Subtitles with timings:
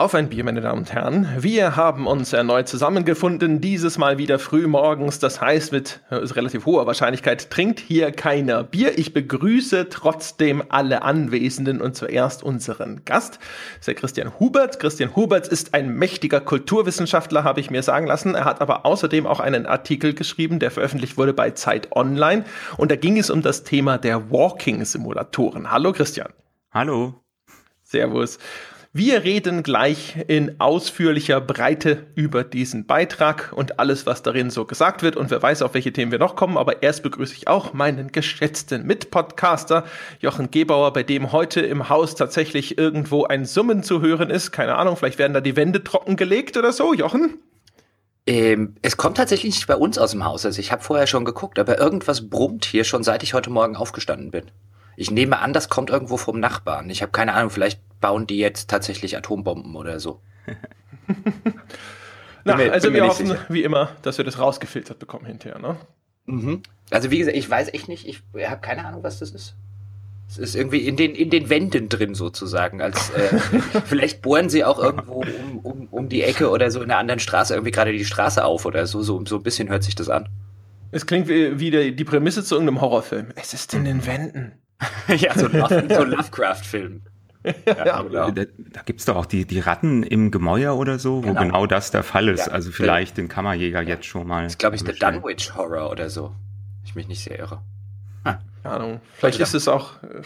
[0.00, 1.28] Auf ein Bier, meine Damen und Herren.
[1.40, 5.18] Wir haben uns erneut zusammengefunden, dieses Mal wieder früh morgens.
[5.18, 8.98] Das heißt, mit äh, relativ hoher Wahrscheinlichkeit trinkt hier keiner Bier.
[8.98, 14.80] Ich begrüße trotzdem alle Anwesenden und zuerst unseren Gast, das ist der Christian Hubert.
[14.80, 18.34] Christian Hubert ist ein mächtiger Kulturwissenschaftler, habe ich mir sagen lassen.
[18.34, 22.46] Er hat aber außerdem auch einen Artikel geschrieben, der veröffentlicht wurde bei Zeit Online.
[22.78, 25.70] Und da ging es um das Thema der Walking-Simulatoren.
[25.70, 26.30] Hallo Christian.
[26.72, 27.20] Hallo.
[27.82, 28.38] Servus.
[28.92, 35.04] Wir reden gleich in ausführlicher Breite über diesen Beitrag und alles, was darin so gesagt
[35.04, 35.14] wird.
[35.14, 36.58] Und wer weiß, auf welche Themen wir noch kommen.
[36.58, 39.84] Aber erst begrüße ich auch meinen geschätzten Mitpodcaster
[40.18, 44.50] Jochen Gebauer, bei dem heute im Haus tatsächlich irgendwo ein Summen zu hören ist.
[44.50, 46.92] Keine Ahnung, vielleicht werden da die Wände trockengelegt oder so.
[46.92, 47.38] Jochen?
[48.26, 50.44] Ähm, es kommt tatsächlich nicht bei uns aus dem Haus.
[50.44, 53.76] Also ich habe vorher schon geguckt, aber irgendwas brummt hier schon, seit ich heute Morgen
[53.76, 54.50] aufgestanden bin.
[55.00, 56.90] Ich nehme an, das kommt irgendwo vom Nachbarn.
[56.90, 60.20] Ich habe keine Ahnung, vielleicht bauen die jetzt tatsächlich Atombomben oder so.
[62.44, 63.46] Na, mir, also wir hoffen, sicher.
[63.48, 65.76] wie immer, dass wir das rausgefiltert bekommen hinterher, ne?
[66.26, 66.60] Mhm.
[66.90, 69.54] Also wie gesagt, ich weiß echt nicht, ich habe keine Ahnung, was das ist.
[70.28, 72.82] Es ist irgendwie in den, in den Wänden drin sozusagen.
[72.82, 73.38] Als, äh,
[73.86, 77.20] vielleicht bohren sie auch irgendwo um, um, um die Ecke oder so in einer anderen
[77.20, 79.00] Straße irgendwie gerade die Straße auf oder so.
[79.00, 80.28] So, so ein bisschen hört sich das an.
[80.90, 83.28] Es klingt wie, wie die, die Prämisse zu irgendeinem Horrorfilm.
[83.36, 84.52] Es ist in den Wänden.
[85.08, 87.02] ja, so, Love, so Lovecraft-Film.
[87.42, 88.30] Ja, ja, genau.
[88.30, 91.40] Da, da gibt es doch auch die, die Ratten im Gemäuer oder so, wo genau,
[91.40, 92.48] genau das der Fall ist.
[92.48, 94.42] Ja, also vielleicht den Kammerjäger jetzt schon mal.
[94.42, 96.34] Das ist, glaube ich, der Dunwich Horror oder so.
[96.84, 97.62] Ich mich nicht sehr irre.
[98.24, 98.40] Ah.
[98.62, 99.00] Keine Ahnung.
[99.14, 100.20] Vielleicht ist es auch äh,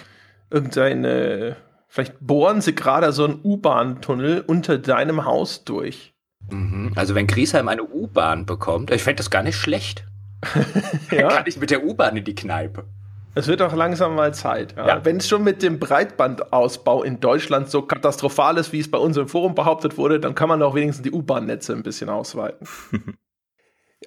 [0.51, 1.57] irgendeine.
[1.87, 6.15] Vielleicht bohren sie gerade so einen U-Bahn-Tunnel unter deinem Haus durch.
[6.51, 6.93] Mhm.
[6.97, 10.05] Also wenn Griesheim eine U-Bahn bekommt, ich fände das gar nicht schlecht.
[11.13, 11.29] ja?
[11.29, 12.87] Dann kann ich mit der U-Bahn in die Kneipe.
[13.35, 14.75] Es wird auch langsam mal Zeit.
[14.77, 14.87] Ja.
[14.87, 15.05] Ja.
[15.05, 19.17] Wenn es schon mit dem Breitbandausbau in Deutschland so katastrophal ist, wie es bei uns
[19.17, 22.69] im Forum behauptet wurde, dann kann man auch wenigstens die U-Bahn-Netze ein bisschen ausweiten.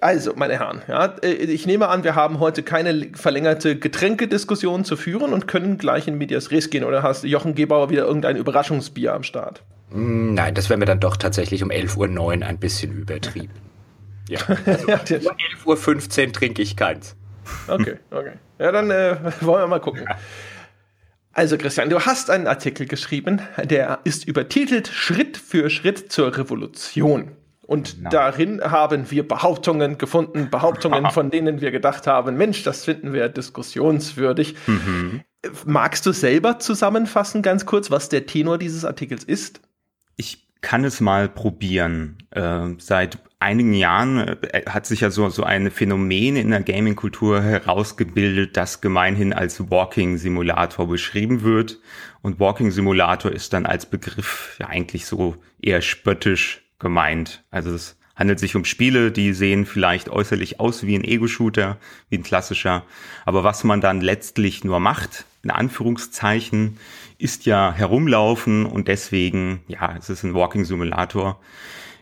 [0.00, 4.96] also, meine Herren, ja, äh, ich nehme an, wir haben heute keine verlängerte Getränkediskussion zu
[4.96, 6.84] führen und können gleich in Medias Res gehen.
[6.84, 9.62] Oder hast Jochen Gebauer wieder irgendein Überraschungsbier am Start?
[9.90, 13.52] Mm, nein, das wäre mir dann doch tatsächlich um 11.09 Uhr ein bisschen übertrieben.
[14.28, 17.14] ja, also um 11.15 Uhr trinke ich keins.
[17.66, 18.32] Okay, okay.
[18.58, 20.06] Ja, dann äh, wollen wir mal gucken.
[21.32, 27.36] Also Christian, du hast einen Artikel geschrieben, der ist übertitelt Schritt für Schritt zur Revolution.
[27.68, 28.10] Und genau.
[28.10, 33.28] darin haben wir Behauptungen gefunden, Behauptungen, von denen wir gedacht haben, Mensch, das finden wir
[33.28, 34.56] diskussionswürdig.
[34.66, 35.20] Mhm.
[35.66, 39.60] Magst du selber zusammenfassen, ganz kurz, was der Tenor dieses Artikels ist?
[40.16, 42.18] Ich kann es mal probieren.
[42.30, 47.42] Äh, seit einigen Jahren äh, hat sich ja so, so ein Phänomen in der Gaming-Kultur
[47.42, 51.78] herausgebildet, das gemeinhin als Walking-Simulator beschrieben wird.
[52.22, 57.44] Und Walking-Simulator ist dann als Begriff ja eigentlich so eher spöttisch gemeint.
[57.50, 62.18] Also es handelt sich um Spiele, die sehen vielleicht äußerlich aus wie ein Ego-Shooter, wie
[62.18, 62.84] ein klassischer.
[63.24, 66.78] Aber was man dann letztlich nur macht, in Anführungszeichen,
[67.18, 71.40] ist ja herumlaufen und deswegen, ja, es ist ein Walking-Simulator.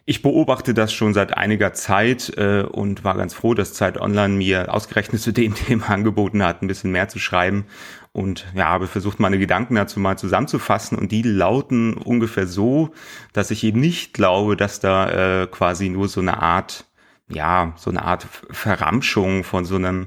[0.04, 4.34] Ich beobachte das schon seit einiger Zeit äh, und war ganz froh, dass Zeit Online
[4.34, 7.64] mir ausgerechnet zu dem Thema angeboten hat, ein bisschen mehr zu schreiben.
[8.12, 10.96] Und ja, habe versucht, meine Gedanken dazu mal zusammenzufassen.
[10.96, 12.90] Und die lauten ungefähr so,
[13.32, 16.84] dass ich eben nicht glaube, dass da äh, quasi nur so eine Art
[17.28, 20.06] ja, so eine Art Verramschung von so einem,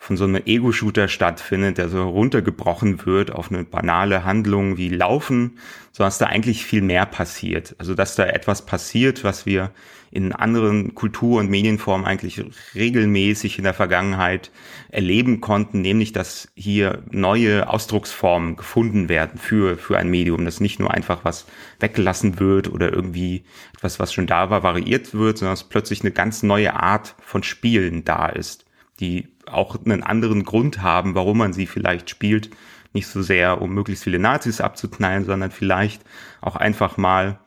[0.00, 5.58] von so einem Ego-Shooter stattfindet, der so runtergebrochen wird auf eine banale Handlung wie Laufen,
[5.92, 7.76] sondern dass da eigentlich viel mehr passiert.
[7.76, 9.70] Also, dass da etwas passiert, was wir
[10.10, 12.42] in anderen Kultur- und Medienformen eigentlich
[12.74, 14.50] regelmäßig in der Vergangenheit
[14.88, 20.80] erleben konnten, nämlich dass hier neue Ausdrucksformen gefunden werden für, für ein Medium, dass nicht
[20.80, 21.44] nur einfach was
[21.78, 23.44] weggelassen wird oder irgendwie
[23.74, 27.42] etwas, was schon da war, variiert wird, sondern dass plötzlich eine ganz neue Art von
[27.42, 28.64] Spielen da ist,
[28.98, 32.50] die auch einen anderen Grund haben, warum man sie vielleicht spielt.
[32.92, 36.02] Nicht so sehr, um möglichst viele Nazis abzuknallen, sondern vielleicht
[36.40, 37.38] auch einfach mal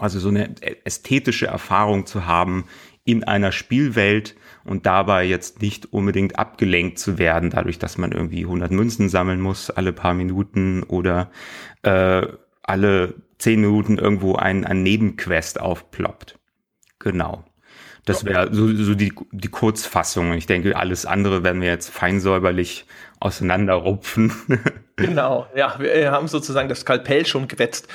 [0.00, 0.54] also so eine
[0.84, 2.66] ästhetische Erfahrung zu haben
[3.04, 8.42] in einer Spielwelt und dabei jetzt nicht unbedingt abgelenkt zu werden, dadurch, dass man irgendwie
[8.42, 11.30] 100 Münzen sammeln muss alle paar Minuten oder
[11.82, 12.26] äh,
[12.62, 16.38] alle 10 Minuten irgendwo ein, ein Nebenquest aufploppt.
[16.98, 17.44] Genau.
[18.06, 20.32] Das wäre so, so die, die Kurzfassung.
[20.34, 22.86] Ich denke, alles andere werden wir jetzt feinsäuberlich
[23.18, 24.32] auseinanderrupfen.
[24.96, 27.88] genau, ja, wir haben sozusagen das Skalpell schon gewetzt.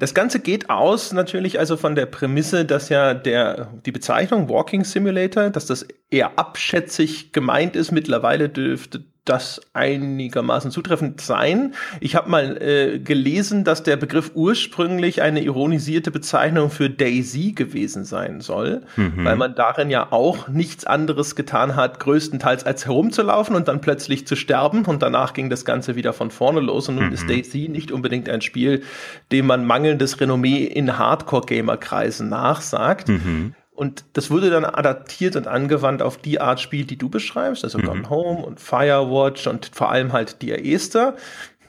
[0.00, 4.82] Das Ganze geht aus natürlich also von der Prämisse, dass ja der, die Bezeichnung Walking
[4.82, 7.92] Simulator, dass das eher abschätzig gemeint ist.
[7.92, 11.74] Mittlerweile dürfte das einigermaßen zutreffend sein.
[12.00, 18.04] Ich habe mal äh, gelesen, dass der Begriff ursprünglich eine ironisierte Bezeichnung für Daisy gewesen
[18.04, 19.24] sein soll, mhm.
[19.24, 24.26] weil man darin ja auch nichts anderes getan hat, größtenteils als herumzulaufen und dann plötzlich
[24.26, 27.12] zu sterben und danach ging das Ganze wieder von vorne los und nun mhm.
[27.12, 28.82] ist Daisy nicht unbedingt ein Spiel,
[29.30, 33.08] dem man mangelndes Renommee in Hardcore-Gamer-Kreisen nachsagt.
[33.08, 33.54] Mhm.
[33.74, 37.78] Und das wurde dann adaptiert und angewandt auf die Art Spiel, die du beschreibst, also
[37.78, 37.84] mhm.
[37.84, 41.16] Gone Home und Firewatch und vor allem halt die Esther.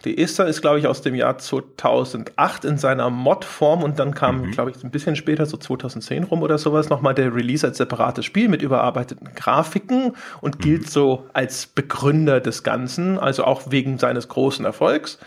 [0.03, 4.41] Die Esther ist, glaube ich, aus dem Jahr 2008 in seiner Mod-Form und dann kam,
[4.41, 4.51] mhm.
[4.51, 8.25] glaube ich, ein bisschen später, so 2010 rum oder sowas, nochmal der Release als separates
[8.25, 10.61] Spiel mit überarbeiteten Grafiken und mhm.
[10.61, 15.19] gilt so als Begründer des Ganzen, also auch wegen seines großen Erfolgs.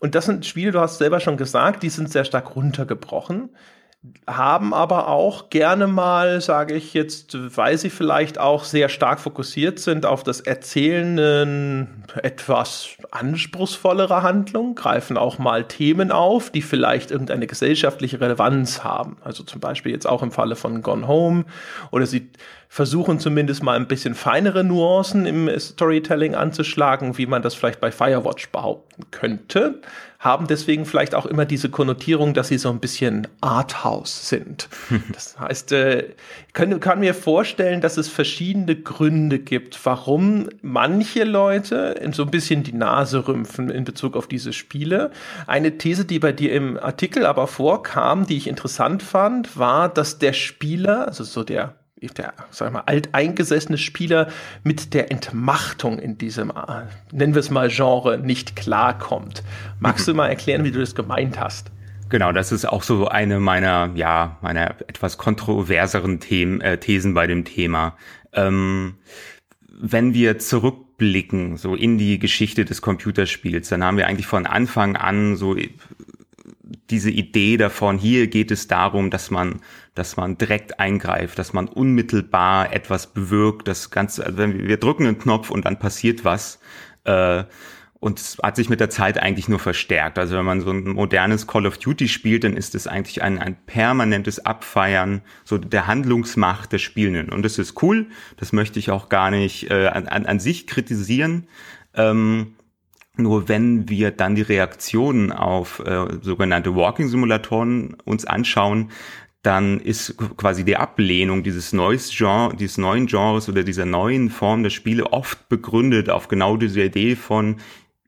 [0.00, 3.50] Und das sind Spiele, du hast selber schon gesagt, die sind sehr stark runtergebrochen
[4.26, 9.78] haben aber auch gerne mal, sage ich jetzt, weil sie vielleicht auch sehr stark fokussiert
[9.78, 17.46] sind auf das Erzählen etwas anspruchsvollere Handlung, greifen auch mal Themen auf, die vielleicht irgendeine
[17.46, 19.16] gesellschaftliche Relevanz haben.
[19.22, 21.44] Also zum Beispiel jetzt auch im Falle von Gone Home
[21.90, 22.30] oder sie
[22.68, 27.92] versuchen zumindest mal ein bisschen feinere Nuancen im Storytelling anzuschlagen, wie man das vielleicht bei
[27.92, 29.80] Firewatch behaupten könnte,
[30.24, 34.68] haben deswegen vielleicht auch immer diese Konnotierung, dass sie so ein bisschen Arthouse sind.
[35.12, 36.14] Das heißt, äh,
[36.54, 42.62] können, kann mir vorstellen, dass es verschiedene Gründe gibt, warum manche Leute so ein bisschen
[42.62, 45.10] die Nase rümpfen in Bezug auf diese Spiele.
[45.46, 50.18] Eine These, die bei dir im Artikel aber vorkam, die ich interessant fand, war, dass
[50.18, 54.28] der Spieler, also so der der, sag mal, alteingesessene Spieler
[54.62, 59.42] mit der Entmachtung in diesem, äh, nennen wir es mal Genre, nicht klarkommt.
[59.80, 61.70] Magst du mal erklären, wie du das gemeint hast?
[62.10, 67.26] Genau, das ist auch so eine meiner, ja, meiner etwas kontroverseren Themen, äh, Thesen bei
[67.26, 67.96] dem Thema.
[68.32, 68.96] Ähm,
[69.68, 74.96] wenn wir zurückblicken, so in die Geschichte des Computerspiels, dann haben wir eigentlich von Anfang
[74.96, 75.56] an so
[76.90, 79.60] diese Idee davon, hier geht es darum, dass man,
[79.94, 85.18] dass man direkt eingreift, dass man unmittelbar etwas bewirkt, das Ganze, also wir, drücken einen
[85.18, 86.58] Knopf und dann passiert was,
[87.04, 87.44] äh,
[88.04, 90.18] und es hat sich mit der Zeit eigentlich nur verstärkt.
[90.18, 93.38] Also wenn man so ein modernes Call of Duty spielt, dann ist es eigentlich ein,
[93.38, 97.32] ein permanentes Abfeiern so der Handlungsmacht der Spielenden.
[97.32, 98.08] Und das ist cool.
[98.36, 101.46] Das möchte ich auch gar nicht äh, an, an sich kritisieren.
[101.94, 102.56] Ähm,
[103.16, 108.90] nur wenn wir dann die Reaktionen auf äh, sogenannte Walking-Simulatoren uns anschauen,
[109.42, 114.62] dann ist quasi die Ablehnung dieses neues Genre, dieses neuen Genres oder dieser neuen Form
[114.62, 117.56] der Spiele oft begründet auf genau diese Idee von,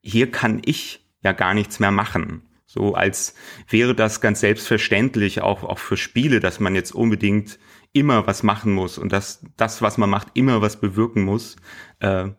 [0.03, 2.43] hier kann ich ja gar nichts mehr machen.
[2.64, 3.35] So als
[3.69, 7.59] wäre das ganz selbstverständlich auch, auch für Spiele, dass man jetzt unbedingt
[7.93, 11.56] immer was machen muss und dass das, was man macht, immer was bewirken muss.
[12.00, 12.31] Äh,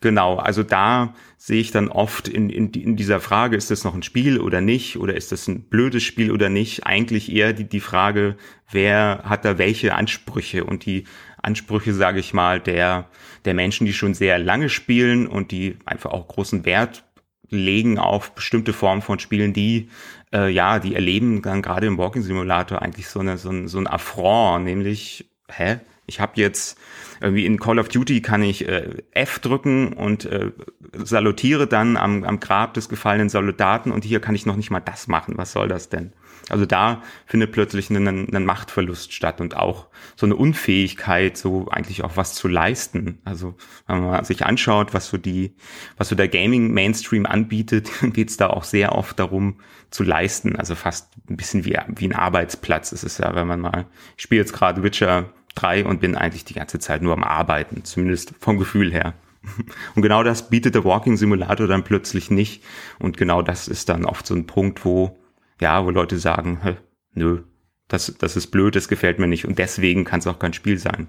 [0.00, 3.94] Genau, also da sehe ich dann oft in, in, in dieser Frage, ist das noch
[3.94, 7.64] ein Spiel oder nicht, oder ist das ein blödes Spiel oder nicht, eigentlich eher die,
[7.64, 8.36] die Frage,
[8.70, 10.64] wer hat da welche Ansprüche?
[10.64, 11.04] Und die
[11.40, 13.08] Ansprüche, sage ich mal, der,
[13.46, 17.04] der Menschen, die schon sehr lange spielen und die einfach auch großen Wert
[17.48, 19.88] legen auf bestimmte Formen von Spielen, die
[20.34, 23.78] äh, ja, die erleben dann gerade im Walking Simulator eigentlich so, eine, so, ein, so
[23.78, 26.78] ein Affront, nämlich, hä, ich habe jetzt
[27.20, 30.52] irgendwie in Call of Duty kann ich äh, F drücken und äh,
[30.92, 34.80] salutiere dann am, am Grab des gefallenen Soldaten und hier kann ich noch nicht mal
[34.80, 35.34] das machen.
[35.36, 36.12] Was soll das denn?
[36.48, 42.02] Also da findet plötzlich ein, ein Machtverlust statt und auch so eine Unfähigkeit, so eigentlich
[42.02, 43.18] auch was zu leisten.
[43.24, 43.54] Also
[43.86, 45.54] wenn man sich anschaut, was so die,
[45.96, 50.56] was so der Gaming Mainstream anbietet, geht es da auch sehr oft darum zu leisten.
[50.56, 54.22] Also fast ein bisschen wie, wie ein Arbeitsplatz ist es ja, wenn man mal, ich
[54.22, 58.34] spiele jetzt gerade Witcher drei und bin eigentlich die ganze Zeit nur am Arbeiten, zumindest
[58.38, 59.14] vom Gefühl her.
[59.94, 62.62] Und genau das bietet der Walking Simulator dann plötzlich nicht.
[62.98, 65.18] Und genau das ist dann oft so ein Punkt, wo,
[65.60, 66.60] ja, wo Leute sagen,
[67.14, 67.42] nö,
[67.88, 69.46] das, das ist blöd, das gefällt mir nicht.
[69.46, 71.08] Und deswegen kann es auch kein Spiel sein.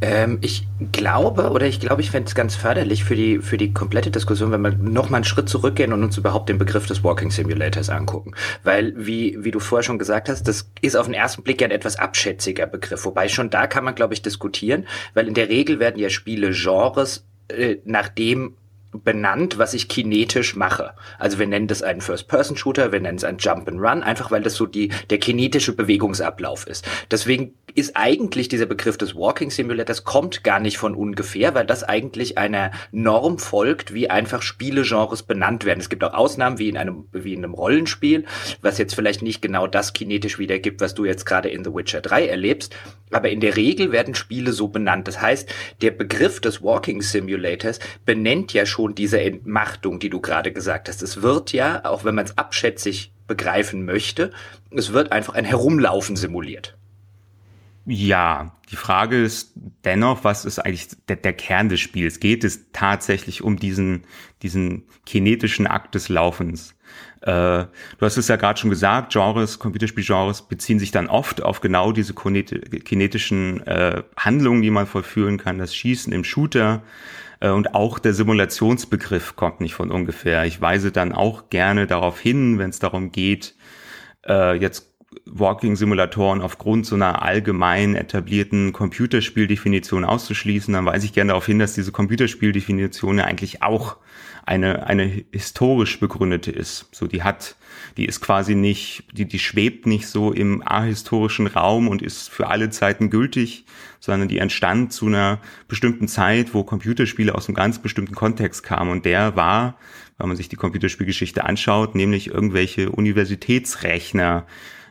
[0.00, 3.72] Ähm, ich glaube, oder ich glaube, ich fände es ganz förderlich für die, für die
[3.72, 7.04] komplette Diskussion, wenn wir noch mal einen Schritt zurückgehen und uns überhaupt den Begriff des
[7.04, 8.32] Walking Simulators angucken.
[8.62, 11.68] Weil, wie, wie du vorher schon gesagt hast, das ist auf den ersten Blick ja
[11.68, 13.04] ein etwas abschätziger Begriff.
[13.04, 16.50] Wobei schon da kann man, glaube ich, diskutieren, weil in der Regel werden ja Spiele
[16.52, 18.54] Genres, äh, nachdem
[19.02, 20.92] benannt, was ich kinetisch mache.
[21.18, 24.66] Also wir nennen das einen First-Person-Shooter, wir nennen es einen Jump-and-Run, einfach weil das so
[24.66, 26.86] die, der kinetische Bewegungsablauf ist.
[27.10, 31.82] Deswegen ist eigentlich dieser Begriff des Walking Simulators kommt gar nicht von ungefähr, weil das
[31.82, 35.80] eigentlich einer Norm folgt, wie einfach Spielegenres benannt werden.
[35.80, 38.24] Es gibt auch Ausnahmen, wie in einem, wie in einem Rollenspiel,
[38.62, 42.00] was jetzt vielleicht nicht genau das kinetisch wiedergibt, was du jetzt gerade in The Witcher
[42.00, 42.76] 3 erlebst.
[43.10, 45.06] Aber in der Regel werden Spiele so benannt.
[45.06, 45.48] Das heißt,
[45.82, 51.02] der Begriff des Walking Simulators benennt ja schon diese Entmachtung, die du gerade gesagt hast.
[51.02, 54.32] Es wird ja, auch wenn man es abschätzig begreifen möchte,
[54.70, 56.76] es wird einfach ein Herumlaufen simuliert.
[57.86, 59.52] Ja, die Frage ist
[59.84, 62.18] dennoch, was ist eigentlich der, der, Kern des Spiels?
[62.18, 64.04] Geht es tatsächlich um diesen,
[64.42, 66.74] diesen kinetischen Akt des Laufens?
[67.20, 67.66] Äh,
[67.98, 71.92] du hast es ja gerade schon gesagt, Genres, Computerspielgenres beziehen sich dann oft auf genau
[71.92, 76.82] diese kinetischen äh, Handlungen, die man vollführen kann, das Schießen im Shooter.
[77.44, 80.44] Äh, und auch der Simulationsbegriff kommt nicht von ungefähr.
[80.46, 83.54] Ich weise dann auch gerne darauf hin, wenn es darum geht,
[84.26, 84.90] äh, jetzt
[85.26, 91.74] Walking-Simulatoren aufgrund so einer allgemein etablierten Computerspieldefinition auszuschließen, dann weise ich gerne darauf hin, dass
[91.74, 93.98] diese Computerspieldefinition ja eigentlich auch
[94.44, 96.88] eine, eine historisch begründete ist.
[96.92, 97.56] So, die hat,
[97.96, 102.48] die ist quasi nicht, die, die schwebt nicht so im ahistorischen Raum und ist für
[102.48, 103.64] alle Zeiten gültig,
[104.00, 108.90] sondern die entstand zu einer bestimmten Zeit, wo Computerspiele aus einem ganz bestimmten Kontext kamen
[108.90, 109.76] und der war,
[110.18, 114.46] wenn man sich die Computerspielgeschichte anschaut, nämlich irgendwelche Universitätsrechner,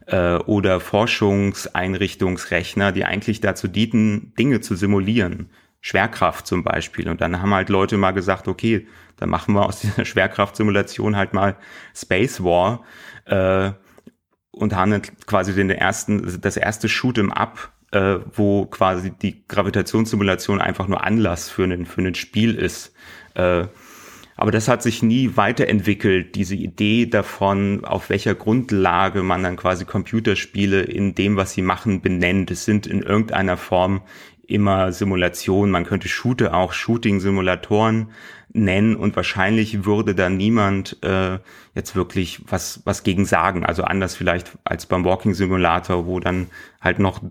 [0.07, 5.49] äh, oder Forschungseinrichtungsrechner, die eigentlich dazu dienten, Dinge zu simulieren.
[5.83, 7.09] Schwerkraft zum Beispiel.
[7.09, 8.87] Und dann haben halt Leute mal gesagt, okay,
[9.17, 11.57] dann machen wir aus dieser Schwerkraftsimulation halt mal
[11.93, 12.83] Space War
[13.25, 13.71] äh,
[14.51, 20.61] und haben dann quasi den ersten, das erste Shoot'em Up, äh, wo quasi die Gravitationssimulation
[20.61, 22.93] einfach nur Anlass für ein für ein Spiel ist.
[23.35, 23.67] Äh,
[24.35, 29.85] aber das hat sich nie weiterentwickelt, diese Idee davon, auf welcher Grundlage man dann quasi
[29.85, 32.49] Computerspiele in dem, was sie machen, benennt.
[32.49, 34.01] Es sind in irgendeiner Form
[34.47, 35.71] immer Simulationen.
[35.71, 38.11] Man könnte Shooter auch Shooting-Simulatoren
[38.53, 41.39] nennen und wahrscheinlich würde da niemand äh,
[41.73, 43.65] jetzt wirklich was, was gegen sagen.
[43.65, 46.47] Also anders vielleicht als beim Walking Simulator, wo dann
[46.81, 47.21] halt noch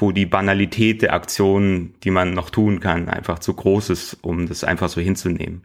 [0.00, 4.46] wo die Banalität der Aktionen, die man noch tun kann, einfach zu groß ist, um
[4.46, 5.62] das einfach so hinzunehmen.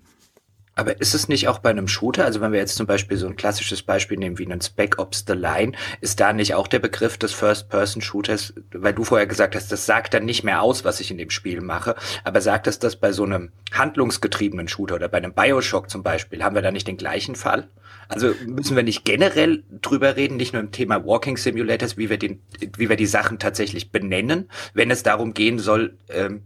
[0.75, 3.27] Aber ist es nicht auch bei einem Shooter, also wenn wir jetzt zum Beispiel so
[3.27, 6.79] ein klassisches Beispiel nehmen wie einen Spec Ops The Line, ist da nicht auch der
[6.79, 10.99] Begriff des First-Person-Shooters, weil du vorher gesagt hast, das sagt dann nicht mehr aus, was
[10.99, 15.09] ich in dem Spiel mache, aber sagt es das bei so einem handlungsgetriebenen Shooter oder
[15.09, 17.67] bei einem Bioshock zum Beispiel, haben wir da nicht den gleichen Fall?
[18.07, 22.17] Also müssen wir nicht generell drüber reden, nicht nur im Thema Walking Simulators, wie wir
[22.17, 22.41] den,
[22.77, 26.43] wie wir die Sachen tatsächlich benennen, wenn es darum gehen soll, ähm,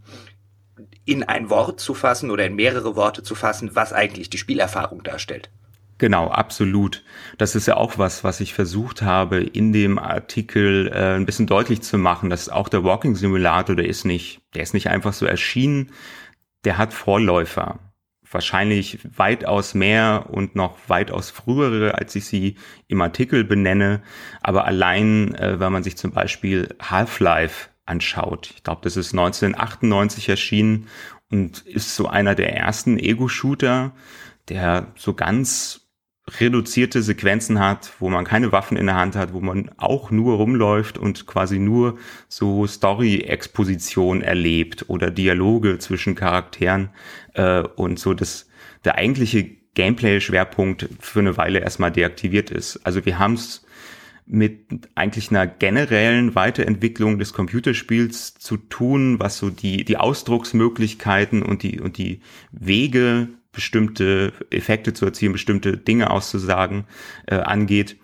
[1.08, 5.02] in ein Wort zu fassen oder in mehrere Worte zu fassen, was eigentlich die Spielerfahrung
[5.02, 5.50] darstellt.
[5.96, 7.02] Genau, absolut.
[7.38, 11.46] Das ist ja auch was, was ich versucht habe, in dem Artikel äh, ein bisschen
[11.46, 15.12] deutlich zu machen, dass auch der Walking Simulator, der ist nicht, der ist nicht einfach
[15.14, 15.90] so erschienen,
[16.64, 17.80] der hat Vorläufer.
[18.30, 24.02] Wahrscheinlich weitaus mehr und noch weitaus frühere, als ich sie im Artikel benenne.
[24.42, 28.52] Aber allein, äh, wenn man sich zum Beispiel Half-Life anschaut.
[28.54, 30.88] Ich glaube, das ist 1998 erschienen
[31.30, 33.92] und ist so einer der ersten Ego-Shooter,
[34.48, 35.88] der so ganz
[36.40, 40.36] reduzierte Sequenzen hat, wo man keine Waffen in der Hand hat, wo man auch nur
[40.36, 46.90] rumläuft und quasi nur so Story-Exposition erlebt oder Dialoge zwischen Charakteren
[47.34, 48.46] äh, und so das
[48.84, 52.84] der eigentliche Gameplay-Schwerpunkt für eine Weile erstmal deaktiviert ist.
[52.84, 53.64] Also wir haben es
[54.30, 61.62] mit eigentlich einer generellen Weiterentwicklung des Computerspiels zu tun, was so die, die Ausdrucksmöglichkeiten und
[61.62, 62.20] die, und die
[62.52, 66.84] Wege, bestimmte Effekte zu erzielen, bestimmte Dinge auszusagen,
[67.26, 67.96] äh, angeht,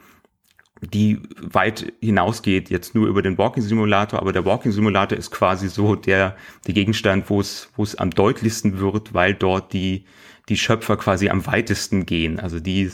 [0.81, 5.69] die weit hinausgeht, jetzt nur über den Walking Simulator, aber der Walking Simulator ist quasi
[5.69, 10.05] so der, der Gegenstand, wo es, wo es am deutlichsten wird, weil dort die,
[10.49, 12.41] die Schöpfer quasi am weitesten gehen.
[12.41, 12.91] Also die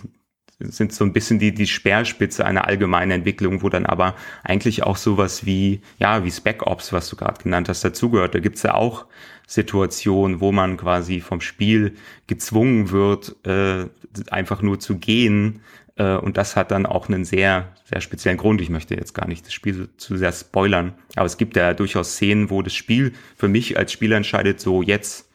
[0.61, 4.15] sind so ein bisschen die, die Speerspitze einer allgemeinen Entwicklung, wo dann aber
[4.45, 8.35] eigentlich auch sowas wie, ja, wie Spec Ops, was du gerade genannt hast, dazugehört.
[8.35, 9.07] Da gibt's ja auch
[9.47, 13.87] Situationen, wo man quasi vom Spiel gezwungen wird, äh,
[14.31, 15.63] einfach nur zu gehen.
[15.97, 18.61] Äh, und das hat dann auch einen sehr, sehr speziellen Grund.
[18.61, 20.95] Ich möchte jetzt gar nicht das Spiel zu sehr spoilern.
[21.17, 24.83] Aber es gibt ja durchaus Szenen, wo das Spiel für mich als Spieler entscheidet, so
[24.83, 25.30] jetzt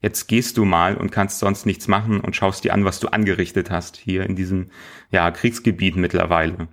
[0.00, 3.08] jetzt gehst du mal und kannst sonst nichts machen und schaust dir an, was du
[3.08, 4.70] angerichtet hast hier in diesem
[5.10, 6.68] ja, Kriegsgebiet mittlerweile.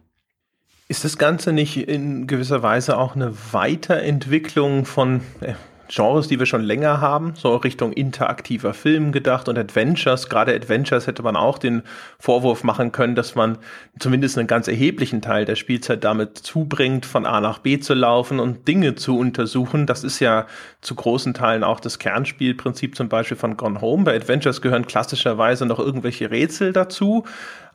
[0.87, 5.55] Ist das Ganze nicht in gewisser Weise auch eine Weiterentwicklung von, äh,
[5.87, 10.29] Genres, die wir schon länger haben, so Richtung interaktiver Film gedacht und Adventures.
[10.29, 11.83] Gerade Adventures hätte man auch den
[12.19, 13.57] Vorwurf machen können, dass man
[13.99, 18.39] zumindest einen ganz erheblichen Teil der Spielzeit damit zubringt, von A nach B zu laufen
[18.39, 19.85] und Dinge zu untersuchen.
[19.85, 20.47] Das ist ja
[20.81, 24.03] zu großen Teilen auch das Kernspielprinzip zum Beispiel von Gone Home.
[24.03, 27.25] Bei Adventures gehören klassischerweise noch irgendwelche Rätsel dazu.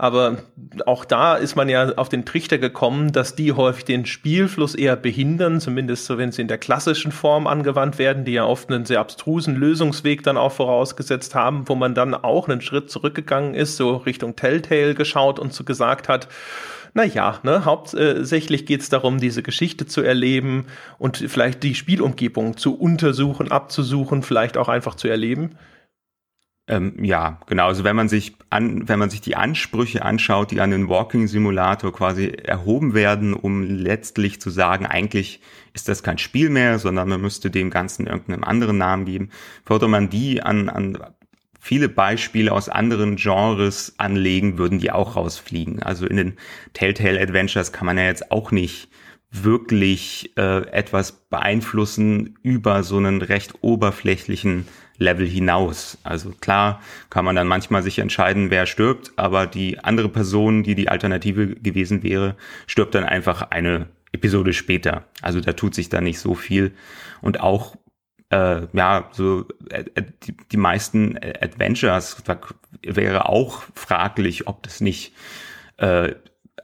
[0.00, 0.38] Aber
[0.86, 4.96] auch da ist man ja auf den Trichter gekommen, dass die häufig den Spielfluss eher
[4.96, 8.86] behindern, zumindest so, wenn sie in der klassischen Form angewandt werden, die ja oft einen
[8.86, 13.76] sehr abstrusen Lösungsweg dann auch vorausgesetzt haben, wo man dann auch einen Schritt zurückgegangen ist,
[13.76, 16.28] so Richtung Telltale geschaut und so gesagt hat,
[16.94, 20.64] na ja, ne, hauptsächlich geht es darum, diese Geschichte zu erleben
[20.96, 25.58] und vielleicht die Spielumgebung zu untersuchen, abzusuchen, vielleicht auch einfach zu erleben.
[26.70, 27.66] Ähm, ja, genau.
[27.66, 31.26] Also wenn man sich an, wenn man sich die Ansprüche anschaut, die an den Walking
[31.26, 35.40] Simulator quasi erhoben werden, um letztlich zu sagen, eigentlich
[35.74, 39.30] ist das kein Spiel mehr, sondern man müsste dem Ganzen irgendeinen anderen Namen geben,
[39.66, 40.96] würde man die an, an
[41.58, 45.82] viele Beispiele aus anderen Genres anlegen, würden die auch rausfliegen.
[45.82, 46.36] Also in den
[46.72, 48.88] Telltale Adventures kann man ja jetzt auch nicht
[49.32, 54.66] wirklich äh, etwas beeinflussen über so einen recht oberflächlichen
[55.00, 55.98] Level hinaus.
[56.04, 60.76] Also klar kann man dann manchmal sich entscheiden, wer stirbt, aber die andere Person, die
[60.76, 65.04] die Alternative gewesen wäre, stirbt dann einfach eine Episode später.
[65.22, 66.74] Also da tut sich da nicht so viel.
[67.22, 67.76] Und auch
[68.28, 72.22] äh, ja, so äh, äh die, die meisten Adventures,
[72.82, 75.14] wäre auch fraglich, ob das nicht
[75.78, 76.14] äh,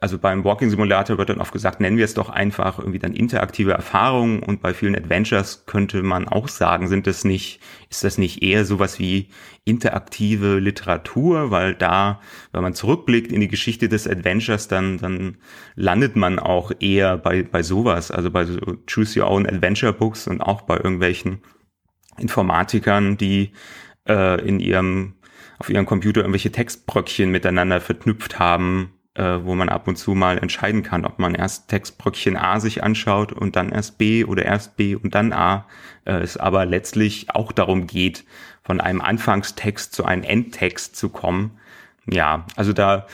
[0.01, 3.13] also beim Walking Simulator wird dann oft gesagt, nennen wir es doch einfach irgendwie dann
[3.13, 7.61] interaktive Erfahrungen und bei vielen Adventures könnte man auch sagen, sind das nicht,
[7.91, 9.29] ist das nicht eher sowas wie
[9.65, 12.21] interaktive Literatur, weil da,
[12.53, 15.39] wenn man zurückblickt in die Geschichte des Adventures, dann, dann
[15.75, 20.27] landet man auch eher bei, bei sowas, also bei so Choose Your Own Adventure Books
[20.27, 21.41] und auch bei irgendwelchen
[22.19, 23.53] Informatikern, die
[24.09, 25.15] äh, in ihrem
[25.59, 30.39] auf ihrem Computer irgendwelche Textbröckchen miteinander verknüpft haben äh, wo man ab und zu mal
[30.39, 34.77] entscheiden kann, ob man erst Textbröckchen A sich anschaut und dann erst B oder erst
[34.77, 35.67] B und dann A.
[36.05, 38.25] Äh, es aber letztlich auch darum geht,
[38.63, 41.53] von einem Anfangstext zu einem Endtext zu kommen.
[42.11, 43.07] Ja, also da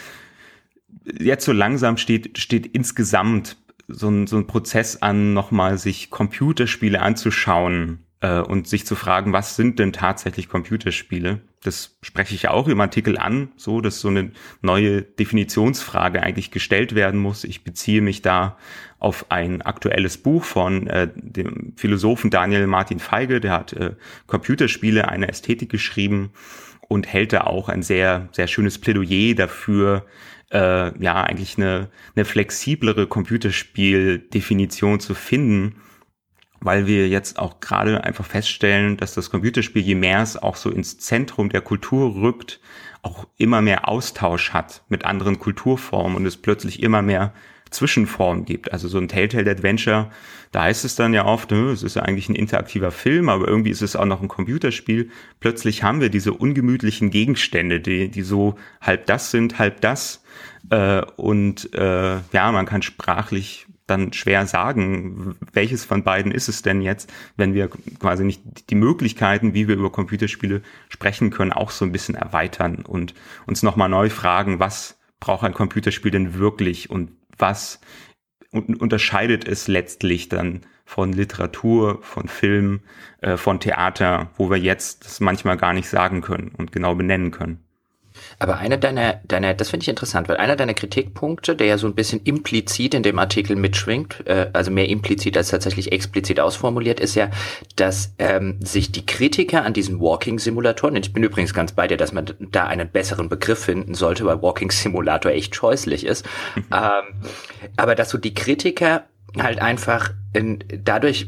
[1.05, 3.57] jetzt so langsam steht, steht insgesamt
[3.89, 9.33] so ein, so ein Prozess an, nochmal sich Computerspiele anzuschauen, äh, und sich zu fragen,
[9.33, 11.41] was sind denn tatsächlich Computerspiele?
[11.63, 14.31] Das spreche ich auch im Artikel an, so dass so eine
[14.63, 17.45] neue Definitionsfrage eigentlich gestellt werden muss.
[17.45, 18.57] Ich beziehe mich da
[18.99, 23.95] auf ein aktuelles Buch von äh, dem Philosophen Daniel Martin Feige, der hat äh,
[24.29, 26.31] Computerspiele, eine Ästhetik geschrieben
[26.89, 30.07] und hält da auch ein sehr, sehr schönes Plädoyer dafür,
[30.53, 35.77] äh, ja, eigentlich eine, eine flexiblere Computerspieldefinition zu finden
[36.63, 40.71] weil wir jetzt auch gerade einfach feststellen, dass das Computerspiel, je mehr es auch so
[40.71, 42.61] ins Zentrum der Kultur rückt,
[43.03, 47.33] auch immer mehr Austausch hat mit anderen Kulturformen und es plötzlich immer mehr
[47.71, 48.73] Zwischenformen gibt.
[48.73, 50.11] Also so ein Telltale Adventure,
[50.53, 53.71] da heißt es dann ja oft, es ist ja eigentlich ein interaktiver Film, aber irgendwie
[53.71, 55.11] ist es auch noch ein Computerspiel.
[55.41, 60.23] Plötzlich haben wir diese ungemütlichen Gegenstände, die, die so halb das sind, halb das.
[60.71, 66.63] Äh, und äh, ja, man kann sprachlich dann schwer sagen, welches von beiden ist es
[66.63, 71.71] denn jetzt, wenn wir quasi nicht die Möglichkeiten, wie wir über Computerspiele sprechen können, auch
[71.71, 73.15] so ein bisschen erweitern und
[73.47, 77.81] uns nochmal neu fragen, was braucht ein Computerspiel denn wirklich und was
[78.51, 82.81] unterscheidet es letztlich dann von Literatur, von Film,
[83.21, 87.31] äh, von Theater, wo wir jetzt das manchmal gar nicht sagen können und genau benennen
[87.31, 87.65] können.
[88.43, 91.87] Aber einer deiner, deiner, das finde ich interessant, weil einer deiner Kritikpunkte, der ja so
[91.87, 96.99] ein bisschen implizit in dem Artikel mitschwingt, äh, also mehr implizit als tatsächlich explizit ausformuliert,
[96.99, 97.31] ist ja,
[97.77, 102.13] dass ähm, sich die Kritiker an diesen Walking-Simulatoren, ich bin übrigens ganz bei dir, dass
[102.13, 106.27] man da einen besseren Begriff finden sollte, weil Walking-Simulator echt scheußlich ist,
[106.57, 107.05] ähm,
[107.77, 109.05] aber dass so die Kritiker
[109.39, 111.27] halt einfach in, dadurch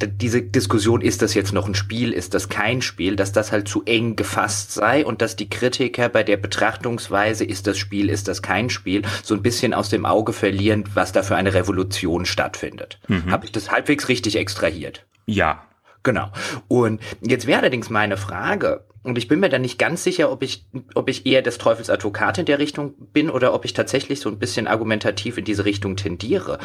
[0.00, 3.68] diese Diskussion, ist das jetzt noch ein Spiel, ist das kein Spiel, dass das halt
[3.68, 8.28] zu eng gefasst sei und dass die Kritiker bei der Betrachtungsweise, ist das Spiel, ist
[8.28, 12.26] das kein Spiel, so ein bisschen aus dem Auge verlieren, was da für eine Revolution
[12.26, 12.98] stattfindet.
[13.08, 13.30] Mhm.
[13.30, 15.06] Habe ich das halbwegs richtig extrahiert?
[15.26, 15.62] Ja.
[16.04, 16.30] Genau.
[16.68, 20.42] Und jetzt wäre allerdings meine Frage, und ich bin mir dann nicht ganz sicher, ob
[20.42, 24.20] ich, ob ich eher des Teufels Advokat in der Richtung bin oder ob ich tatsächlich
[24.20, 26.58] so ein bisschen argumentativ in diese Richtung tendiere.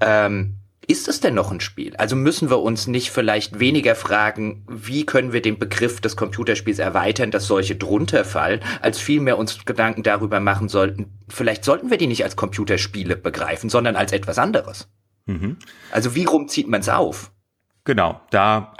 [0.00, 1.94] Ähm, ist es denn noch ein Spiel?
[1.96, 6.78] Also müssen wir uns nicht vielleicht weniger fragen, wie können wir den Begriff des Computerspiels
[6.78, 11.98] erweitern, dass solche drunter fallen, als vielmehr uns Gedanken darüber machen sollten, vielleicht sollten wir
[11.98, 14.88] die nicht als Computerspiele begreifen, sondern als etwas anderes.
[15.26, 15.58] Mhm.
[15.90, 17.32] Also wie rum zieht man es auf?
[17.84, 18.72] Genau, da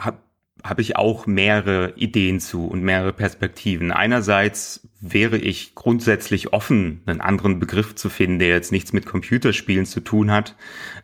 [0.64, 3.92] habe ich auch mehrere Ideen zu und mehrere Perspektiven.
[3.92, 9.86] Einerseits wäre ich grundsätzlich offen, einen anderen Begriff zu finden, der jetzt nichts mit Computerspielen
[9.86, 10.56] zu tun hat.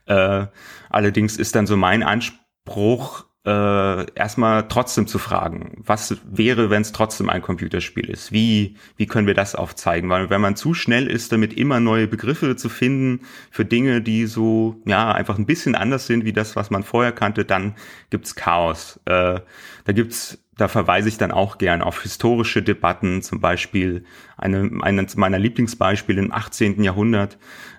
[0.06, 0.46] Äh,
[0.90, 6.92] allerdings ist dann so mein Anspruch, äh, erstmal trotzdem zu fragen, was wäre, wenn es
[6.92, 8.32] trotzdem ein Computerspiel ist?
[8.32, 10.08] Wie, wie können wir das aufzeigen?
[10.08, 14.26] Weil wenn man zu schnell ist, damit immer neue Begriffe zu finden für Dinge, die
[14.26, 17.74] so, ja, einfach ein bisschen anders sind wie das, was man vorher kannte, dann
[18.08, 18.98] gibt's Chaos.
[19.04, 19.40] Äh,
[19.84, 24.04] da gibt's da verweise ich dann auch gern auf historische Debatten, zum Beispiel
[24.36, 26.82] eine, eines meiner Lieblingsbeispiele im 18.
[26.82, 27.38] Jahrhundert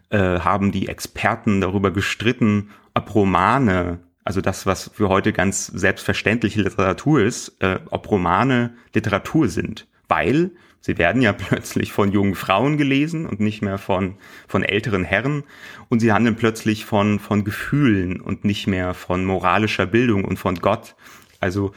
[0.10, 6.62] äh, haben die Experten darüber gestritten, ob Romane also das, was für heute ganz selbstverständliche
[6.64, 9.88] Literatur ist, äh, ob Romane Literatur sind.
[10.08, 14.16] Weil sie werden ja plötzlich von jungen Frauen gelesen und nicht mehr von,
[14.48, 15.44] von älteren Herren.
[15.90, 20.56] Und sie handeln plötzlich von, von Gefühlen und nicht mehr von moralischer Bildung und von
[20.56, 20.96] Gott.
[21.40, 21.74] Also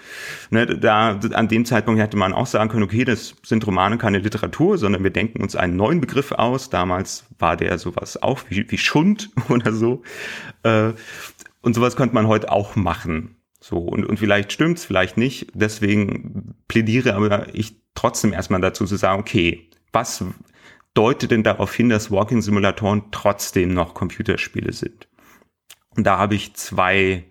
[0.48, 4.18] ne, da an dem Zeitpunkt hätte man auch sagen können, okay, das sind Romane keine
[4.18, 6.70] Literatur, sondern wir denken uns einen neuen Begriff aus.
[6.70, 10.02] Damals war der sowas auch wie, wie Schund oder so.
[10.62, 10.92] Äh,
[11.68, 13.36] und sowas könnte man heute auch machen.
[13.60, 15.48] So, und, und vielleicht stimmt's, vielleicht nicht.
[15.52, 20.24] Deswegen plädiere aber ich trotzdem erstmal dazu zu sagen, okay, was
[20.94, 25.08] deutet denn darauf hin, dass Walking-Simulatoren trotzdem noch Computerspiele sind?
[25.94, 27.24] Und da habe ich zwei,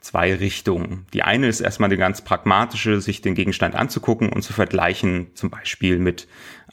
[0.00, 1.06] zwei Richtungen.
[1.14, 5.48] Die eine ist erstmal eine ganz pragmatische, sich den Gegenstand anzugucken und zu vergleichen, zum
[5.48, 6.28] Beispiel mit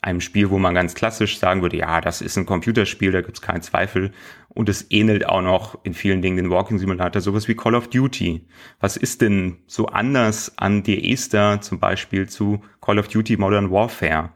[0.06, 3.42] einem Spiel, wo man ganz klassisch sagen würde, ja, das ist ein Computerspiel, da gibt's
[3.42, 4.12] keinen Zweifel.
[4.48, 7.88] Und es ähnelt auch noch in vielen Dingen den Walking Simulator, sowas wie Call of
[7.88, 8.46] Duty.
[8.78, 13.70] Was ist denn so anders an The Esther zum Beispiel zu Call of Duty Modern
[13.72, 14.30] Warfare?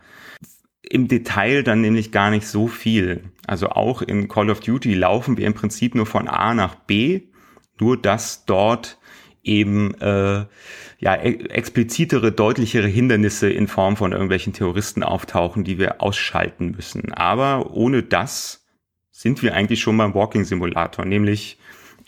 [0.83, 3.31] Im Detail dann nämlich gar nicht so viel.
[3.47, 7.29] Also auch in Call of Duty laufen wir im Prinzip nur von A nach B,
[7.79, 8.99] nur dass dort
[9.45, 10.47] eben äh,
[11.01, 17.13] ja e-, explizitere, deutlichere Hindernisse in Form von irgendwelchen Terroristen auftauchen, die wir ausschalten müssen.
[17.13, 18.67] Aber ohne das
[19.11, 21.59] sind wir eigentlich schon beim Walking Simulator, nämlich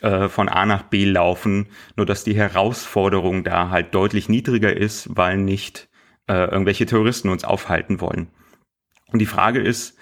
[0.00, 5.09] äh, von A nach B laufen, nur dass die Herausforderung da halt deutlich niedriger ist,
[5.11, 5.88] weil nicht
[6.28, 8.28] äh, irgendwelche Terroristen uns aufhalten wollen.
[9.09, 9.96] Und die Frage ist,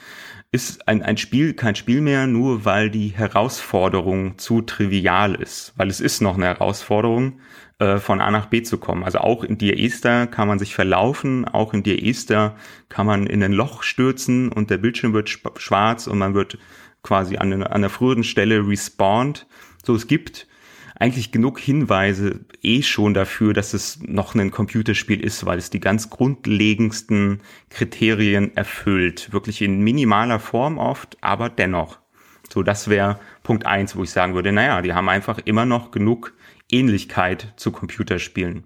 [0.53, 5.73] ist ein, ein Spiel kein Spiel mehr, nur weil die Herausforderung zu trivial ist.
[5.77, 7.41] Weil es ist noch eine Herausforderung,
[7.81, 9.05] äh, von A nach B zu kommen.
[9.05, 12.55] Also auch in Dear Esther kann man sich verlaufen, auch in Dear Esther
[12.91, 16.59] kann man in ein Loch stürzen und der Bildschirm wird schwarz und man wird
[17.03, 19.47] quasi an, an einer früheren Stelle respawned.
[19.83, 20.47] So, es gibt
[20.99, 25.81] eigentlich genug Hinweise eh schon dafür, dass es noch ein Computerspiel ist, weil es die
[25.81, 27.41] ganz grundlegendsten
[27.71, 29.33] Kriterien erfüllt.
[29.33, 31.99] Wirklich in minimaler Form oft, aber dennoch.
[32.53, 35.93] So, das wäre Punkt eins, wo ich sagen würde, naja, die haben einfach immer noch
[35.93, 36.35] genug
[36.73, 38.65] Ähnlichkeit zu Computerspielen.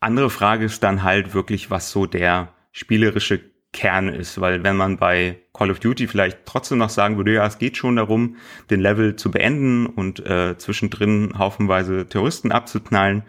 [0.00, 3.40] Andere Frage ist dann halt wirklich, was so der spielerische
[3.72, 7.46] Kern ist, weil wenn man bei Call of Duty vielleicht trotzdem noch sagen würde, ja,
[7.46, 8.36] es geht schon darum,
[8.68, 13.22] den Level zu beenden und äh, zwischendrin haufenweise Terroristen abzuknallen,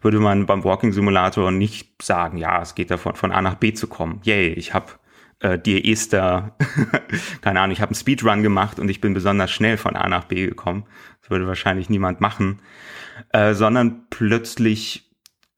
[0.00, 3.72] würde man beim Walking Simulator nicht sagen, ja, es geht davon von A nach B
[3.72, 4.20] zu kommen.
[4.22, 4.92] Yay, ich habe
[5.40, 6.56] äh, die Esther,
[7.40, 10.24] keine Ahnung, ich habe einen Speedrun gemacht und ich bin besonders schnell von A nach
[10.24, 10.84] B gekommen.
[11.20, 12.60] Das würde wahrscheinlich niemand machen,
[13.32, 15.08] äh, sondern plötzlich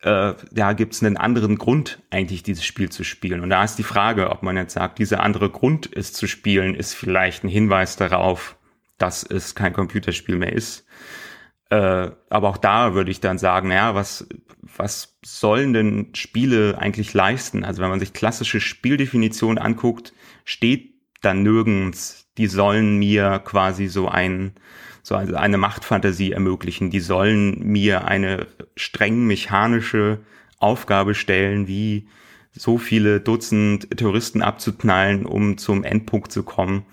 [0.03, 3.41] äh, ja, gibt es einen anderen Grund, eigentlich dieses Spiel zu spielen.
[3.41, 6.75] Und da ist die Frage, ob man jetzt sagt, dieser andere Grund, es zu spielen,
[6.75, 8.57] ist vielleicht ein Hinweis darauf,
[8.99, 10.87] dass es kein Computerspiel mehr ist.
[11.71, 14.29] Äh, aber auch da würde ich dann sagen, ja, was,
[14.77, 17.65] was sollen denn Spiele eigentlich leisten?
[17.65, 20.13] Also wenn man sich klassische Spieldefinitionen anguckt,
[20.45, 24.55] steht dann nirgends, die sollen mir quasi so ein
[25.03, 26.91] so also eine Machtfantasie ermöglichen.
[26.91, 30.21] Die sollen mir eine streng mechanische
[30.59, 32.07] Aufgabe stellen, wie
[32.53, 36.85] so viele Dutzend Terroristen abzuknallen, um zum Endpunkt zu kommen.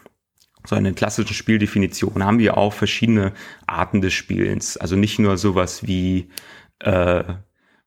[0.67, 3.31] So eine klassische Spieldefinition haben wir auch verschiedene
[3.67, 4.75] Arten des Spielens.
[4.75, 6.27] Also nicht nur sowas wie
[6.79, 7.23] äh,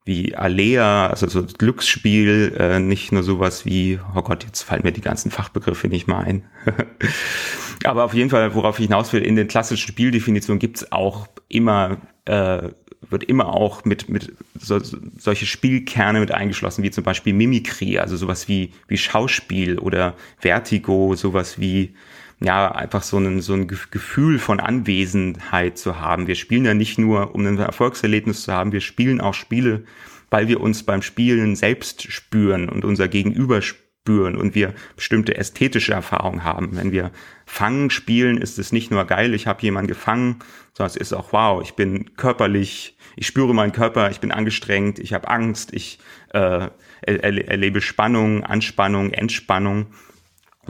[0.05, 4.93] wie Alea, also so Glücksspiel, äh, nicht nur sowas wie, oh Gott, jetzt fallen mir
[4.93, 6.45] die ganzen Fachbegriffe nicht mal ein.
[7.85, 11.99] Aber auf jeden Fall, worauf ich hinaus will, in den klassischen Spieldefinitionen gibt's auch immer,
[12.25, 12.71] äh,
[13.09, 14.81] wird immer auch mit, mit so,
[15.19, 21.15] solche Spielkerne mit eingeschlossen, wie zum Beispiel Mimikry, also sowas wie, wie Schauspiel oder Vertigo,
[21.15, 21.95] sowas wie
[22.43, 26.27] ja, einfach so ein, so ein Gefühl von Anwesenheit zu haben.
[26.27, 29.85] Wir spielen ja nicht nur, um ein Erfolgserlebnis zu haben, wir spielen auch Spiele,
[30.31, 35.93] weil wir uns beim Spielen selbst spüren und unser Gegenüber spüren und wir bestimmte ästhetische
[35.93, 36.77] Erfahrungen haben.
[36.77, 37.11] Wenn wir
[37.45, 40.37] Fangen spielen, ist es nicht nur geil, ich habe jemanden gefangen,
[40.73, 44.99] sondern es ist auch wow, ich bin körperlich, ich spüre meinen Körper, ich bin angestrengt,
[44.99, 45.99] ich habe Angst, ich
[46.33, 46.69] äh,
[47.03, 49.89] er, erlebe Spannung, Anspannung, Entspannung.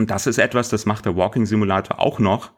[0.01, 2.53] Und das ist etwas, das macht der Walking Simulator auch noch,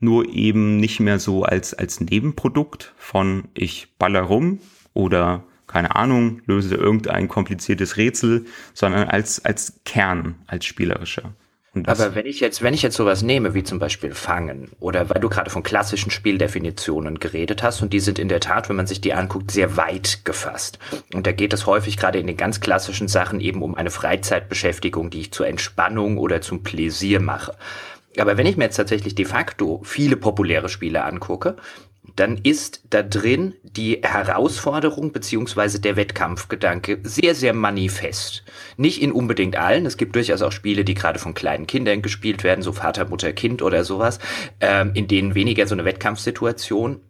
[0.00, 4.58] nur eben nicht mehr so als, als Nebenprodukt von ich baller rum
[4.92, 11.32] oder keine Ahnung, löse irgendein kompliziertes Rätsel, sondern als, als Kern, als spielerischer.
[11.84, 15.20] Aber wenn ich jetzt, wenn ich jetzt sowas nehme, wie zum Beispiel Fangen, oder weil
[15.20, 18.88] du gerade von klassischen Spieldefinitionen geredet hast, und die sind in der Tat, wenn man
[18.88, 20.80] sich die anguckt, sehr weit gefasst.
[21.14, 25.10] Und da geht es häufig gerade in den ganz klassischen Sachen eben um eine Freizeitbeschäftigung,
[25.10, 27.54] die ich zur Entspannung oder zum Pläsier mache.
[28.18, 31.56] Aber wenn ich mir jetzt tatsächlich de facto viele populäre Spiele angucke,
[32.16, 38.44] dann ist da drin die Herausforderung beziehungsweise der Wettkampfgedanke sehr, sehr manifest.
[38.76, 39.86] Nicht in unbedingt allen.
[39.86, 43.32] Es gibt durchaus auch Spiele, die gerade von kleinen Kindern gespielt werden, so Vater, Mutter,
[43.32, 44.18] Kind oder sowas,
[44.60, 47.00] ähm, in denen weniger so eine Wettkampfsituation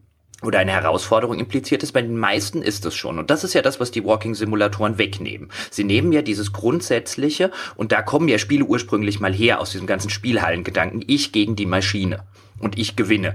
[0.43, 3.19] oder eine Herausforderung impliziert ist, bei den meisten ist es schon.
[3.19, 5.51] Und das ist ja das, was die Walking-Simulatoren wegnehmen.
[5.71, 9.87] Sie nehmen ja dieses Grundsätzliche, und da kommen ja Spiele ursprünglich mal her aus diesem
[9.87, 12.25] ganzen Spielhallengedanken, ich gegen die Maschine
[12.61, 13.35] und ich gewinne.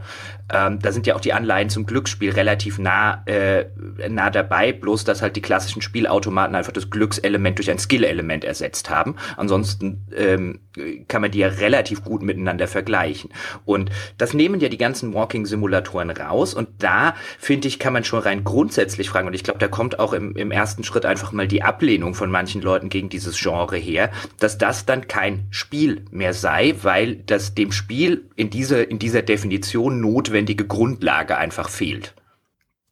[0.53, 3.65] Ähm, da sind ja auch die Anleihen zum Glücksspiel relativ nah, äh,
[4.07, 8.89] nah dabei, bloß dass halt die klassischen Spielautomaten einfach das Glückselement durch ein Skill-Element ersetzt
[8.89, 9.15] haben.
[9.38, 10.59] Ansonsten ähm,
[11.07, 13.31] kann man die ja relativ gut miteinander vergleichen.
[13.65, 18.19] Und das nehmen ja die ganzen Walking-Simulatoren raus und da, finde ich, kann man schon
[18.19, 21.47] rein grundsätzlich fragen, und ich glaube, da kommt auch im, im ersten Schritt einfach mal
[21.47, 26.33] die Ablehnung von manchen Leuten gegen dieses Genre her, dass das dann kein Spiel mehr
[26.33, 32.13] sei, weil das dem Spiel in diese, in diese dieser Definition notwendige Grundlage einfach fehlt.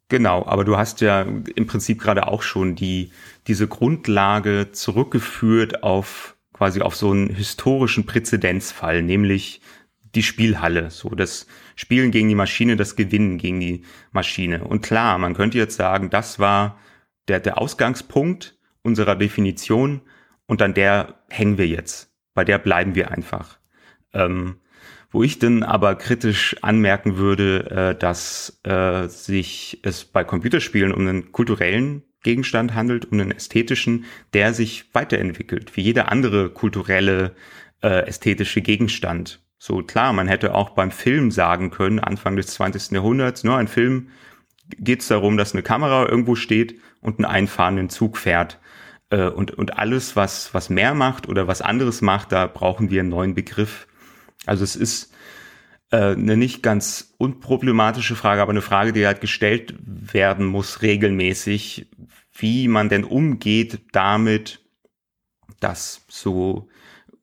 [0.08, 3.12] Genau, aber du hast ja im Prinzip gerade auch schon die,
[3.48, 9.60] diese Grundlage zurückgeführt auf quasi auf so einen historischen Präzedenzfall, nämlich
[10.16, 14.64] die Spielhalle, so das Spielen gegen die Maschine, das Gewinnen gegen die Maschine.
[14.64, 16.78] Und klar, man könnte jetzt sagen, das war
[17.28, 20.02] der, der Ausgangspunkt unserer Definition
[20.46, 22.14] und an der hängen wir jetzt.
[22.34, 23.58] Bei der bleiben wir einfach.
[24.14, 24.58] Ähm,
[25.13, 31.08] wo ich dann aber kritisch anmerken würde, äh, dass äh, sich es bei Computerspielen um
[31.08, 37.36] einen kulturellen Gegenstand handelt, um einen ästhetischen, der sich weiterentwickelt, wie jeder andere kulturelle,
[37.82, 39.41] äh, ästhetische Gegenstand.
[39.60, 42.91] So klar, man hätte auch beim Film sagen können, Anfang des 20.
[42.91, 44.10] Jahrhunderts, nur ein Film
[44.80, 48.60] geht es darum, dass eine Kamera irgendwo steht und einen einfahrenden Zug fährt.
[49.10, 53.02] Äh, und, und alles, was, was mehr macht oder was anderes macht, da brauchen wir
[53.02, 53.88] einen neuen Begriff.
[54.45, 55.13] Also es ist
[55.91, 61.88] äh, eine nicht ganz unproblematische Frage, aber eine Frage, die halt gestellt werden muss regelmäßig,
[62.34, 64.62] wie man denn umgeht damit,
[65.60, 66.67] dass so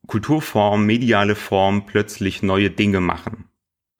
[0.06, 3.44] Kulturformen, mediale Formen plötzlich neue Dinge machen.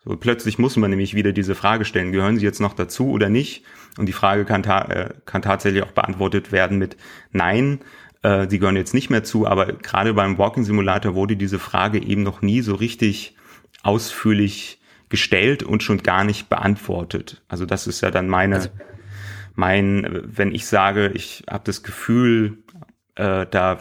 [0.02, 3.28] So plötzlich muss man nämlich wieder diese Frage stellen, gehören sie jetzt noch dazu oder
[3.28, 3.64] nicht?
[3.98, 6.96] Und die Frage kann, ta äh, kann tatsächlich auch beantwortet werden mit
[7.33, 7.80] Nein,
[8.22, 12.02] äh, sie gehören jetzt nicht mehr zu, aber gerade beim Walking Simulator wurde diese Frage
[12.02, 13.37] eben noch nie so richtig
[13.83, 17.42] ausführlich gestellt und schon gar nicht beantwortet.
[17.48, 18.68] Also das ist ja dann meine, also,
[19.54, 22.59] mein, wenn ich sage, ich habe das Gefühl,
[23.16, 23.78] äh, da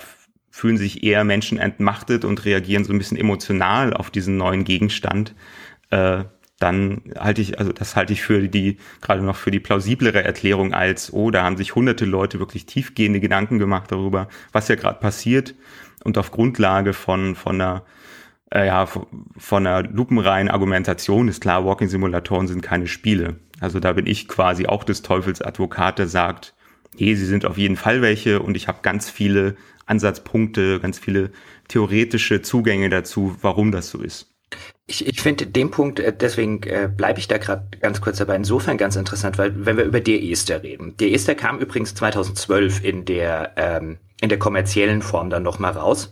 [0.49, 5.35] fühlen sich eher Menschen entmachtet und reagieren so ein bisschen emotional auf diesen neuen Gegenstand,
[5.91, 6.23] äh,
[6.59, 10.73] dann halte ich, also das halte ich für die, gerade noch für die plausiblere Erklärung
[10.73, 14.99] als, oh, da haben sich hunderte Leute wirklich tiefgehende Gedanken gemacht darüber, was ja gerade
[14.99, 15.55] passiert
[16.03, 17.83] und auf Grundlage von, von einer,
[18.51, 23.37] äh, ja, von einer lupenreinen Argumentation ist klar, Walking-Simulatoren sind keine Spiele.
[23.59, 26.53] Also da bin ich quasi auch des Teufels Advokat, der sagt,
[26.97, 31.31] hey, sie sind auf jeden Fall welche und ich habe ganz viele Ansatzpunkte, ganz viele
[31.67, 34.28] theoretische Zugänge dazu, warum das so ist.
[34.89, 38.35] Ich, ich finde den Punkt, äh, deswegen äh, bleibe ich da gerade ganz kurz dabei,
[38.35, 40.97] insofern ganz interessant, weil wenn wir über Der Ester reden.
[40.97, 46.11] Der Ester kam übrigens 2012 in der, ähm, in der kommerziellen Form dann nochmal raus.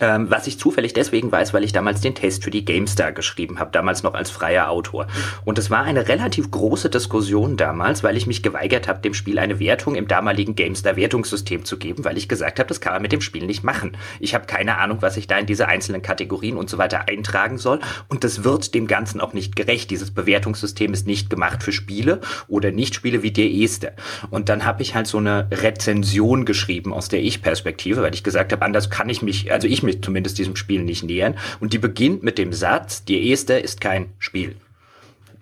[0.00, 3.60] Ähm, was ich zufällig deswegen weiß, weil ich damals den Test für die GameStar geschrieben
[3.60, 5.06] habe, damals noch als freier Autor.
[5.44, 9.38] Und es war eine relativ große Diskussion damals, weil ich mich geweigert habe, dem Spiel
[9.38, 13.12] eine Wertung im damaligen GameStar-Wertungssystem zu geben, weil ich gesagt habe, das kann man mit
[13.12, 13.96] dem Spiel nicht machen.
[14.18, 17.58] Ich habe keine Ahnung, was ich da in diese einzelnen Kategorien und so weiter eintragen
[17.58, 17.78] soll.
[18.08, 19.90] Und das wird dem Ganzen auch nicht gerecht.
[19.90, 23.92] Dieses Bewertungssystem ist nicht gemacht für Spiele oder Nicht-Spiele wie der Este.
[24.30, 28.50] Und dann habe ich halt so eine Rezension geschrieben aus der Ich-Perspektive, weil ich gesagt
[28.50, 31.36] habe, anders kann ich mich, also ich mich zumindest diesem Spiel nicht nähern.
[31.60, 34.56] Und die beginnt mit dem Satz, die Este ist kein Spiel.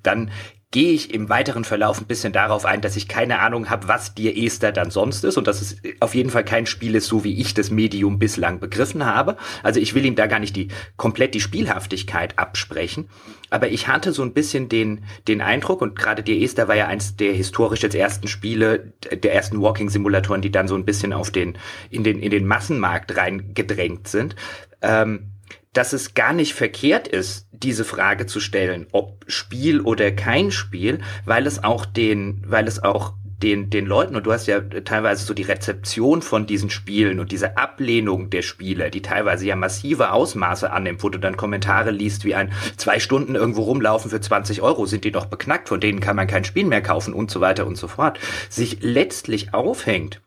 [0.02, 0.30] Dann
[0.72, 4.14] gehe ich im weiteren Verlauf ein bisschen darauf ein, dass ich keine Ahnung habe, was
[4.14, 7.24] dir Esther dann sonst ist und dass es auf jeden Fall kein Spiel ist, so
[7.24, 9.36] wie ich das Medium bislang begriffen habe.
[9.62, 13.10] Also ich will ihm da gar nicht die komplett die Spielhaftigkeit absprechen,
[13.50, 16.86] aber ich hatte so ein bisschen den den Eindruck und gerade dir Esther war ja
[16.86, 21.12] eins der historisch jetzt ersten Spiele, der ersten Walking Simulatoren, die dann so ein bisschen
[21.12, 21.58] auf den
[21.90, 24.36] in den in den Massenmarkt reingedrängt sind.
[24.80, 25.31] Ähm,
[25.72, 31.00] dass es gar nicht verkehrt ist, diese Frage zu stellen, ob Spiel oder kein Spiel,
[31.24, 35.24] weil es auch den, weil es auch den, den Leuten, und du hast ja teilweise
[35.24, 40.12] so die Rezeption von diesen Spielen und diese Ablehnung der Spiele, die teilweise ja massive
[40.12, 44.62] Ausmaße annimmt, wo du dann Kommentare liest wie ein zwei Stunden irgendwo rumlaufen für 20
[44.62, 47.40] Euro, sind die doch beknackt, von denen kann man kein Spiel mehr kaufen und so
[47.40, 50.20] weiter und so fort, sich letztlich aufhängt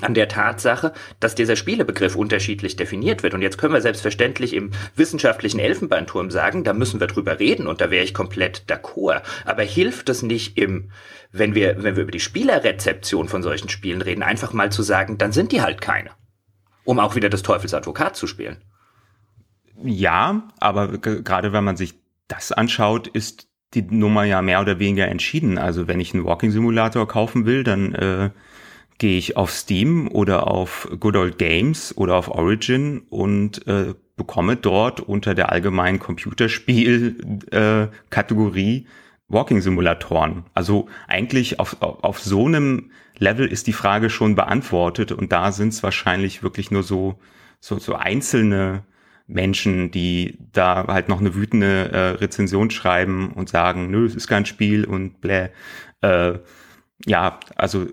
[0.00, 3.34] an der Tatsache, dass dieser Spielebegriff unterschiedlich definiert wird.
[3.34, 7.80] Und jetzt können wir selbstverständlich im wissenschaftlichen Elfenbeinturm sagen, da müssen wir drüber reden und
[7.80, 9.22] da wäre ich komplett d'accord.
[9.44, 10.90] Aber hilft es nicht im,
[11.30, 15.16] wenn wir, wenn wir über die Spielerrezeption von solchen Spielen reden, einfach mal zu sagen,
[15.16, 16.10] dann sind die halt keine.
[16.84, 18.62] Um auch wieder das Teufelsadvokat zu spielen.
[19.82, 21.94] Ja, aber gerade wenn man sich
[22.28, 25.58] das anschaut, ist die Nummer ja mehr oder weniger entschieden.
[25.58, 28.30] Also wenn ich einen Walking Simulator kaufen will, dann äh,
[28.98, 34.56] gehe ich auf Steam oder auf Good Old Games oder auf Origin und äh, bekomme
[34.56, 38.84] dort unter der allgemeinen Computerspiel-Kategorie äh,
[39.28, 40.44] Walking Simulatoren.
[40.54, 45.52] Also eigentlich auf, auf, auf so einem Level ist die Frage schon beantwortet und da
[45.52, 47.18] sind es wahrscheinlich wirklich nur so,
[47.60, 48.84] so, so einzelne
[49.26, 54.28] Menschen, die da halt noch eine wütende äh, Rezension schreiben und sagen, nö, es ist
[54.28, 55.48] kein Spiel und bläh.
[56.02, 56.38] Äh,
[57.06, 57.86] ja, also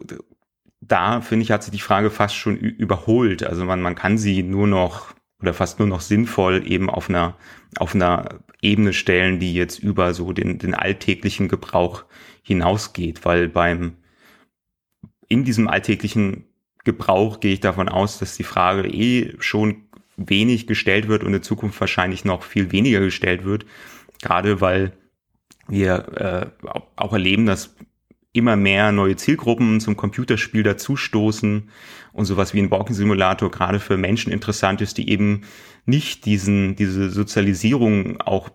[0.81, 3.43] da finde ich, hat sich die Frage fast schon überholt.
[3.43, 7.35] Also man, man kann sie nur noch oder fast nur noch sinnvoll eben auf einer,
[7.77, 12.05] auf einer Ebene stellen, die jetzt über so den, den alltäglichen Gebrauch
[12.43, 13.95] hinausgeht, weil beim,
[15.27, 16.45] in diesem alltäglichen
[16.83, 19.85] Gebrauch gehe ich davon aus, dass die Frage eh schon
[20.17, 23.65] wenig gestellt wird und in Zukunft wahrscheinlich noch viel weniger gestellt wird,
[24.21, 24.93] gerade weil
[25.67, 27.75] wir äh, auch erleben, dass
[28.33, 31.69] immer mehr neue Zielgruppen zum Computerspiel dazustoßen
[32.13, 35.41] und sowas wie ein Walking Simulator gerade für Menschen interessant ist, die eben
[35.85, 38.49] nicht diesen, diese Sozialisierung auch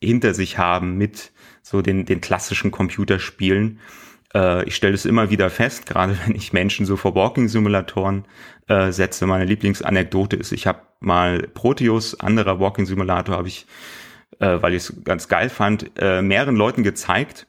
[0.00, 3.80] hinter sich haben mit so den, den klassischen Computerspielen.
[4.34, 8.24] Äh, ich stelle es immer wieder fest, gerade wenn ich Menschen so vor Walking Simulatoren
[8.68, 9.26] äh, setze.
[9.26, 13.66] Meine Lieblingsanekdote ist, ich habe mal Proteus, anderer Walking Simulator, habe ich,
[14.38, 17.46] äh, weil ich es ganz geil fand, äh, mehreren Leuten gezeigt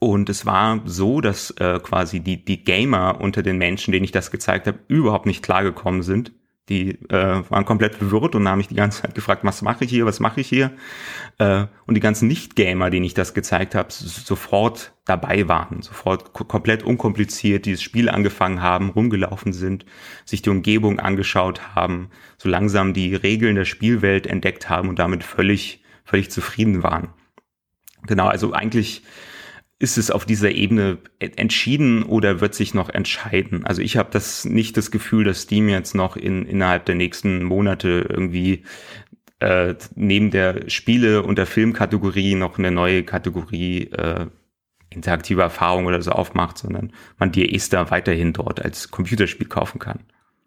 [0.00, 4.12] und es war so, dass äh, quasi die, die Gamer unter den Menschen, denen ich
[4.12, 6.32] das gezeigt habe, überhaupt nicht klargekommen sind.
[6.70, 9.90] Die äh, waren komplett verwirrt und haben mich die ganze Zeit gefragt, was mache ich
[9.90, 10.70] hier, was mache ich hier?
[11.36, 16.82] Äh, und die ganzen Nicht-Gamer, denen ich das gezeigt habe, sofort dabei waren, sofort komplett
[16.82, 19.84] unkompliziert dieses Spiel angefangen haben, rumgelaufen sind,
[20.24, 22.08] sich die Umgebung angeschaut haben,
[22.38, 27.08] so langsam die Regeln der Spielwelt entdeckt haben und damit völlig, völlig zufrieden waren.
[28.06, 29.02] Genau, also eigentlich
[29.80, 33.64] ist es auf dieser Ebene entschieden oder wird sich noch entscheiden?
[33.64, 37.42] Also ich habe das nicht das Gefühl, dass Steam jetzt noch in, innerhalb der nächsten
[37.42, 38.64] Monate irgendwie
[39.38, 44.26] äh, neben der Spiele- und der Filmkategorie noch eine neue Kategorie äh,
[44.90, 50.00] interaktive Erfahrung oder so aufmacht, sondern man die Esther weiterhin dort als Computerspiel kaufen kann.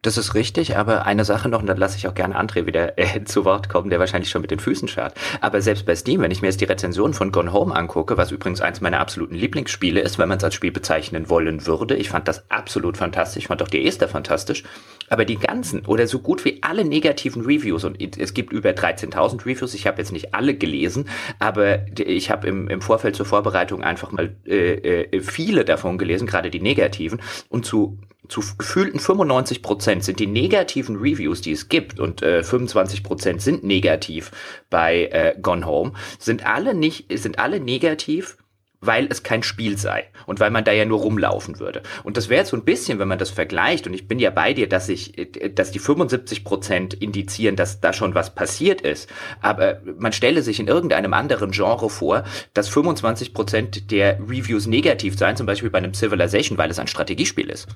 [0.03, 2.99] Das ist richtig, aber eine Sache noch, und dann lasse ich auch gerne André wieder
[2.99, 5.15] äh, zu Wort kommen, der wahrscheinlich schon mit den Füßen schart.
[5.39, 8.29] Aber selbst bei Steam, wenn ich mir jetzt die Rezension von Gone Home angucke, was
[8.29, 12.09] übrigens eins meiner absoluten Lieblingsspiele ist, wenn man es als Spiel bezeichnen wollen würde, ich
[12.09, 14.63] fand das absolut fantastisch, fand auch die Esther fantastisch,
[15.07, 19.45] aber die ganzen oder so gut wie alle negativen Reviews, und es gibt über 13.000
[19.45, 21.07] Reviews, ich habe jetzt nicht alle gelesen,
[21.39, 26.27] aber ich habe im, im Vorfeld zur Vorbereitung einfach mal äh, äh, viele davon gelesen,
[26.27, 31.69] gerade die negativen, und zu zu gefühlten 95 Prozent sind die negativen Reviews, die es
[31.69, 34.31] gibt, und äh, 25 Prozent sind negativ
[34.69, 38.37] bei äh, Gone Home, sind alle nicht, sind alle negativ,
[38.85, 41.83] weil es kein Spiel sei und weil man da ja nur rumlaufen würde.
[42.03, 44.53] Und das wäre so ein bisschen, wenn man das vergleicht, und ich bin ja bei
[44.53, 45.13] dir, dass ich,
[45.55, 49.09] dass die 75 Prozent indizieren, dass da schon was passiert ist.
[49.41, 55.17] Aber man stelle sich in irgendeinem anderen Genre vor, dass 25 Prozent der Reviews negativ
[55.17, 57.67] seien, zum Beispiel bei einem Civilization, weil es ein Strategiespiel ist.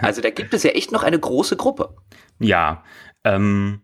[0.00, 1.96] Also da gibt es ja echt noch eine große Gruppe.
[2.38, 2.84] Ja,
[3.24, 3.82] ähm,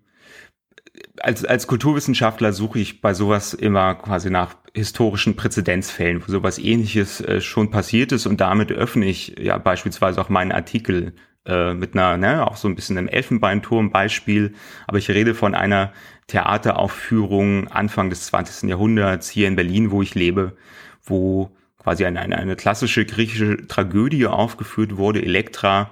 [1.21, 7.21] als, als Kulturwissenschaftler suche ich bei sowas immer quasi nach historischen Präzedenzfällen, wo sowas ähnliches
[7.21, 11.15] äh, schon passiert ist und damit öffne ich ja beispielsweise auch meinen Artikel
[11.45, 14.55] äh, mit einer, ne, auch so ein bisschen einem Elfenbeinturm-Beispiel,
[14.87, 15.93] aber ich rede von einer
[16.29, 18.71] Theateraufführung Anfang des 20.
[18.71, 20.57] Jahrhunderts hier in Berlin, wo ich lebe,
[21.03, 21.51] wo
[21.83, 25.91] quasi eine, eine, eine klassische griechische Tragödie aufgeführt wurde, Elektra,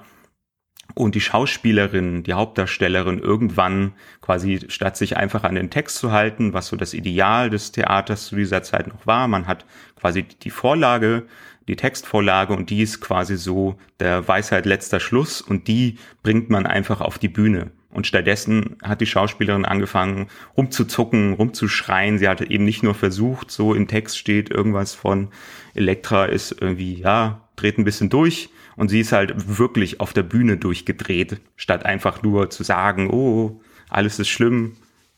[0.95, 6.53] und die Schauspielerin, die Hauptdarstellerin irgendwann quasi statt sich einfach an den Text zu halten,
[6.53, 9.65] was so das Ideal des Theaters zu dieser Zeit noch war, man hat
[9.97, 11.27] quasi die Vorlage,
[11.69, 16.67] die Textvorlage und die ist quasi so der Weisheit letzter Schluss und die bringt man
[16.67, 17.71] einfach auf die Bühne.
[17.93, 22.19] Und stattdessen hat die Schauspielerin angefangen rumzuzucken, rumzuschreien.
[22.19, 25.29] Sie hatte eben nicht nur versucht, so im Text steht irgendwas von
[25.75, 28.51] Elektra ist irgendwie, ja, dreht ein bisschen durch.
[28.77, 33.61] Und sie ist halt wirklich auf der Bühne durchgedreht, statt einfach nur zu sagen, oh,
[33.91, 34.77] alles ist schlimm.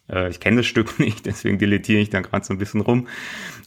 [0.09, 3.07] Äh, ich kenne das Stück nicht, deswegen deletiere ich da gerade so ein bisschen rum.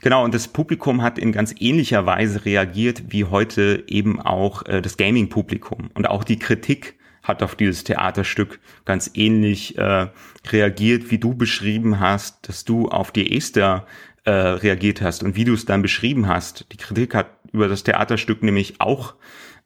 [0.02, 4.82] Genau, und das Publikum hat in ganz ähnlicher Weise reagiert wie heute eben auch äh,
[4.82, 5.92] das Gaming-Publikum.
[5.94, 10.08] Und auch die Kritik hat auf dieses Theaterstück ganz ähnlich äh,
[10.48, 13.88] reagiert, wie du beschrieben hast, dass du auf die Esther
[14.26, 16.66] äh, reagiert hast und wie du es dann beschrieben hast.
[16.72, 19.16] Die Kritik hat über das Theaterstück nämlich auch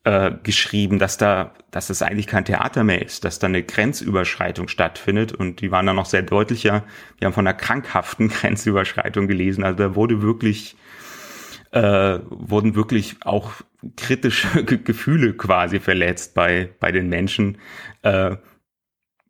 [0.03, 4.67] äh, geschrieben, dass da, dass es eigentlich kein Theater mehr ist, dass da eine Grenzüberschreitung
[4.67, 6.83] stattfindet und die waren dann noch sehr deutlicher.
[7.17, 9.63] Wir haben von einer krankhaften Grenzüberschreitung gelesen.
[9.63, 10.75] Also da wurde wirklich
[11.71, 13.53] äh, wurden wirklich auch
[13.95, 17.57] kritische Gefühle quasi verletzt bei, bei den Menschen.
[18.01, 18.37] Äh,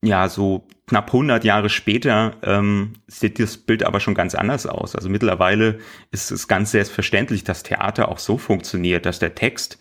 [0.02, 4.96] ja, so knapp 100 Jahre später ähm, sieht das Bild aber schon ganz anders aus.
[4.96, 5.80] Also mittlerweile
[6.12, 9.78] ist es ganz selbstverständlich, dass Theater auch so funktioniert, dass der Text,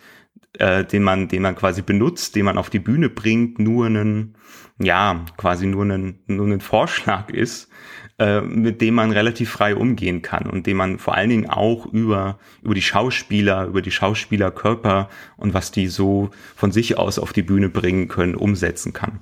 [0.58, 4.34] äh, den man, den man quasi benutzt, den man auf die Bühne bringt, nur einen,
[4.78, 7.70] ja, quasi nur einen, nur einen Vorschlag ist,
[8.18, 11.86] äh, mit dem man relativ frei umgehen kann und dem man vor allen Dingen auch
[11.86, 17.32] über, über die Schauspieler, über die Schauspielerkörper und was die so von sich aus auf
[17.32, 19.20] die Bühne bringen können, umsetzen kann.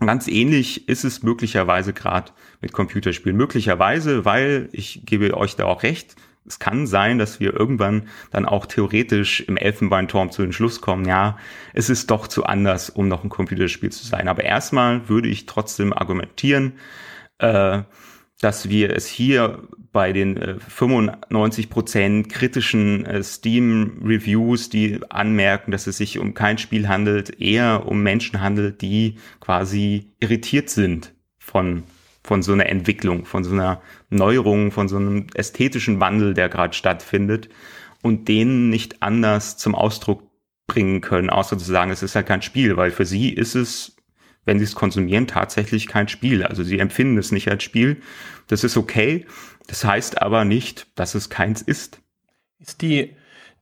[0.00, 2.32] Und ganz ähnlich ist es möglicherweise gerade
[2.62, 3.36] mit Computerspielen.
[3.36, 8.46] Möglicherweise, weil ich gebe euch da auch recht, es kann sein, dass wir irgendwann dann
[8.46, 11.38] auch theoretisch im Elfenbeinturm zu den Schluss kommen, ja,
[11.74, 14.26] es ist doch zu anders, um noch ein Computerspiel zu sein.
[14.26, 16.72] Aber erstmal würde ich trotzdem argumentieren,
[17.38, 17.82] äh,
[18.40, 25.96] dass wir es hier bei den äh, 95% kritischen äh, Steam-Reviews, die anmerken, dass es
[25.96, 31.82] sich um kein Spiel handelt, eher um Menschen handelt, die quasi irritiert sind von,
[32.22, 33.80] von so einer Entwicklung, von so einer
[34.10, 37.48] Neuerung, von so einem ästhetischen Wandel, der gerade stattfindet
[38.02, 40.22] und denen nicht anders zum Ausdruck
[40.68, 43.96] bringen können, außer zu sagen, es ist halt kein Spiel, weil für sie ist es
[44.44, 46.42] wenn sie es konsumieren, tatsächlich kein Spiel.
[46.42, 48.00] Also sie empfinden es nicht als Spiel.
[48.48, 49.26] Das ist okay.
[49.70, 52.02] Das heißt aber nicht, dass es keins ist.
[52.58, 53.16] Ist die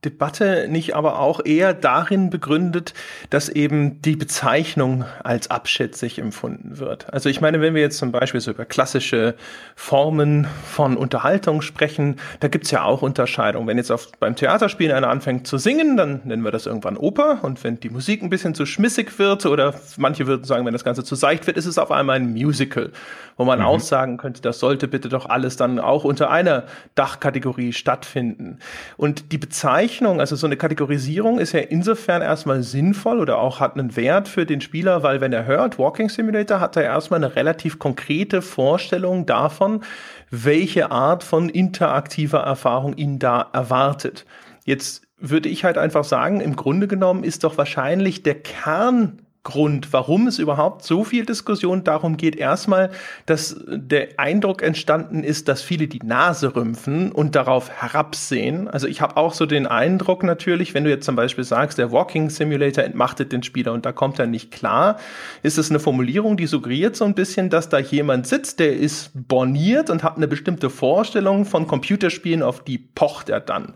[0.05, 2.93] Debatte nicht aber auch eher darin begründet,
[3.29, 7.13] dass eben die Bezeichnung als abschätzig empfunden wird.
[7.13, 9.35] Also ich meine, wenn wir jetzt zum Beispiel so über klassische
[9.75, 13.67] Formen von Unterhaltung sprechen, da gibt's ja auch Unterscheidungen.
[13.67, 17.39] Wenn jetzt auf, beim Theaterspielen einer anfängt zu singen, dann nennen wir das irgendwann Oper.
[17.41, 20.85] Und wenn die Musik ein bisschen zu schmissig wird oder manche würden sagen, wenn das
[20.85, 22.93] Ganze zu seicht wird, ist es auf einmal ein Musical,
[23.35, 23.65] wo man mhm.
[23.65, 26.63] auch sagen könnte, das sollte bitte doch alles dann auch unter einer
[26.95, 28.59] Dachkategorie stattfinden.
[28.95, 33.59] Und die Bezeichnung Bezeichnung, also so eine Kategorisierung ist ja insofern erstmal sinnvoll oder auch
[33.59, 37.23] hat einen Wert für den Spieler, weil wenn er hört Walking Simulator, hat er erstmal
[37.23, 39.81] eine relativ konkrete Vorstellung davon,
[40.29, 44.27] welche Art von interaktiver Erfahrung ihn da erwartet.
[44.63, 49.93] Jetzt würde ich halt einfach sagen, im Grunde genommen ist doch wahrscheinlich der Kern Grund,
[49.93, 52.35] warum es überhaupt so viel Diskussion darum geht.
[52.35, 52.91] Erstmal,
[53.25, 58.67] dass der Eindruck entstanden ist, dass viele die Nase rümpfen und darauf herabsehen.
[58.67, 61.91] Also ich habe auch so den Eindruck natürlich, wenn du jetzt zum Beispiel sagst, der
[61.93, 64.97] Walking Simulator entmachtet den Spieler und da kommt er nicht klar,
[65.41, 69.11] ist es eine Formulierung, die suggeriert so ein bisschen, dass da jemand sitzt, der ist
[69.13, 73.73] borniert und hat eine bestimmte Vorstellung von Computerspielen, auf die pocht er dann.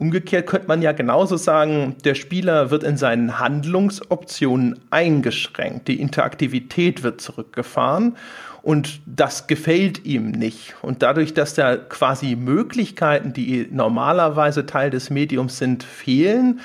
[0.00, 7.02] Umgekehrt könnte man ja genauso sagen, der Spieler wird in seinen Handlungsoptionen eingeschränkt, die Interaktivität
[7.02, 8.16] wird zurückgefahren
[8.62, 10.74] und das gefällt ihm nicht.
[10.80, 16.60] Und dadurch, dass da quasi Möglichkeiten, die normalerweise Teil des Mediums sind, fehlen,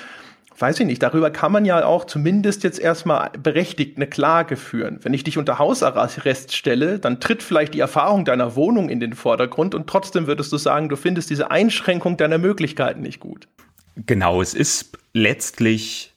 [0.58, 5.00] weiß ich nicht, darüber kann man ja auch zumindest jetzt erstmal berechtigt eine Klage führen.
[5.02, 9.14] Wenn ich dich unter Hausarrest stelle, dann tritt vielleicht die Erfahrung deiner Wohnung in den
[9.14, 13.48] Vordergrund und trotzdem würdest du sagen, du findest diese Einschränkung deiner Möglichkeiten nicht gut.
[13.96, 16.14] Genau, es ist letztlich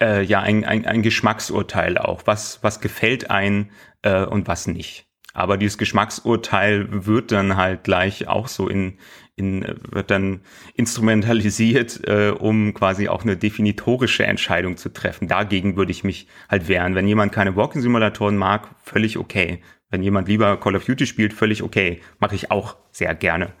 [0.00, 2.22] äh, ja ein, ein, ein Geschmacksurteil auch.
[2.26, 3.70] Was, was gefällt ein
[4.02, 5.06] äh, und was nicht.
[5.32, 8.98] Aber dieses Geschmacksurteil wird dann halt gleich auch so in,
[9.36, 10.40] in, wird dann
[10.74, 15.28] instrumentalisiert, äh, um quasi auch eine definitorische Entscheidung zu treffen.
[15.28, 16.94] Dagegen würde ich mich halt wehren.
[16.94, 19.60] Wenn jemand keine Walking-Simulatoren mag, völlig okay.
[19.90, 22.00] Wenn jemand lieber Call of Duty spielt, völlig okay.
[22.18, 23.52] Mache ich auch sehr gerne.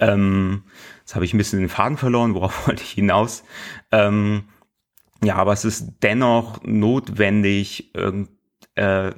[0.00, 0.64] Ähm,
[1.00, 3.44] jetzt habe ich ein bisschen den Faden verloren, worauf wollte ich hinaus?
[3.92, 4.44] Ähm,
[5.22, 7.92] ja, aber es ist dennoch notwendig,
[8.76, 9.10] äh,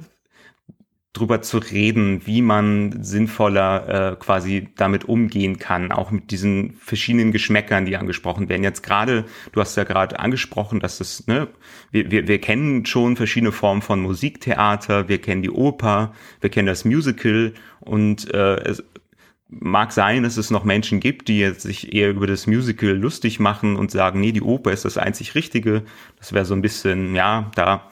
[1.13, 7.33] drüber zu reden, wie man sinnvoller äh, quasi damit umgehen kann, auch mit diesen verschiedenen
[7.33, 8.63] Geschmäckern, die angesprochen werden.
[8.63, 11.49] Jetzt gerade, du hast ja gerade angesprochen, dass es, ne,
[11.91, 16.67] wir, wir, wir kennen schon verschiedene Formen von Musiktheater, wir kennen die Oper, wir kennen
[16.67, 18.81] das Musical und äh, es
[19.51, 23.41] mag sein, dass es noch Menschen gibt, die jetzt sich eher über das Musical lustig
[23.41, 25.83] machen und sagen, nee, die Oper ist das einzig Richtige.
[26.17, 27.89] Das wäre so ein bisschen, ja, da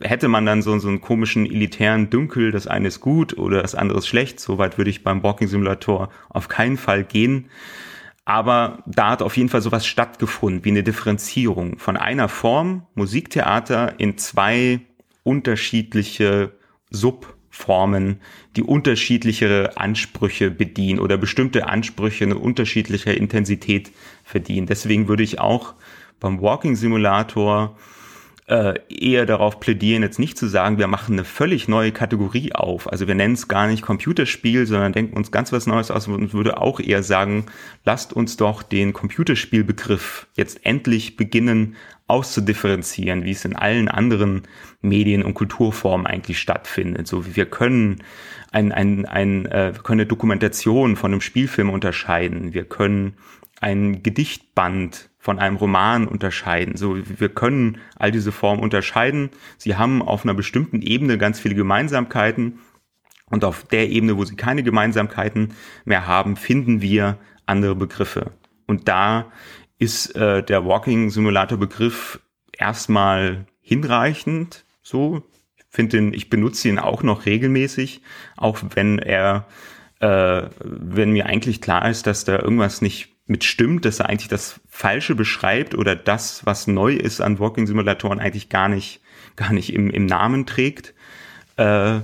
[0.00, 3.74] hätte man dann so, so einen komischen elitären Dünkel, das eine ist gut oder das
[3.74, 4.40] andere ist schlecht.
[4.40, 7.46] So weit würde ich beim Walking Simulator auf keinen Fall gehen.
[8.24, 13.98] Aber da hat auf jeden Fall sowas stattgefunden, wie eine Differenzierung von einer Form Musiktheater
[13.98, 14.80] in zwei
[15.22, 16.52] unterschiedliche
[16.90, 18.20] Subformen,
[18.54, 23.92] die unterschiedlichere Ansprüche bedienen oder bestimmte Ansprüche eine unterschiedliche Intensität
[24.24, 24.66] verdienen.
[24.66, 25.74] Deswegen würde ich auch
[26.20, 27.78] beim Walking Simulator
[28.48, 32.90] äh, eher darauf plädieren, jetzt nicht zu sagen, wir machen eine völlig neue Kategorie auf.
[32.90, 36.32] Also wir nennen es gar nicht Computerspiel, sondern denken uns ganz was Neues aus und
[36.32, 37.46] würde auch eher sagen,
[37.84, 41.76] lasst uns doch den Computerspielbegriff jetzt endlich beginnen
[42.06, 44.44] auszudifferenzieren, wie es in allen anderen
[44.80, 47.06] Medien und Kulturformen eigentlich stattfindet.
[47.06, 48.02] So wie wir können
[48.50, 52.54] ein, ein, ein, äh, wir können eine Dokumentation von einem Spielfilm unterscheiden.
[52.54, 53.14] Wir können
[53.60, 56.76] ein Gedichtband von einem Roman unterscheiden.
[56.76, 59.30] So, wir können all diese Formen unterscheiden.
[59.56, 62.60] Sie haben auf einer bestimmten Ebene ganz viele Gemeinsamkeiten.
[63.30, 65.54] Und auf der Ebene, wo sie keine Gemeinsamkeiten
[65.84, 68.32] mehr haben, finden wir andere Begriffe.
[68.66, 69.30] Und da
[69.78, 72.20] ist äh, der Walking Simulator Begriff
[72.56, 74.64] erstmal hinreichend.
[74.82, 75.22] So,
[75.56, 78.02] ich finde ihn, ich benutze ihn auch noch regelmäßig,
[78.36, 79.46] auch wenn er,
[80.00, 84.28] äh, wenn mir eigentlich klar ist, dass da irgendwas nicht mit stimmt, dass er eigentlich
[84.28, 89.00] das Falsche beschreibt oder das, was neu ist an Walking-Simulatoren, eigentlich gar nicht,
[89.36, 90.94] gar nicht im, im Namen trägt.
[91.56, 92.00] Äh,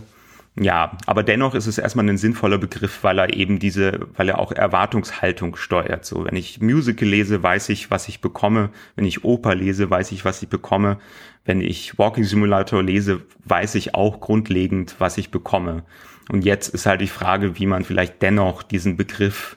[0.61, 4.39] ja, aber dennoch ist es erstmal ein sinnvoller Begriff, weil er eben diese, weil er
[4.39, 6.05] auch Erwartungshaltung steuert.
[6.05, 8.71] So, wenn ich Musical lese, weiß ich, was ich bekomme.
[8.95, 10.99] Wenn ich Oper lese, weiß ich, was ich bekomme.
[11.45, 15.83] Wenn ich Walking Simulator lese, weiß ich auch grundlegend, was ich bekomme.
[16.31, 19.57] Und jetzt ist halt die Frage, wie man vielleicht dennoch diesen Begriff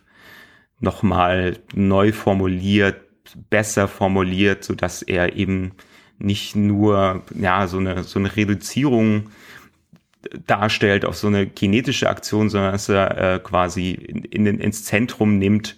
[0.80, 3.01] nochmal neu formuliert,
[3.49, 5.73] besser formuliert, so dass er eben
[6.19, 9.30] nicht nur ja so eine so eine Reduzierung
[10.45, 15.38] darstellt auf so eine kinetische Aktion, sondern dass er äh, quasi in, in, ins Zentrum
[15.38, 15.78] nimmt,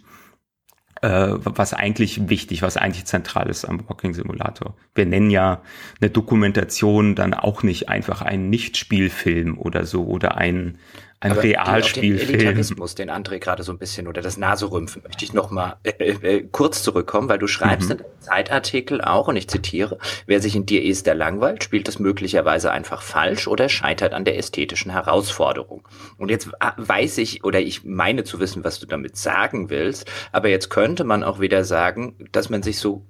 [1.01, 4.75] äh, was eigentlich wichtig, was eigentlich zentral ist am Walking Simulator.
[4.95, 5.61] Wir nennen ja
[6.01, 10.77] eine Dokumentation dann auch nicht einfach einen Nicht-Spielfilm oder so oder ein
[11.21, 12.27] ein Aber Realspielfilm.
[12.27, 15.75] Den Elitarismus, den André gerade so ein bisschen oder das Naserümpfen möchte ich noch mal
[15.83, 17.95] äh, äh, kurz zurückkommen, weil du schreibst mhm.
[17.95, 19.97] in einem Zeitartikel auch und ich zitiere:
[20.27, 24.23] Wer sich in dir ist, der langweilt, spielt das möglicherweise einfach falsch oder scheitert an
[24.23, 25.85] der ästhetischen Herausforderung.
[26.17, 30.47] Und jetzt weiß ich oder ich meine zu wissen, was du damit sagen willst, aber
[30.47, 33.05] jetzt könnte man auch wieder sagen, dass man sich so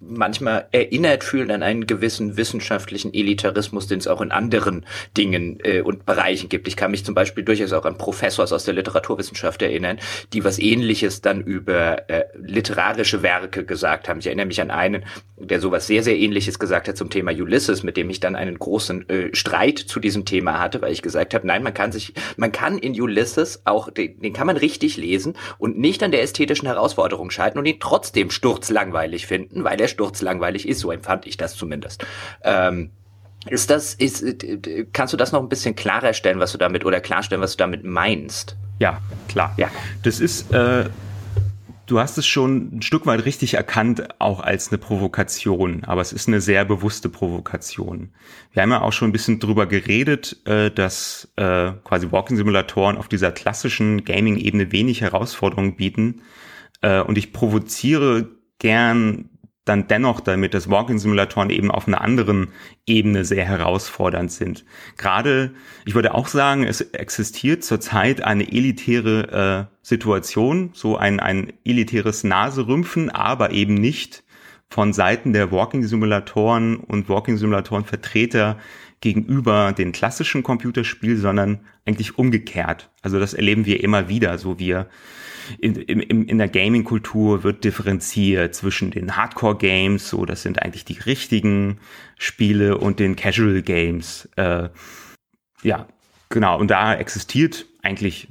[0.00, 4.84] manchmal erinnert fühlt an einen gewissen wissenschaftlichen Elitarismus, den es auch in anderen
[5.16, 6.68] Dingen äh, und Bereichen gibt.
[6.68, 9.98] Ich kann mich zum Beispiel durchaus auch an Professors aus der Literaturwissenschaft erinnern,
[10.32, 14.20] die was Ähnliches dann über äh, literarische Werke gesagt haben.
[14.20, 15.04] Ich erinnere mich an einen,
[15.36, 18.58] der sowas sehr, sehr Ähnliches gesagt hat zum Thema Ulysses, mit dem ich dann einen
[18.58, 22.14] großen äh, Streit zu diesem Thema hatte, weil ich gesagt habe, nein, man kann sich,
[22.36, 26.22] man kann in Ulysses auch, den, den kann man richtig lesen und nicht an der
[26.22, 31.36] ästhetischen Herausforderung scheitern und ihn trotzdem sturzlangweilig finden, weil er sturzlangweilig ist, so empfand ich
[31.36, 32.04] das zumindest.
[32.42, 32.90] Ähm,
[33.48, 34.24] ist das, ist,
[34.92, 37.58] kannst du das noch ein bisschen klarer stellen, was du damit, oder klarstellen, was du
[37.58, 38.56] damit meinst?
[38.78, 39.54] Ja, klar.
[39.56, 39.70] Ja.
[40.02, 40.84] Das ist, äh,
[41.86, 46.12] du hast es schon ein Stück weit richtig erkannt, auch als eine Provokation, aber es
[46.12, 48.10] ist eine sehr bewusste Provokation.
[48.52, 53.08] Wir haben ja auch schon ein bisschen drüber geredet, äh, dass äh, quasi Walking-Simulatoren auf
[53.08, 56.22] dieser klassischen Gaming-Ebene wenig Herausforderungen bieten.
[56.82, 58.28] Äh, und ich provoziere
[58.58, 59.30] gern
[59.70, 62.48] dann dennoch damit, dass Walking-Simulatoren eben auf einer anderen
[62.86, 64.64] Ebene sehr herausfordernd sind.
[64.98, 65.52] Gerade,
[65.86, 72.24] ich würde auch sagen, es existiert zurzeit eine elitäre äh, Situation, so ein, ein elitäres
[72.24, 74.24] Naserümpfen, aber eben nicht
[74.68, 78.58] von Seiten der Walking-Simulatoren und Walking-Simulatoren-Vertreter
[79.00, 82.90] gegenüber den klassischen Computerspielen, sondern eigentlich umgekehrt.
[83.02, 84.88] Also das erleben wir immer wieder, so wir
[85.58, 90.98] in, in, in der Gaming-Kultur wird differenziert zwischen den Hardcore-Games, so das sind eigentlich die
[90.98, 91.78] richtigen
[92.18, 94.28] Spiele, und den Casual-Games.
[94.36, 94.68] Äh,
[95.62, 95.86] ja,
[96.28, 96.58] genau.
[96.58, 98.28] Und da existiert eigentlich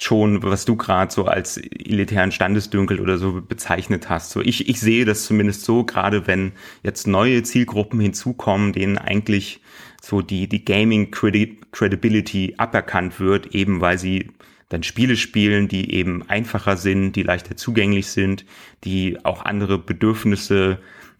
[0.00, 4.30] schon, was du gerade so als elitären Standesdünkel oder so bezeichnet hast.
[4.30, 6.52] So ich, ich sehe das zumindest so, gerade wenn
[6.82, 9.60] jetzt neue Zielgruppen hinzukommen, denen eigentlich
[10.00, 14.32] so die, die Gaming Credibility aberkannt wird, eben weil sie
[14.72, 18.46] dann Spiele spielen, die eben einfacher sind, die leichter zugänglich sind,
[18.84, 20.78] die auch andere Bedürfnisse,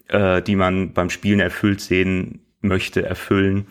[0.09, 3.67] äh, die man beim Spielen erfüllt sehen möchte, erfüllen.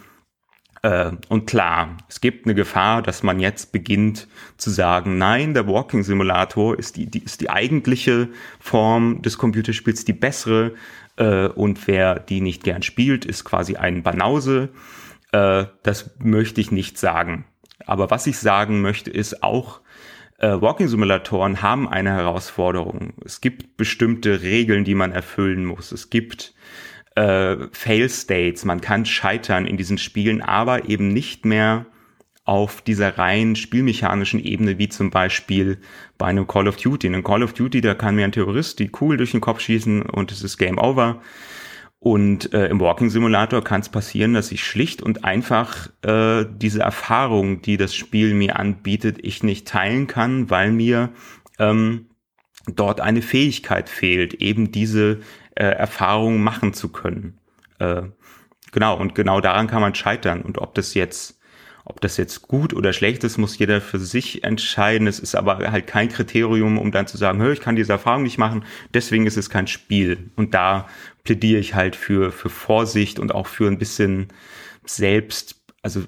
[0.83, 4.27] Äh, und klar, es gibt eine Gefahr, dass man jetzt beginnt
[4.57, 8.29] zu sagen, nein, der Walking Simulator ist die, die, ist die eigentliche
[8.59, 10.73] Form des Computerspiels, die bessere.
[11.17, 14.69] Äh, und wer die nicht gern spielt, ist quasi ein Banause.
[15.31, 17.45] Äh, das möchte ich nicht sagen.
[17.85, 19.81] Aber was ich sagen möchte, ist auch,
[20.39, 23.13] äh, Walking-Simulatoren haben eine Herausforderung.
[23.23, 25.91] Es gibt bestimmte Regeln, die man erfüllen muss.
[25.91, 26.53] Es gibt
[27.15, 31.85] äh, Fail-States, man kann scheitern in diesen Spielen, aber eben nicht mehr
[32.43, 35.77] auf dieser rein spielmechanischen Ebene, wie zum Beispiel
[36.17, 37.07] bei einem Call of Duty.
[37.07, 39.59] In einem Call of Duty, da kann mir ein Terrorist die Kugel durch den Kopf
[39.59, 41.21] schießen und es ist Game Over.
[42.03, 46.81] Und äh, im Walking Simulator kann es passieren, dass ich schlicht und einfach äh, diese
[46.81, 51.11] Erfahrung, die das Spiel mir anbietet, ich nicht teilen kann, weil mir
[51.59, 52.07] ähm,
[52.65, 55.19] dort eine Fähigkeit fehlt, eben diese
[55.53, 57.37] äh, Erfahrung machen zu können.
[57.77, 58.01] Äh,
[58.71, 60.41] genau, und genau daran kann man scheitern.
[60.41, 61.39] Und ob das jetzt
[61.85, 65.07] ob das jetzt gut oder schlecht ist, muss jeder für sich entscheiden.
[65.07, 68.37] Es ist aber halt kein Kriterium, um dann zu sagen, ich kann diese Erfahrung nicht
[68.37, 70.31] machen, deswegen ist es kein Spiel.
[70.35, 70.87] Und da
[71.23, 74.27] plädiere ich halt für, für Vorsicht und auch für ein bisschen
[74.85, 76.03] selbst, also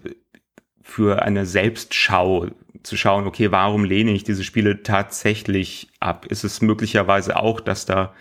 [0.81, 2.47] für eine Selbstschau
[2.83, 6.25] zu schauen, okay, warum lehne ich diese Spiele tatsächlich ab?
[6.25, 8.13] Ist es möglicherweise auch, dass da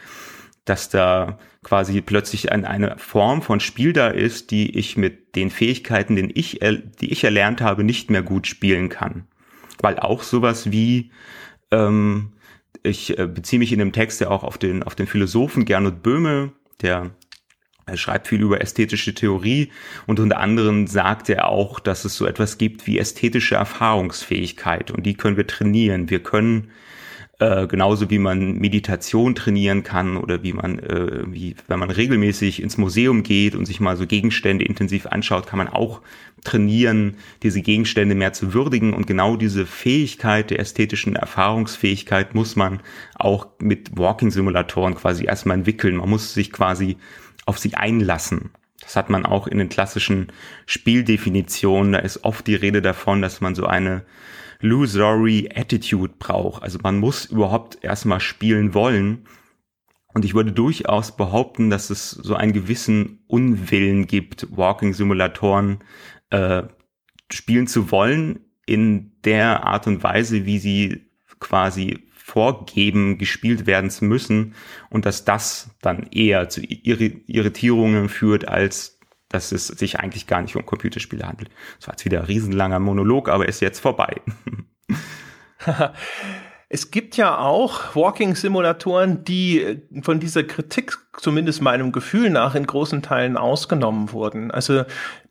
[0.65, 5.51] dass da quasi plötzlich ein, eine Form von Spiel da ist, die ich mit den
[5.51, 6.61] Fähigkeiten, den ich,
[7.01, 9.27] die ich erlernt habe, nicht mehr gut spielen kann.
[9.81, 11.11] Weil auch sowas wie,
[11.71, 12.33] ähm,
[12.83, 16.03] ich äh, beziehe mich in dem Text ja auch auf den, auf den Philosophen Gernot
[16.03, 17.13] Böhme, der
[17.85, 19.71] er schreibt viel über ästhetische Theorie
[20.07, 25.05] und unter anderem sagt er auch, dass es so etwas gibt wie ästhetische Erfahrungsfähigkeit und
[25.05, 26.09] die können wir trainieren.
[26.09, 26.71] Wir können
[27.43, 32.63] äh, genauso wie man Meditation trainieren kann oder wie man, äh, wie, wenn man regelmäßig
[32.63, 36.03] ins Museum geht und sich mal so Gegenstände intensiv anschaut, kann man auch
[36.45, 38.95] trainieren, diese Gegenstände mehr zu würdigen.
[38.95, 42.81] Und genau diese Fähigkeit der ästhetischen Erfahrungsfähigkeit muss man
[43.17, 45.97] auch mit Walking-Simulatoren quasi erstmal entwickeln.
[45.97, 46.97] Man muss sich quasi
[47.45, 48.51] auf sie einlassen.
[48.81, 50.29] Das hat man auch in den klassischen
[50.67, 51.93] Spieldefinitionen.
[51.93, 54.03] Da ist oft die Rede davon, dass man so eine
[54.63, 56.63] Illusory Attitude braucht.
[56.63, 59.27] Also man muss überhaupt erstmal spielen wollen.
[60.15, 65.79] Und ich würde durchaus behaupten, dass es so einen gewissen Unwillen gibt, Walking-Simulatoren
[66.31, 66.65] äh,
[67.31, 71.07] spielen zu wollen in der Art und Weise, wie sie
[71.41, 74.55] quasi vorgeben, gespielt werden zu müssen
[74.91, 78.92] und dass das dann eher zu Irritierungen führt, als
[79.33, 81.51] dass es sich eigentlich gar nicht um Computerspiele handelt.
[81.79, 84.21] Das war jetzt wieder ein riesenlanger Monolog, aber ist jetzt vorbei.
[86.75, 92.67] Es gibt ja auch Walking-Simulatoren, die äh, von dieser Kritik, zumindest meinem Gefühl nach, in
[92.67, 94.51] großen Teilen ausgenommen wurden.
[94.51, 94.85] Also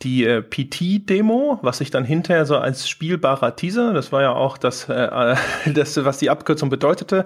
[0.03, 4.59] die äh, PT-Demo, was sich dann hinterher so als spielbarer Teaser, das war ja auch
[4.59, 5.35] das, äh,
[5.73, 7.25] das was die Abkürzung bedeutete,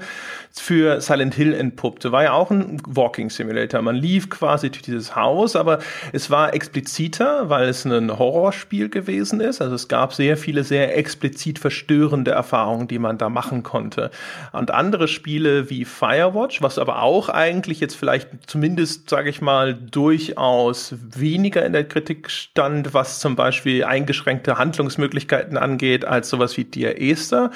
[0.54, 3.82] für Silent Hill entpuppte, war ja auch ein Walking Simulator.
[3.82, 5.80] Man lief quasi durch dieses Haus, aber
[6.14, 9.62] es war expliziter, weil es ein Horrorspiel gewesen ist.
[9.62, 14.12] Also es gab sehr viele sehr explizit verstörende Erfahrungen, die man da machen konnte.
[14.54, 19.74] Und andere Spiele wie Firewatch, was aber auch eigentlich jetzt vielleicht zumindest, sage ich mal,
[19.74, 26.66] durchaus weniger in der Kritik stand, was zum Beispiel eingeschränkte Handlungsmöglichkeiten angeht, als sowas wie
[26.66, 27.52] Dear Esther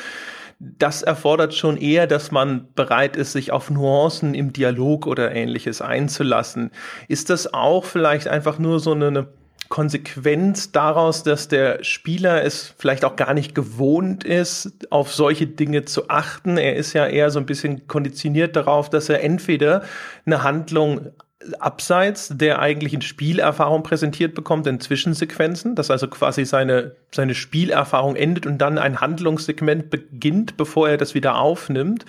[0.60, 5.82] das erfordert schon eher, dass man bereit ist, sich auf Nuancen im Dialog oder ähnliches
[5.82, 6.72] einzulassen.
[7.08, 9.28] Ist das auch vielleicht einfach nur so eine
[9.70, 15.86] Konsequenz daraus, dass der Spieler es vielleicht auch gar nicht gewohnt ist, auf solche Dinge
[15.86, 16.58] zu achten?
[16.58, 19.84] Er ist ja eher so ein bisschen konditioniert darauf, dass er entweder
[20.26, 21.12] eine Handlung
[21.60, 28.46] abseits der eigentlichen Spielerfahrung präsentiert bekommt in Zwischensequenzen, dass also quasi seine, seine Spielerfahrung endet
[28.46, 32.06] und dann ein Handlungssegment beginnt, bevor er das wieder aufnimmt.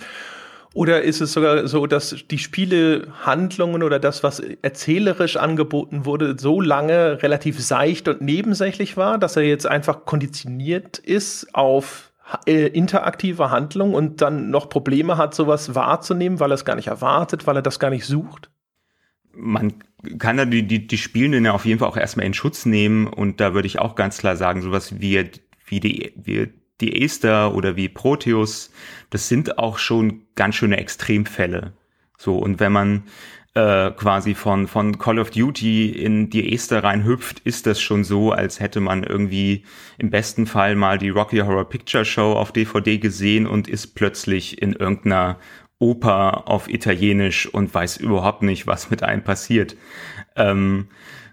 [0.73, 6.61] Oder ist es sogar so, dass die Spielehandlungen oder das, was erzählerisch angeboten wurde, so
[6.61, 12.13] lange relativ seicht und nebensächlich war, dass er jetzt einfach konditioniert ist auf
[12.45, 16.87] äh, interaktive Handlung und dann noch Probleme hat, sowas wahrzunehmen, weil er es gar nicht
[16.87, 18.49] erwartet, weil er das gar nicht sucht?
[19.33, 19.73] man
[20.17, 23.07] kann da die, die, die Spielenden ja auf jeden Fall auch erstmal in Schutz nehmen
[23.07, 25.29] und da würde ich auch ganz klar sagen, sowas wie,
[25.65, 26.49] wie, die, wie
[26.81, 28.71] die Aster oder wie Proteus,
[29.09, 31.73] das sind auch schon ganz schöne Extremfälle.
[32.17, 33.03] So, und wenn man
[33.53, 38.31] äh, quasi von, von Call of Duty in die Aster reinhüpft, ist das schon so,
[38.31, 39.65] als hätte man irgendwie
[39.97, 44.61] im besten Fall mal die Rocky Horror Picture Show auf DVD gesehen und ist plötzlich
[44.61, 45.37] in irgendeiner
[45.79, 49.75] Oper auf Italienisch und weiß überhaupt nicht, was mit einem passiert.
[50.35, 50.87] Ähm,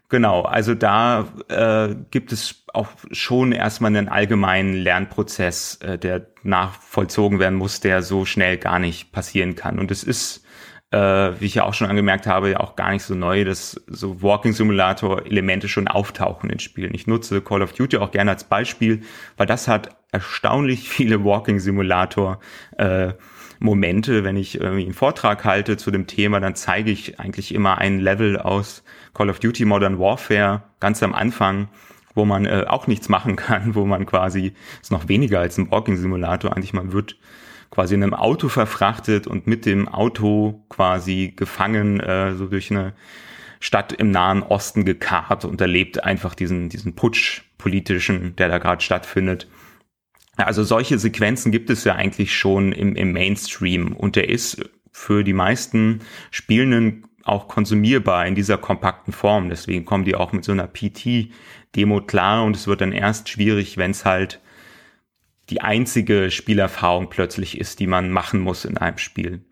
[0.09, 7.39] genau, also da äh, gibt es auch schon erstmal einen allgemeinen Lernprozess, äh, der nachvollzogen
[7.39, 9.79] werden muss, der so schnell gar nicht passieren kann.
[9.79, 10.45] Und es ist
[10.91, 10.99] äh,
[11.41, 14.23] wie ich ja auch schon angemerkt habe, ja auch gar nicht so neu, dass so
[14.23, 16.95] Walking Simulator Elemente schon auftauchen in Spielen.
[16.95, 19.03] Ich nutze Call of Duty auch gerne als Beispiel,
[19.37, 22.41] weil das hat erstaunlich viele Walking Simulator
[22.79, 23.13] äh,
[23.59, 27.79] Momente, wenn ich irgendwie einen Vortrag halte zu dem Thema, dann zeige ich eigentlich immer
[27.79, 28.83] ein Level aus
[29.15, 31.69] Call of Duty Modern Warfare ganz am Anfang,
[32.15, 35.71] wo man äh, auch nichts machen kann, wo man quasi, ist noch weniger als ein
[35.71, 37.17] Walking Simulator, eigentlich man wird
[37.71, 42.95] quasi in einem Auto verfrachtet und mit dem Auto quasi gefangen äh, so durch eine
[43.61, 48.83] Stadt im Nahen Osten gekarrt und erlebt einfach diesen, diesen Putsch politischen, der da gerade
[48.83, 49.49] stattfindet.
[50.45, 54.62] Also solche Sequenzen gibt es ja eigentlich schon im, im Mainstream und der ist
[54.93, 59.49] für die meisten Spielenden auch konsumierbar in dieser kompakten Form.
[59.49, 63.76] Deswegen kommen die auch mit so einer PT-Demo klar und es wird dann erst schwierig,
[63.76, 64.41] wenn es halt
[65.51, 69.45] die einzige Spielerfahrung plötzlich ist, die man machen muss in einem Spiel.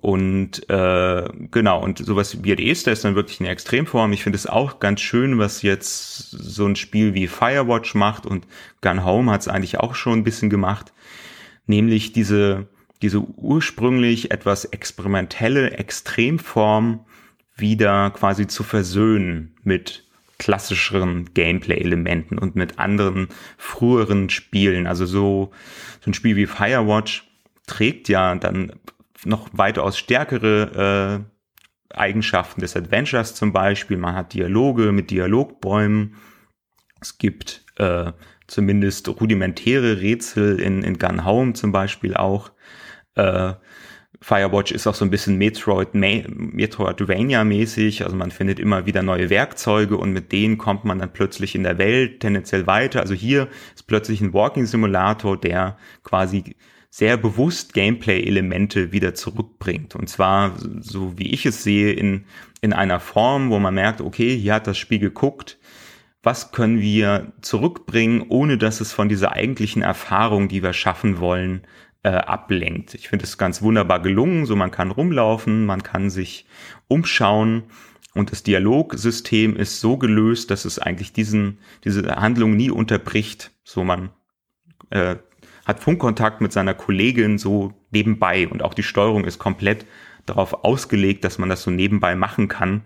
[0.00, 4.12] Und äh, genau, und sowas wie Esther ist dann wirklich eine Extremform.
[4.14, 8.46] Ich finde es auch ganz schön, was jetzt so ein Spiel wie Firewatch macht und
[8.80, 10.92] Gun Home hat es eigentlich auch schon ein bisschen gemacht.
[11.66, 12.68] Nämlich diese,
[13.02, 17.04] diese ursprünglich etwas experimentelle Extremform
[17.54, 20.04] wieder quasi zu versöhnen mit
[20.38, 23.28] klassischeren Gameplay-Elementen und mit anderen
[23.58, 24.86] früheren Spielen.
[24.86, 25.50] Also so,
[26.00, 27.24] so ein Spiel wie Firewatch
[27.66, 28.72] trägt ja dann
[29.24, 31.24] noch weitaus stärkere
[31.90, 33.96] äh, Eigenschaften des Adventures zum Beispiel.
[33.96, 36.16] Man hat Dialoge mit Dialogbäumen.
[37.00, 38.12] Es gibt äh,
[38.46, 42.52] zumindest rudimentäre Rätsel in, in Gun Home zum Beispiel auch.
[43.14, 43.54] Äh,
[44.22, 49.96] Firewatch ist auch so ein bisschen Metroid, Metroidvania-mäßig, also man findet immer wieder neue Werkzeuge
[49.96, 53.00] und mit denen kommt man dann plötzlich in der Welt tendenziell weiter.
[53.00, 56.54] Also hier ist plötzlich ein Walking-Simulator, der quasi
[56.90, 59.94] sehr bewusst Gameplay-Elemente wieder zurückbringt.
[59.94, 62.24] Und zwar, so wie ich es sehe, in,
[62.60, 65.58] in einer Form, wo man merkt, okay, hier hat das Spiel geguckt,
[66.22, 71.62] was können wir zurückbringen, ohne dass es von dieser eigentlichen Erfahrung, die wir schaffen wollen,
[72.02, 72.94] äh, ablenkt.
[72.94, 74.44] Ich finde es ganz wunderbar gelungen.
[74.44, 76.46] So, man kann rumlaufen, man kann sich
[76.88, 77.64] umschauen
[78.14, 83.52] und das Dialogsystem ist so gelöst, dass es eigentlich diesen, diese Handlung nie unterbricht.
[83.62, 84.10] So, man
[84.90, 85.16] äh,
[85.64, 89.86] hat Funkkontakt mit seiner Kollegin so nebenbei und auch die Steuerung ist komplett
[90.26, 92.82] darauf ausgelegt, dass man das so nebenbei machen kann.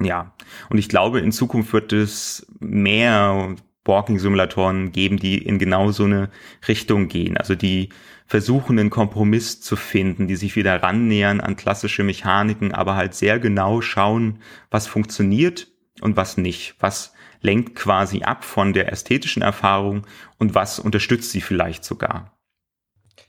[0.00, 0.34] Ja,
[0.70, 6.30] und ich glaube, in Zukunft wird es mehr Walking-Simulatoren geben, die in genau so eine
[6.66, 7.36] Richtung gehen.
[7.36, 7.90] Also die
[8.26, 13.38] versuchen, einen Kompromiss zu finden, die sich wieder rannähern an klassische Mechaniken, aber halt sehr
[13.38, 14.38] genau schauen,
[14.70, 15.68] was funktioniert
[16.00, 16.74] und was nicht.
[16.80, 17.13] Was
[17.44, 20.06] lenkt quasi ab von der ästhetischen Erfahrung
[20.38, 22.32] und was unterstützt sie vielleicht sogar.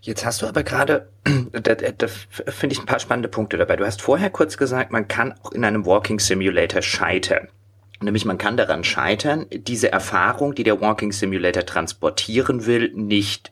[0.01, 1.11] Jetzt hast du aber gerade,
[1.51, 3.75] da, da finde ich ein paar spannende Punkte dabei.
[3.75, 7.49] Du hast vorher kurz gesagt, man kann auch in einem Walking Simulator scheitern.
[8.01, 13.51] Nämlich man kann daran scheitern, diese Erfahrung, die der Walking Simulator transportieren will, nicht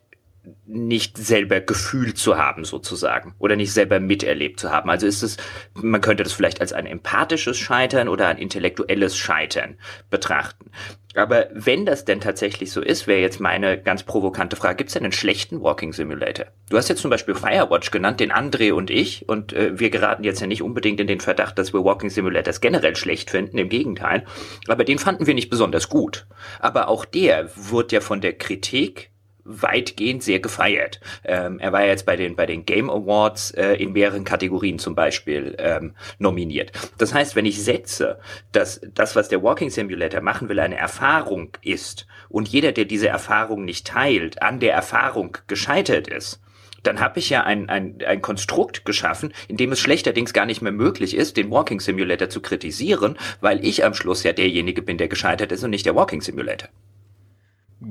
[0.66, 4.89] nicht selber gefühlt zu haben sozusagen oder nicht selber miterlebt zu haben.
[4.89, 5.38] Also ist es,
[5.74, 9.78] man könnte das vielleicht als ein empathisches Scheitern oder ein intellektuelles Scheitern
[10.10, 10.72] betrachten.
[11.16, 14.94] Aber wenn das denn tatsächlich so ist, wäre jetzt meine ganz provokante Frage, gibt es
[14.96, 16.48] denn einen schlechten Walking Simulator?
[16.70, 20.24] Du hast jetzt zum Beispiel Firewatch genannt, den André und ich, und äh, wir geraten
[20.24, 23.70] jetzt ja nicht unbedingt in den Verdacht, dass wir Walking Simulators generell schlecht finden, im
[23.70, 24.26] Gegenteil,
[24.68, 26.26] aber den fanden wir nicht besonders gut.
[26.60, 29.12] Aber auch der wurde ja von der Kritik
[29.46, 31.00] weitgehend sehr gefeiert.
[31.24, 34.80] Ähm, er war ja jetzt bei den, bei den Game Awards äh, in mehreren Kategorien
[34.80, 36.72] zum Beispiel ähm, nominiert.
[36.98, 38.20] Das heißt, wenn ich setze,
[38.52, 43.08] dass das, was der Walking Simulator machen will, eine Erfahrung ist und jeder, der diese
[43.08, 46.39] Erfahrung nicht teilt, an der Erfahrung gescheitert ist,
[46.84, 50.62] dann habe ich ja ein, ein, ein Konstrukt geschaffen, in dem es schlechterdings gar nicht
[50.62, 54.98] mehr möglich ist, den Walking Simulator zu kritisieren, weil ich am Schluss ja derjenige bin,
[54.98, 56.70] der gescheitert ist und nicht der Walking Simulator.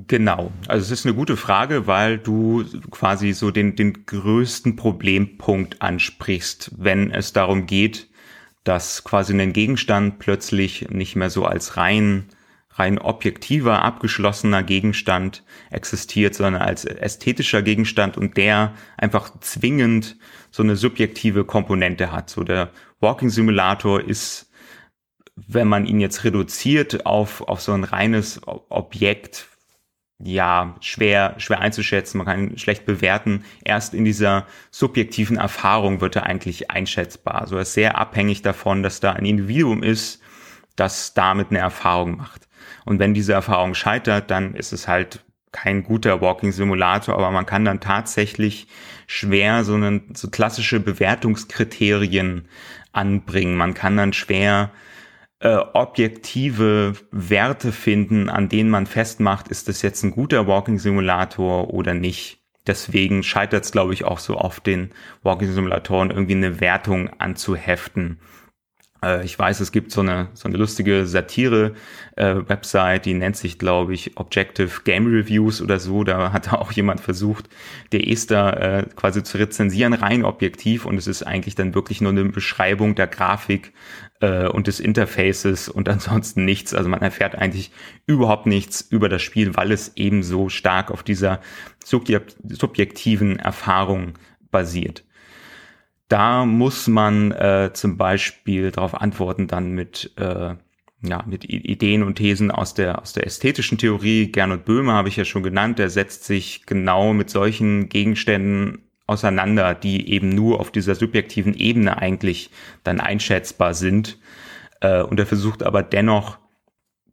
[0.07, 0.53] Genau.
[0.69, 6.73] Also es ist eine gute Frage, weil du quasi so den, den größten Problempunkt ansprichst,
[6.79, 8.09] wenn es darum geht,
[8.65, 12.27] dass quasi ein Gegenstand plötzlich nicht mehr so als rein
[12.75, 20.17] rein objektiver, abgeschlossener Gegenstand existiert, sondern als ästhetischer Gegenstand und der einfach zwingend
[20.51, 22.31] so eine subjektive Komponente hat.
[22.31, 22.71] So der
[23.01, 24.51] Walking Simulator ist,
[25.35, 29.49] wenn man ihn jetzt reduziert auf, auf so ein reines Objekt,
[30.25, 33.45] ja, schwer, schwer einzuschätzen, man kann ihn schlecht bewerten.
[33.65, 37.41] Erst in dieser subjektiven Erfahrung wird er eigentlich einschätzbar.
[37.41, 40.23] Also ist sehr abhängig davon, dass da ein Individuum ist,
[40.77, 42.49] das damit eine Erfahrung macht.
[42.85, 47.45] Und wenn diese Erfahrung scheitert, dann ist es halt kein guter Walking Simulator, aber man
[47.45, 48.69] kann dann tatsächlich
[49.07, 52.49] schwer so, einen, so klassische Bewertungskriterien
[52.93, 53.57] anbringen.
[53.57, 54.71] Man kann dann schwer
[55.43, 61.75] äh, objektive Werte finden, an denen man festmacht, ist das jetzt ein guter Walking Simulator
[61.75, 62.39] oder nicht.
[62.67, 64.91] Deswegen scheitert es, glaube ich, auch so oft den
[65.25, 68.21] Walking Simulatoren irgendwie eine Wertung anzuheften.
[69.03, 73.59] Äh, ich weiß, es gibt so eine, so eine lustige Satire-Website, äh, die nennt sich,
[73.59, 76.05] glaube ich, Objective Game Reviews oder so.
[76.05, 77.49] Da hat auch jemand versucht,
[77.93, 80.87] der Esther äh, quasi zu rezensieren, rein objektiv.
[80.87, 83.73] Und es ist eigentlich dann wirklich nur eine Beschreibung der Grafik
[84.21, 86.75] äh, und des Interfaces und ansonsten nichts.
[86.75, 87.73] Also man erfährt eigentlich
[88.07, 91.41] überhaupt nichts über das Spiel, weil es eben so stark auf dieser
[91.85, 94.15] subjektiven Erfahrung
[94.51, 95.05] basiert.
[96.13, 100.57] Da muss man äh, zum Beispiel darauf antworten dann mit, äh,
[101.01, 104.31] ja, mit Ideen und Thesen aus der, aus der ästhetischen Theorie.
[104.31, 109.75] Gernot Böhme habe ich ja schon genannt, der setzt sich genau mit solchen Gegenständen auseinander,
[109.75, 112.51] die eben nur auf dieser subjektiven Ebene eigentlich
[112.85, 114.19] dann einschätzbar sind.
[114.83, 116.37] Äh, und er versucht aber dennoch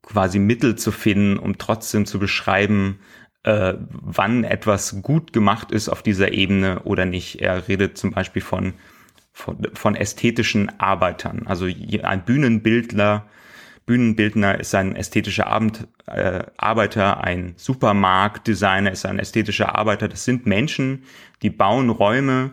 [0.02, 3.00] quasi Mittel zu finden, um trotzdem zu beschreiben,
[3.44, 7.42] äh, wann etwas gut gemacht ist auf dieser Ebene oder nicht.
[7.42, 8.74] Er redet zum Beispiel von,
[9.32, 11.44] von, von ästhetischen Arbeitern.
[11.46, 13.26] Also ein Bühnenbildler,
[13.86, 20.08] Bühnenbildner ist ein ästhetischer Abend, äh, Arbeiter, ein Supermarktdesigner ist ein ästhetischer Arbeiter.
[20.08, 21.04] Das sind Menschen,
[21.42, 22.52] die bauen Räume,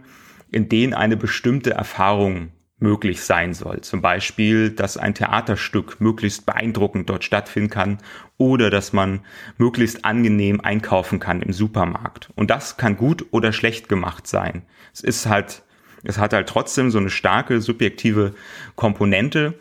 [0.50, 3.80] in denen eine bestimmte Erfahrung möglich sein soll.
[3.80, 7.98] Zum Beispiel, dass ein Theaterstück möglichst beeindruckend dort stattfinden kann
[8.36, 9.20] oder dass man
[9.56, 12.30] möglichst angenehm einkaufen kann im Supermarkt.
[12.34, 14.62] Und das kann gut oder schlecht gemacht sein.
[14.92, 15.62] Es ist halt,
[16.04, 18.34] es hat halt trotzdem so eine starke subjektive
[18.74, 19.54] Komponente,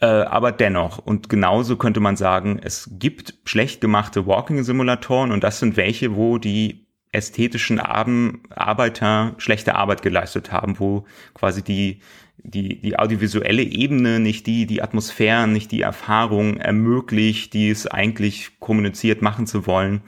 [0.00, 0.98] äh, aber dennoch.
[0.98, 6.38] Und genauso könnte man sagen, es gibt schlecht gemachte Walking-Simulatoren und das sind welche, wo
[6.38, 12.00] die ästhetischen Arbeiter schlechte Arbeit geleistet haben, wo quasi die
[12.38, 18.60] die, die audiovisuelle Ebene, nicht die, die Atmosphären, nicht die Erfahrung ermöglicht, die es eigentlich
[18.60, 20.02] kommuniziert machen zu wollen,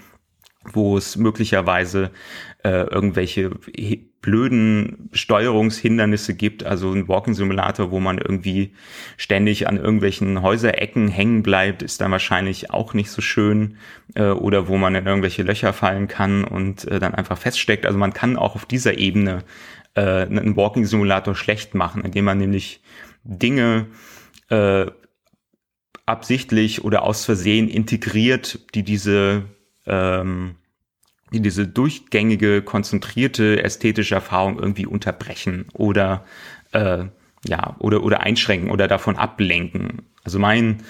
[0.73, 2.11] wo es möglicherweise
[2.65, 3.51] äh, irgendwelche
[4.21, 8.73] blöden Steuerungshindernisse gibt, also ein Walking Simulator, wo man irgendwie
[9.17, 13.77] ständig an irgendwelchen Häuserecken hängen bleibt, ist dann wahrscheinlich auch nicht so schön
[14.17, 17.87] äh, oder wo man in irgendwelche Löcher fallen kann und äh, dann einfach feststeckt.
[17.87, 19.45] Also man kann auch auf dieser Ebene
[19.97, 22.81] äh, einen Walking Simulator schlecht machen, indem man nämlich
[23.25, 23.87] Dinge
[24.51, 24.87] äh,
[26.05, 29.45] absichtlich oder aus Versehen integriert, die diese
[29.87, 30.57] ähm,
[31.33, 36.25] die diese durchgängige, konzentrierte ästhetische Erfahrung irgendwie unterbrechen oder
[36.73, 37.05] äh,
[37.45, 40.03] ja oder oder einschränken oder davon ablenken.
[40.23, 40.83] Also mein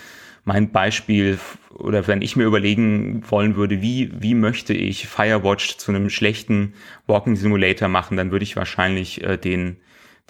[0.47, 1.39] mein Beispiel
[1.71, 6.73] oder wenn ich mir überlegen wollen würde, wie, wie möchte ich Firewatch zu einem schlechten
[7.07, 9.77] Walking Simulator machen, dann würde ich wahrscheinlich äh, den,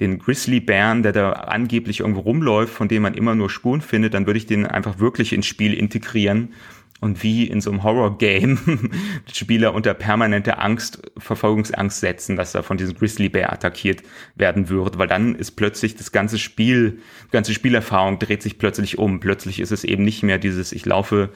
[0.00, 4.14] den Grizzly Bären, der da angeblich irgendwo rumläuft, von dem man immer nur Spuren findet,
[4.14, 6.54] dann würde ich den einfach wirklich ins Spiel integrieren
[7.00, 8.90] und wie in so einem Horror-Game
[9.32, 14.02] Spieler unter permanente Angst, Verfolgungsangst setzen, dass er von diesem Grizzly Bear attackiert
[14.34, 17.00] werden wird, weil dann ist plötzlich das ganze Spiel,
[17.32, 19.20] ganze Spielerfahrung dreht sich plötzlich um.
[19.20, 21.30] Plötzlich ist es eben nicht mehr dieses, ich laufe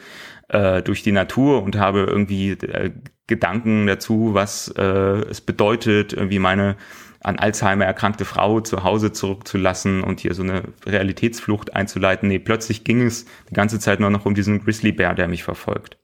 [0.48, 2.90] äh, durch die Natur und habe irgendwie äh,
[3.26, 6.76] Gedanken dazu, was äh, es bedeutet, irgendwie meine
[7.20, 12.28] an Alzheimer erkrankte Frau zu Hause zurückzulassen und hier so eine Realitätsflucht einzuleiten.
[12.28, 15.99] Nee, plötzlich ging es die ganze Zeit nur noch um diesen Grizzlybär, der mich verfolgt.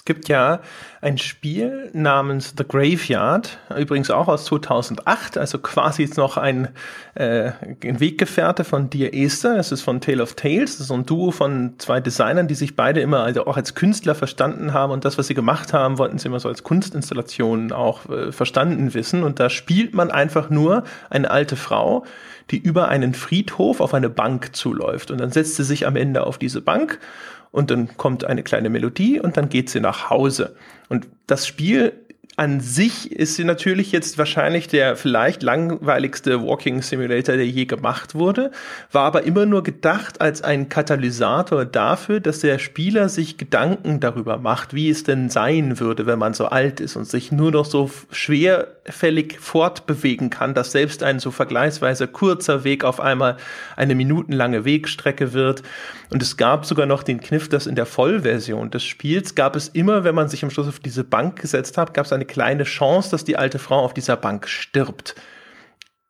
[0.00, 0.60] Es gibt ja
[1.02, 6.68] ein Spiel namens The Graveyard, übrigens auch aus 2008, also quasi jetzt noch ein,
[7.16, 7.50] äh,
[7.84, 9.58] ein Weggefährte von Dear Esther.
[9.58, 12.54] Es ist von Tale of Tales, das ist so ein Duo von zwei Designern, die
[12.54, 15.98] sich beide immer also auch als Künstler verstanden haben und das, was sie gemacht haben,
[15.98, 19.22] wollten sie immer so als Kunstinstallationen auch äh, verstanden wissen.
[19.22, 22.06] Und da spielt man einfach nur eine alte Frau,
[22.50, 25.10] die über einen Friedhof auf eine Bank zuläuft.
[25.10, 26.98] Und dann setzt sie sich am Ende auf diese Bank
[27.52, 30.56] und dann kommt eine kleine Melodie und dann geht sie nach Hause.
[30.88, 31.92] Und das Spiel
[32.40, 38.14] an sich ist sie natürlich jetzt wahrscheinlich der vielleicht langweiligste Walking Simulator, der je gemacht
[38.14, 38.50] wurde,
[38.90, 44.38] war aber immer nur gedacht als ein Katalysator dafür, dass der Spieler sich Gedanken darüber
[44.38, 47.66] macht, wie es denn sein würde, wenn man so alt ist und sich nur noch
[47.66, 53.36] so schwerfällig fortbewegen kann, dass selbst ein so vergleichsweise kurzer Weg auf einmal
[53.76, 55.62] eine minutenlange Wegstrecke wird.
[56.08, 59.68] Und es gab sogar noch den Kniff, dass in der Vollversion des Spiels gab es
[59.68, 62.64] immer, wenn man sich am Schluss auf diese Bank gesetzt hat, gab es eine kleine
[62.64, 65.16] Chance, dass die alte Frau auf dieser Bank stirbt.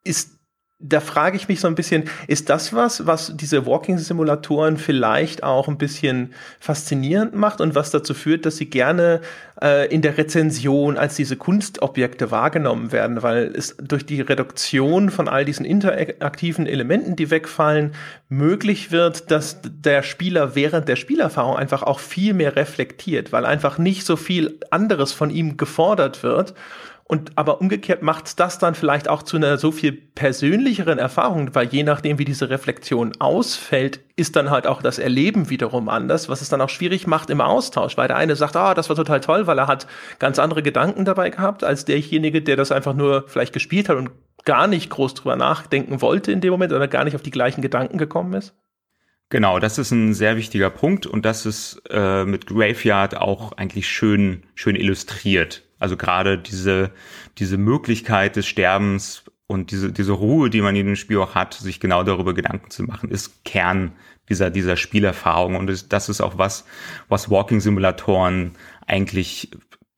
[0.05, 0.40] Ist
[0.83, 5.69] da frage ich mich so ein bisschen, ist das was, was diese Walking-Simulatoren vielleicht auch
[5.69, 9.21] ein bisschen faszinierend macht und was dazu führt, dass sie gerne
[9.63, 15.29] äh, in der Rezension als diese Kunstobjekte wahrgenommen werden, weil es durch die Reduktion von
[15.29, 17.93] all diesen interaktiven Elementen, die wegfallen,
[18.31, 23.77] möglich wird, dass der Spieler während der Spielerfahrung einfach auch viel mehr reflektiert, weil einfach
[23.77, 26.55] nicht so viel anderes von ihm gefordert wird
[27.11, 31.67] und aber umgekehrt macht das dann vielleicht auch zu einer so viel persönlicheren Erfahrung, weil
[31.67, 36.41] je nachdem, wie diese Reflexion ausfällt, ist dann halt auch das Erleben wiederum anders, was
[36.41, 39.19] es dann auch schwierig macht im Austausch, weil der eine sagt, ah, das war total
[39.19, 39.89] toll, weil er hat
[40.21, 44.13] ganz andere Gedanken dabei gehabt, als derjenige, der das einfach nur vielleicht gespielt hat und
[44.45, 47.61] gar nicht groß drüber nachdenken wollte in dem Moment oder gar nicht auf die gleichen
[47.61, 48.55] Gedanken gekommen ist.
[49.31, 53.89] Genau, das ist ein sehr wichtiger Punkt und das ist äh, mit Graveyard auch eigentlich
[53.89, 55.65] schön, schön illustriert.
[55.81, 56.93] Also gerade diese,
[57.39, 61.55] diese Möglichkeit des Sterbens und diese, diese Ruhe, die man in dem Spiel auch hat,
[61.55, 63.93] sich genau darüber Gedanken zu machen, ist Kern
[64.29, 65.57] dieser, dieser Spielerfahrung.
[65.57, 66.65] Und das ist auch was,
[67.09, 68.53] was Walking-Simulatoren
[68.87, 69.51] eigentlich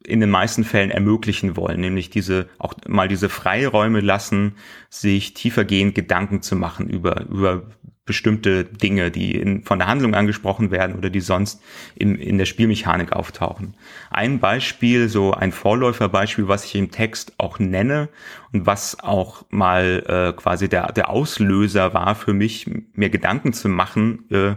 [0.04, 4.56] in den meisten Fällen ermöglichen wollen, nämlich diese, auch mal diese Freiräume lassen,
[4.88, 7.66] sich tiefergehend Gedanken zu machen über, über
[8.04, 11.62] bestimmte Dinge, die in, von der Handlung angesprochen werden oder die sonst
[11.94, 13.76] in, in der Spielmechanik auftauchen.
[14.10, 18.08] Ein Beispiel, so ein Vorläuferbeispiel, was ich im Text auch nenne
[18.52, 23.68] und was auch mal äh, quasi der, der Auslöser war für mich, mir Gedanken zu
[23.68, 24.56] machen äh,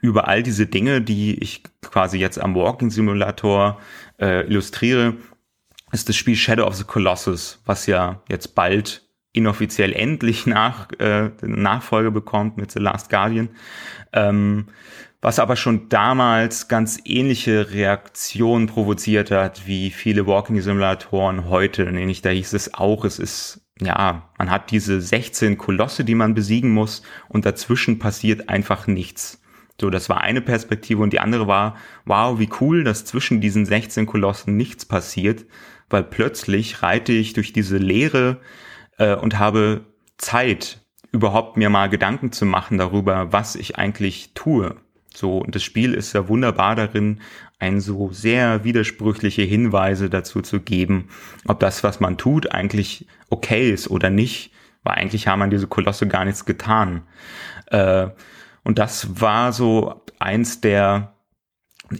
[0.00, 3.80] über all diese Dinge, die ich quasi jetzt am Walking Simulator
[4.20, 5.14] äh, illustriere,
[5.92, 9.03] ist das Spiel Shadow of the Colossus, was ja jetzt bald
[9.34, 13.50] inoffiziell endlich nach, äh, Nachfolge bekommt mit The Last Guardian.
[14.12, 14.66] Ähm,
[15.20, 21.90] was aber schon damals ganz ähnliche Reaktionen provoziert hat, wie viele Walking-Simulatoren heute.
[21.90, 26.34] Nämlich da hieß es auch, es ist, ja, man hat diese 16 Kolosse, die man
[26.34, 29.40] besiegen muss und dazwischen passiert einfach nichts.
[29.80, 33.66] So, das war eine Perspektive und die andere war, wow, wie cool, dass zwischen diesen
[33.66, 35.46] 16 Kolossen nichts passiert,
[35.88, 38.40] weil plötzlich reite ich durch diese Leere
[38.98, 39.84] äh, und habe
[40.18, 40.80] Zeit,
[41.12, 44.76] überhaupt mir mal Gedanken zu machen darüber, was ich eigentlich tue.
[45.14, 47.20] So, und das Spiel ist ja wunderbar darin,
[47.60, 51.08] ein so sehr widersprüchliche Hinweise dazu zu geben,
[51.46, 54.50] ob das, was man tut, eigentlich okay ist oder nicht,
[54.82, 57.02] weil eigentlich haben man diese Kolosse gar nichts getan.
[57.66, 58.08] Äh,
[58.64, 61.14] und das war so eins der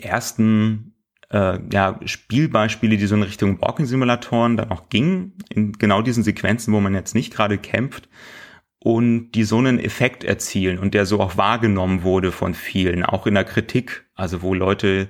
[0.01, 0.94] ersten
[1.31, 6.73] äh, ja, Spielbeispiele, die so in Richtung Walking-Simulatoren dann auch gingen, in genau diesen Sequenzen,
[6.73, 8.09] wo man jetzt nicht gerade kämpft
[8.79, 13.27] und die so einen Effekt erzielen und der so auch wahrgenommen wurde von vielen, auch
[13.27, 15.09] in der Kritik, also wo Leute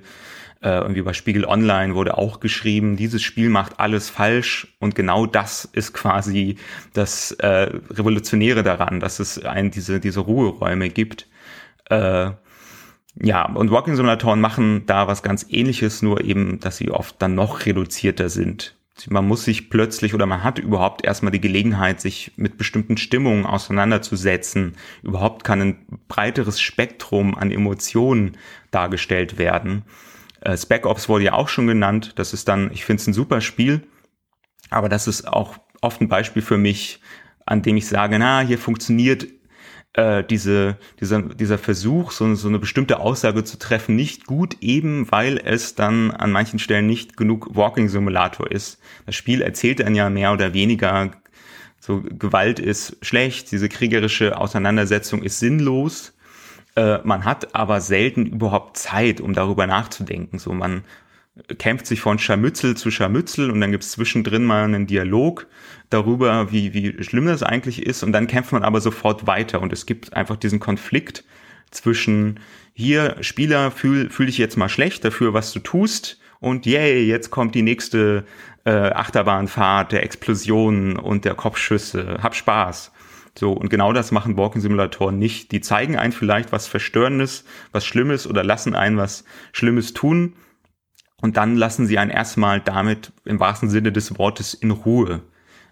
[0.61, 5.25] äh, irgendwie bei Spiegel Online wurde auch geschrieben, dieses Spiel macht alles falsch und genau
[5.25, 6.55] das ist quasi
[6.93, 11.27] das äh, Revolutionäre daran, dass es ein, diese, diese Ruheräume gibt.
[11.89, 12.31] Äh,
[13.21, 17.65] ja, und Walking-Simulatoren machen da was ganz ähnliches, nur eben, dass sie oft dann noch
[17.65, 18.75] reduzierter sind.
[19.09, 23.45] Man muss sich plötzlich oder man hat überhaupt erstmal die Gelegenheit, sich mit bestimmten Stimmungen
[23.45, 24.73] auseinanderzusetzen.
[25.03, 28.37] Überhaupt kann ein breiteres Spektrum an Emotionen
[28.71, 29.83] dargestellt werden.
[30.39, 32.13] Äh, Spec Ops wurde ja auch schon genannt.
[32.15, 33.85] Das ist dann, ich finde es ein super Spiel,
[34.69, 37.01] aber das ist auch oft ein Beispiel für mich,
[37.45, 39.27] an dem ich sage, na, hier funktioniert
[39.95, 45.09] äh, diese, dieser, dieser Versuch, so, so eine bestimmte Aussage zu treffen, nicht gut, eben
[45.11, 48.79] weil es dann an manchen Stellen nicht genug Walking Simulator ist.
[49.05, 51.11] Das Spiel erzählt dann ja mehr oder weniger,
[51.79, 56.13] so Gewalt ist schlecht, diese kriegerische Auseinandersetzung ist sinnlos.
[56.75, 60.39] Äh, man hat aber selten überhaupt Zeit, um darüber nachzudenken.
[60.39, 60.83] So man
[61.57, 65.47] kämpft sich von Scharmützel zu Scharmützel und dann gibt's zwischendrin mal einen Dialog
[65.89, 69.73] darüber, wie, wie schlimm das eigentlich ist und dann kämpft man aber sofort weiter und
[69.73, 71.23] es gibt einfach diesen Konflikt
[71.71, 72.39] zwischen
[72.73, 77.31] hier, Spieler, fühl, fühl dich jetzt mal schlecht dafür, was du tust und yay, jetzt
[77.31, 78.25] kommt die nächste
[78.65, 82.91] äh, Achterbahnfahrt der Explosionen und der Kopfschüsse, hab Spaß.
[83.37, 85.51] So, und genau das machen Walking-Simulatoren nicht.
[85.51, 90.35] Die zeigen einen vielleicht was Verstörendes, was Schlimmes oder lassen einen was Schlimmes tun,
[91.21, 95.23] und dann lassen sie einen erstmal damit im wahrsten Sinne des Wortes in Ruhe.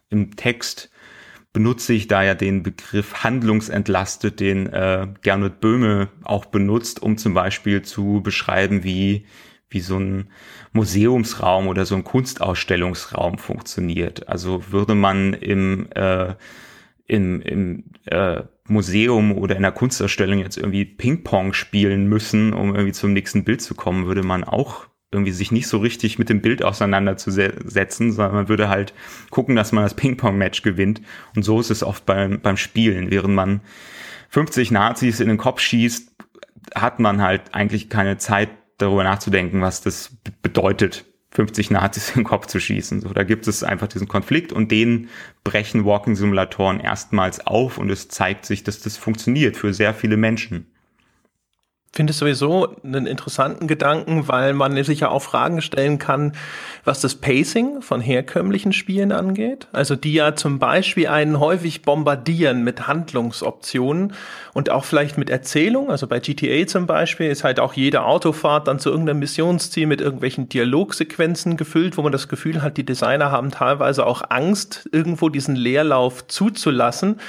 [0.09, 0.89] Im Text
[1.53, 7.35] benutze ich da ja den Begriff handlungsentlastet, den äh, Gernot Böhme auch benutzt, um zum
[7.35, 9.27] Beispiel zu beschreiben, wie,
[9.69, 10.29] wie so ein
[10.71, 14.27] Museumsraum oder so ein Kunstausstellungsraum funktioniert.
[14.27, 16.33] Also würde man im, äh,
[17.05, 22.93] im, im äh, Museum oder in der Kunstausstellung jetzt irgendwie Ping-Pong spielen müssen, um irgendwie
[22.93, 26.41] zum nächsten Bild zu kommen, würde man auch irgendwie sich nicht so richtig mit dem
[26.41, 28.93] Bild auseinanderzusetzen, sondern man würde halt
[29.29, 31.01] gucken, dass man das Ping-Pong-Match gewinnt.
[31.35, 33.11] Und so ist es oft beim, beim Spielen.
[33.11, 33.61] Während man
[34.29, 36.11] 50 Nazis in den Kopf schießt,
[36.75, 42.23] hat man halt eigentlich keine Zeit darüber nachzudenken, was das bedeutet, 50 Nazis in den
[42.23, 43.01] Kopf zu schießen.
[43.01, 45.09] So, da gibt es einfach diesen Konflikt und den
[45.43, 50.72] brechen Walking-Simulatoren erstmals auf und es zeigt sich, dass das funktioniert für sehr viele Menschen
[51.93, 56.33] finde es sowieso einen interessanten Gedanken, weil man sich ja auch Fragen stellen kann,
[56.83, 59.67] was das Pacing von herkömmlichen Spielen angeht.
[59.71, 64.13] Also die ja zum Beispiel einen häufig bombardieren mit Handlungsoptionen
[64.53, 65.91] und auch vielleicht mit Erzählung.
[65.91, 70.01] Also bei GTA zum Beispiel ist halt auch jede Autofahrt dann zu irgendeinem Missionsziel mit
[70.01, 75.29] irgendwelchen Dialogsequenzen gefüllt, wo man das Gefühl hat, die Designer haben teilweise auch Angst, irgendwo
[75.29, 77.19] diesen Leerlauf zuzulassen.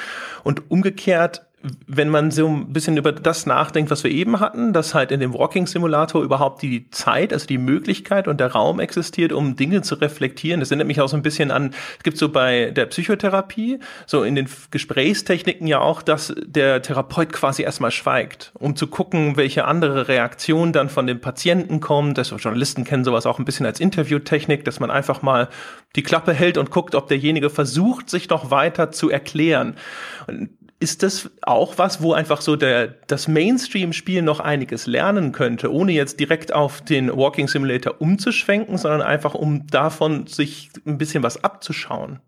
[0.43, 1.43] Und umgekehrt
[1.87, 5.21] wenn man so ein bisschen über das nachdenkt, was wir eben hatten, dass halt in
[5.21, 9.81] dem Walking Simulator überhaupt die Zeit, also die Möglichkeit und der Raum existiert, um Dinge
[9.81, 10.61] zu reflektieren.
[10.61, 14.25] Das erinnert mich auch so ein bisschen an, es gibt so bei der Psychotherapie, so
[14.25, 19.65] in den Gesprächstechniken ja auch, dass der Therapeut quasi erstmal schweigt, um zu gucken, welche
[19.65, 22.19] andere Reaktion dann von dem Patienten kommt.
[22.19, 25.49] Das Journalisten kennen sowas auch ein bisschen als Interviewtechnik, dass man einfach mal
[25.97, 29.77] die Klappe hält und guckt, ob derjenige versucht, sich noch weiter zu erklären.
[30.27, 30.51] Und
[30.81, 35.93] ist das auch was, wo einfach so der, das Mainstream-Spiel noch einiges lernen könnte, ohne
[35.93, 41.43] jetzt direkt auf den Walking Simulator umzuschwenken, sondern einfach um davon sich ein bisschen was
[41.43, 42.21] abzuschauen?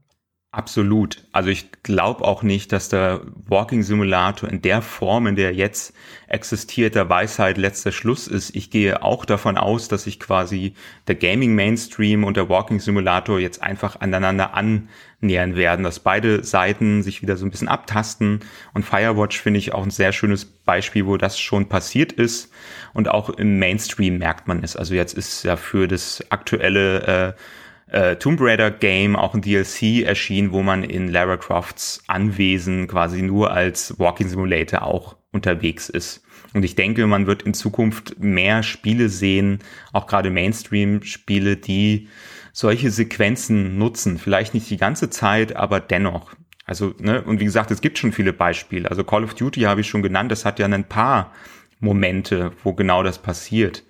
[0.53, 1.27] Absolut.
[1.33, 5.55] Also ich glaube auch nicht, dass der Walking Simulator in der Form, in der er
[5.55, 5.93] jetzt
[6.29, 8.57] existiert, der Weisheit letzter Schluss ist.
[8.57, 10.73] Ich gehe auch davon aus, dass sich quasi
[11.09, 17.03] der Gaming Mainstream und der Walking Simulator jetzt einfach aneinander annähern werden, dass beide Seiten
[17.03, 18.41] sich wieder so ein bisschen abtasten.
[18.73, 22.51] Und Firewatch finde ich auch ein sehr schönes Beispiel, wo das schon passiert ist.
[22.95, 24.75] Und auch im Mainstream merkt man es.
[24.75, 27.41] Also jetzt ist ja für das aktuelle äh,
[27.89, 33.23] äh, Tomb Raider Game auch ein DLC erschien, wo man in Lara Crofts Anwesen quasi
[33.23, 36.23] nur als Walking Simulator auch unterwegs ist.
[36.53, 39.61] Und ich denke, man wird in Zukunft mehr Spiele sehen,
[39.93, 42.09] auch gerade Mainstream-Spiele, die
[42.53, 44.19] solche Sequenzen nutzen.
[44.19, 46.33] Vielleicht nicht die ganze Zeit, aber dennoch.
[46.65, 48.91] Also, ne, und wie gesagt, es gibt schon viele Beispiele.
[48.91, 51.33] Also Call of Duty habe ich schon genannt, das hat ja ein paar
[51.79, 53.85] Momente, wo genau das passiert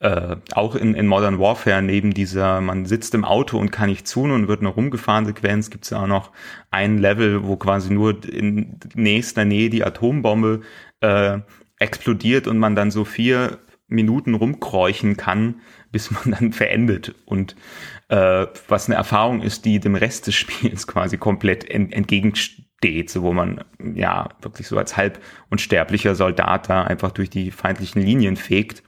[0.00, 4.10] äh, auch in, in Modern Warfare neben dieser, man sitzt im Auto und kann nicht
[4.10, 6.32] tun und wird noch rumgefahren Sequenz, gibt es ja auch noch
[6.70, 10.62] ein Level, wo quasi nur in nächster Nähe die Atombombe
[11.00, 11.38] äh,
[11.78, 15.56] explodiert und man dann so vier Minuten rumkräuchen kann,
[15.92, 17.14] bis man dann verendet.
[17.26, 17.54] Und
[18.08, 23.22] äh, was eine Erfahrung ist, die dem Rest des Spiels quasi komplett ent entgegensteht, so
[23.22, 25.20] wo man ja wirklich so als halb
[25.50, 28.82] unsterblicher Soldat da einfach durch die feindlichen Linien fegt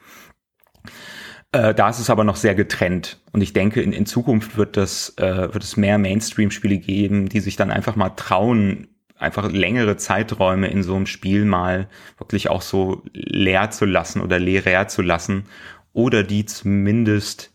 [1.53, 3.21] äh, da ist es aber noch sehr getrennt.
[3.33, 7.41] Und ich denke, in, in Zukunft wird, das, äh, wird es mehr Mainstream-Spiele geben, die
[7.41, 8.89] sich dann einfach mal trauen,
[9.19, 11.89] einfach längere Zeiträume in so einem Spiel mal
[12.19, 15.45] wirklich auch so leer zu lassen oder leer zu lassen
[15.93, 17.53] oder die zumindest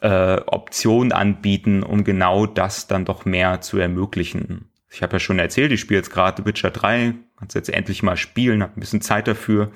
[0.00, 4.68] äh, Optionen anbieten, um genau das dann doch mehr zu ermöglichen.
[4.90, 8.16] Ich habe ja schon erzählt, ich spiele jetzt gerade Witcher 3, kannst jetzt endlich mal
[8.16, 9.72] spielen, habe ein bisschen Zeit dafür.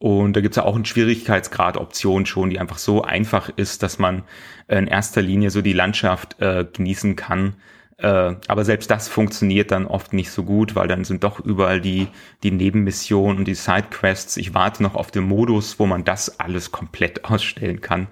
[0.00, 4.22] Und da gibt's ja auch eine Schwierigkeitsgrad-Option schon, die einfach so einfach ist, dass man
[4.66, 7.56] in erster Linie so die Landschaft äh, genießen kann.
[7.98, 11.82] Äh, aber selbst das funktioniert dann oft nicht so gut, weil dann sind doch überall
[11.82, 12.08] die,
[12.42, 14.38] die Nebenmissionen und die Sidequests.
[14.38, 18.06] Ich warte noch auf den Modus, wo man das alles komplett ausstellen kann.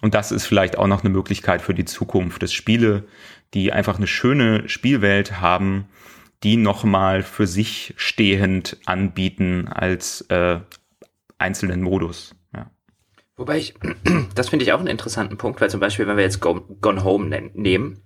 [0.00, 3.04] Und das ist vielleicht auch noch eine Möglichkeit für die Zukunft, dass Spiele,
[3.54, 5.86] die einfach eine schöne Spielwelt haben,
[6.42, 10.58] die nochmal für sich stehend anbieten als, äh,
[11.38, 12.34] einzelnen Modus.
[12.54, 12.70] Ja.
[13.36, 13.74] Wobei ich,
[14.34, 17.04] das finde ich auch einen interessanten Punkt, weil zum Beispiel, wenn wir jetzt Go, Gone
[17.04, 18.02] Home nehmen,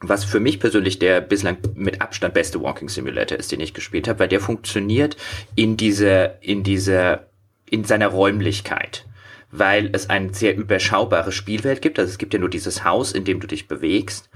[0.00, 4.08] was für mich persönlich der bislang mit Abstand beste Walking Simulator ist, den ich gespielt
[4.08, 5.16] habe, weil der funktioniert
[5.54, 7.26] in dieser, in dieser,
[7.68, 9.06] in seiner Räumlichkeit.
[9.50, 11.98] Weil es eine sehr überschaubare Spielwelt gibt.
[11.98, 14.28] Also es gibt ja nur dieses Haus, in dem du dich bewegst.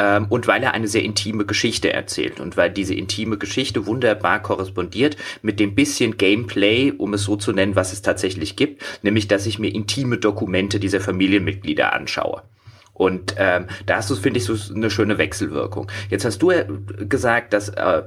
[0.00, 4.40] Ähm, und weil er eine sehr intime Geschichte erzählt und weil diese intime Geschichte wunderbar
[4.40, 9.28] korrespondiert mit dem bisschen Gameplay, um es so zu nennen, was es tatsächlich gibt, nämlich
[9.28, 12.42] dass ich mir intime Dokumente dieser Familienmitglieder anschaue.
[12.94, 15.90] Und ähm, da hast du, finde ich, so eine schöne Wechselwirkung.
[16.08, 16.50] Jetzt hast du
[17.08, 18.02] gesagt, dass äh,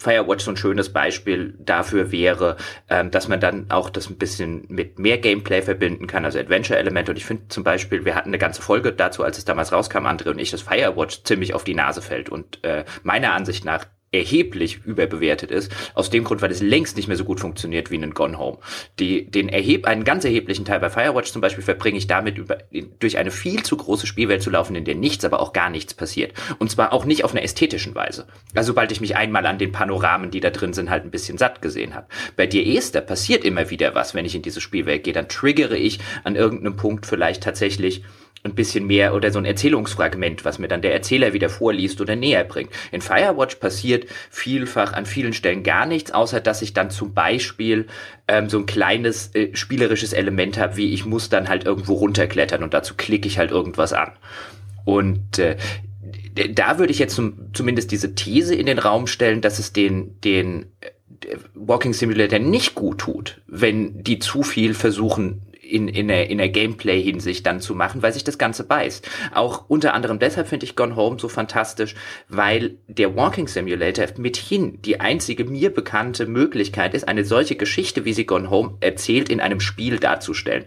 [0.00, 2.56] Firewatch so ein schönes Beispiel dafür wäre,
[2.88, 7.12] ähm, dass man dann auch das ein bisschen mit mehr Gameplay verbinden kann, also Adventure-Elemente.
[7.12, 10.06] Und ich finde zum Beispiel, wir hatten eine ganze Folge dazu, als es damals rauskam,
[10.06, 13.86] André und ich, dass Firewatch ziemlich auf die Nase fällt und äh, meiner Ansicht nach
[14.12, 17.96] erheblich überbewertet ist, aus dem Grund, weil es längst nicht mehr so gut funktioniert wie
[17.96, 18.58] in Gone Home.
[18.98, 22.58] Die, den erheb, einen ganz erheblichen Teil bei Firewatch zum Beispiel verbringe ich damit, über,
[22.98, 25.94] durch eine viel zu große Spielwelt zu laufen, in der nichts, aber auch gar nichts
[25.94, 26.32] passiert.
[26.58, 28.26] Und zwar auch nicht auf einer ästhetischen Weise.
[28.54, 31.38] Also sobald ich mich einmal an den Panoramen, die da drin sind, halt ein bisschen
[31.38, 32.08] satt gesehen habe.
[32.34, 35.12] Bei dir Esther passiert immer wieder was, wenn ich in diese Spielwelt gehe.
[35.12, 38.02] Dann triggere ich an irgendeinem Punkt vielleicht tatsächlich
[38.42, 42.16] ein bisschen mehr oder so ein Erzählungsfragment, was mir dann der Erzähler wieder vorliest oder
[42.16, 42.70] näher bringt.
[42.90, 47.86] In Firewatch passiert vielfach an vielen Stellen gar nichts, außer dass ich dann zum Beispiel
[48.28, 52.62] ähm, so ein kleines äh, spielerisches Element habe, wie ich muss dann halt irgendwo runterklettern
[52.62, 54.12] und dazu klicke ich halt irgendwas an.
[54.86, 55.56] Und äh,
[56.54, 60.18] da würde ich jetzt zum, zumindest diese These in den Raum stellen, dass es den,
[60.22, 66.30] den äh, Walking Simulator nicht gut tut, wenn die zu viel versuchen, in, in der,
[66.30, 69.08] in der Gameplay-Hinsicht dann zu machen, weil sich das Ganze beißt.
[69.34, 71.94] Auch unter anderem deshalb finde ich Gone Home so fantastisch,
[72.28, 78.12] weil der Walking Simulator mithin die einzige mir bekannte Möglichkeit ist, eine solche Geschichte, wie
[78.12, 80.64] sie Gone Home erzählt, in einem Spiel darzustellen.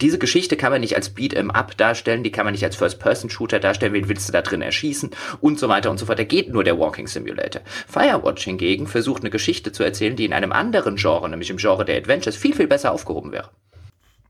[0.00, 3.60] Diese Geschichte kann man nicht als Beat'em Up darstellen, die kann man nicht als First-Person-Shooter
[3.60, 5.10] darstellen, wen willst du da drin erschießen
[5.40, 6.18] und so weiter und so fort.
[6.18, 7.62] Da geht nur der Walking Simulator.
[7.86, 11.84] Firewatch hingegen versucht eine Geschichte zu erzählen, die in einem anderen Genre, nämlich im Genre
[11.84, 13.50] der Adventures, viel, viel besser aufgehoben wäre.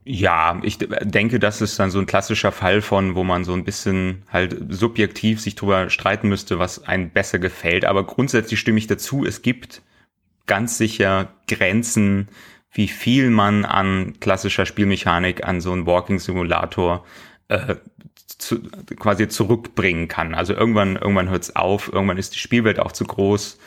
[0.04, 3.64] Ja, ich denke, das ist dann so ein klassischer Fall von, wo man so ein
[3.64, 7.84] bisschen halt subjektiv sich drüber streiten müsste, was einem besser gefällt.
[7.84, 9.82] Aber grundsätzlich stimme ich dazu, es gibt
[10.46, 12.28] ganz sicher Grenzen,
[12.72, 17.04] wie viel man an klassischer Spielmechanik an so einen Walking Simulator
[17.46, 17.76] äh,
[18.38, 18.60] zu,
[18.98, 20.34] quasi zurückbringen kann.
[20.34, 23.58] Also irgendwann, irgendwann hört es auf, irgendwann ist die Spielwelt auch zu groß.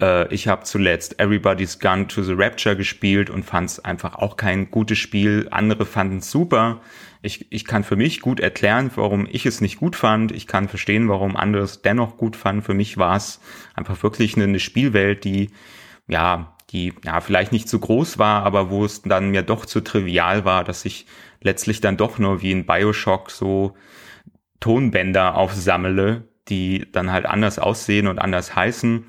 [0.00, 4.36] Äh, ich habe zuletzt Everybody's Gone to the Rapture gespielt und fand es einfach auch
[4.36, 5.48] kein gutes Spiel.
[5.50, 6.80] Andere fanden es super.
[7.22, 10.32] Ich, ich kann für mich gut erklären, warum ich es nicht gut fand.
[10.32, 12.62] Ich kann verstehen, warum andere es dennoch gut fanden.
[12.62, 13.40] Für mich war es
[13.74, 15.50] einfach wirklich eine, eine Spielwelt, die
[16.06, 19.80] ja, die ja vielleicht nicht zu groß war, aber wo es dann mir doch zu
[19.80, 21.06] trivial war, dass ich
[21.40, 23.74] letztlich dann doch nur wie in Bioshock so
[24.60, 29.06] Tonbänder aufsammle, die dann halt anders aussehen und anders heißen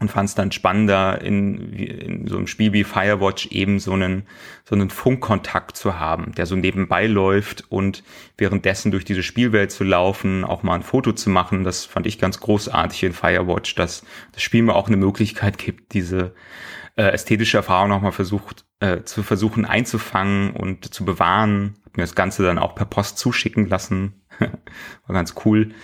[0.00, 4.24] und fand es dann spannender, in, in so einem Spiel wie Firewatch eben so einen,
[4.64, 8.04] so einen Funkkontakt zu haben, der so nebenbei läuft und
[8.36, 11.64] währenddessen durch diese Spielwelt zu laufen, auch mal ein Foto zu machen.
[11.64, 15.94] Das fand ich ganz großartig in Firewatch, dass das Spiel mir auch eine Möglichkeit gibt,
[15.94, 16.34] diese
[16.96, 21.76] äh, ästhetische Erfahrung nochmal versucht, äh, zu versuchen einzufangen und zu bewahren.
[21.84, 24.22] Hab mir das Ganze dann auch per Post zuschicken lassen.
[24.38, 25.74] War ganz cool.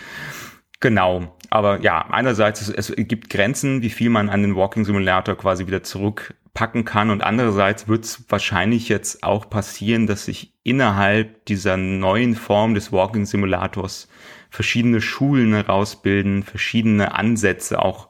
[0.84, 1.34] Genau.
[1.48, 5.66] Aber ja, einerseits, es, es gibt Grenzen, wie viel man an den Walking Simulator quasi
[5.66, 7.08] wieder zurückpacken kann.
[7.08, 12.92] Und andererseits wird es wahrscheinlich jetzt auch passieren, dass sich innerhalb dieser neuen Form des
[12.92, 14.08] Walking Simulators
[14.50, 18.08] verschiedene Schulen herausbilden, verschiedene Ansätze auch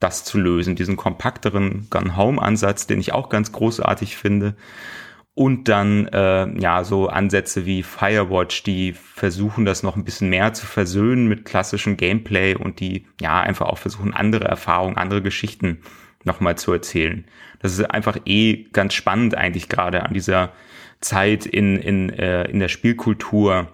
[0.00, 0.74] das zu lösen.
[0.74, 4.56] Diesen kompakteren Gun-Home-Ansatz, den ich auch ganz großartig finde
[5.36, 10.54] und dann äh, ja so Ansätze wie Firewatch, die versuchen das noch ein bisschen mehr
[10.54, 15.82] zu versöhnen mit klassischem Gameplay und die ja einfach auch versuchen andere Erfahrungen, andere Geschichten
[16.24, 17.26] nochmal zu erzählen.
[17.60, 20.52] Das ist einfach eh ganz spannend eigentlich gerade an dieser
[21.02, 23.68] Zeit in in äh, in der Spielkultur,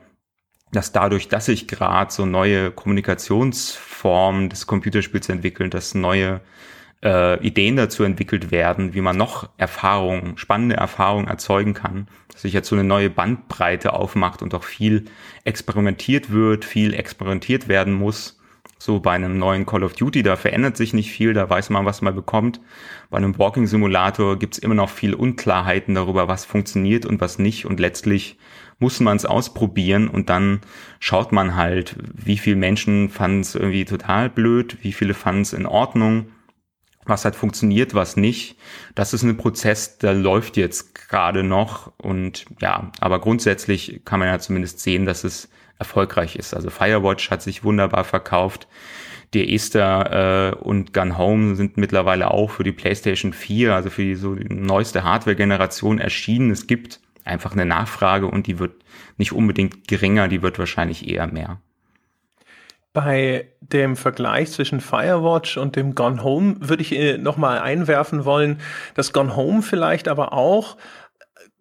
[0.73, 6.41] dass dadurch, dass sich gerade so neue Kommunikationsformen des Computerspiels entwickeln, dass neue
[7.03, 12.53] äh, Ideen dazu entwickelt werden, wie man noch Erfahrungen, spannende Erfahrungen erzeugen kann, dass sich
[12.53, 15.07] jetzt so eine neue Bandbreite aufmacht und auch viel
[15.45, 18.39] experimentiert wird, viel experimentiert werden muss.
[18.79, 21.85] So bei einem neuen Call of Duty, da verändert sich nicht viel, da weiß man,
[21.85, 22.61] was man bekommt.
[23.11, 27.65] Bei einem Walking Simulator gibt's immer noch viel Unklarheiten darüber, was funktioniert und was nicht.
[27.65, 28.39] Und letztlich
[28.81, 30.63] muss man es ausprobieren und dann
[30.99, 35.53] schaut man halt, wie viele Menschen fanden es irgendwie total blöd, wie viele fanden es
[35.53, 36.27] in Ordnung
[37.05, 38.57] was hat funktioniert, was nicht.
[38.95, 44.29] Das ist ein Prozess, der läuft jetzt gerade noch und ja, aber grundsätzlich kann man
[44.29, 45.49] ja zumindest sehen, dass es
[45.79, 46.55] erfolgreich ist.
[46.55, 48.69] Also Firewatch hat sich wunderbar verkauft.
[49.35, 54.03] Die Esther äh, und Gun Home sind mittlerweile auch für die PlayStation 4, also für
[54.03, 56.51] die so die neueste Hardware-Generation erschienen.
[56.51, 58.75] Es gibt einfach eine Nachfrage und die wird
[59.17, 61.61] nicht unbedingt geringer, die wird wahrscheinlich eher mehr.
[62.93, 68.61] Bei dem Vergleich zwischen Firewatch und dem Gone Home würde ich äh, nochmal einwerfen wollen,
[68.95, 70.77] dass Gone Home vielleicht aber auch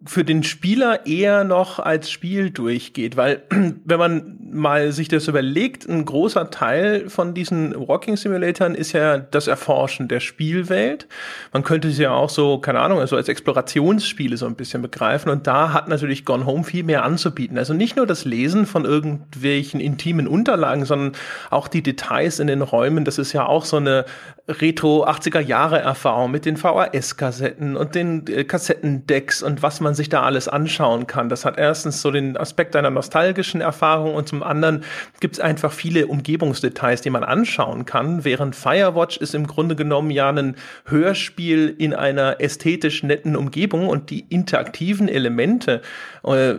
[0.04, 5.88] für den Spieler eher noch als Spiel durchgeht, weil wenn man mal sich das überlegt,
[5.88, 11.08] ein großer Teil von diesen Walking Simulatoren ist ja das Erforschen der Spielwelt.
[11.52, 15.30] Man könnte sie ja auch so, keine Ahnung, also als Explorationsspiele so ein bisschen begreifen
[15.30, 17.58] und da hat natürlich Gone Home viel mehr anzubieten.
[17.58, 21.12] Also nicht nur das Lesen von irgendwelchen intimen Unterlagen, sondern
[21.50, 23.04] auch die Details in den Räumen.
[23.04, 24.04] Das ist ja auch so eine
[24.48, 30.08] Retro 80er Jahre Erfahrung mit den VHS-Kassetten und den äh, Kassettendecks und was man sich
[30.08, 31.28] da alles anschauen kann.
[31.28, 34.84] Das hat erstens so den Aspekt einer nostalgischen Erfahrung und zum anderen
[35.20, 40.10] gibt es einfach viele Umgebungsdetails, die man anschauen kann, während Firewatch ist im Grunde genommen
[40.10, 40.56] ja ein
[40.86, 45.82] Hörspiel in einer ästhetisch netten Umgebung und die interaktiven Elemente,
[46.24, 46.54] äh,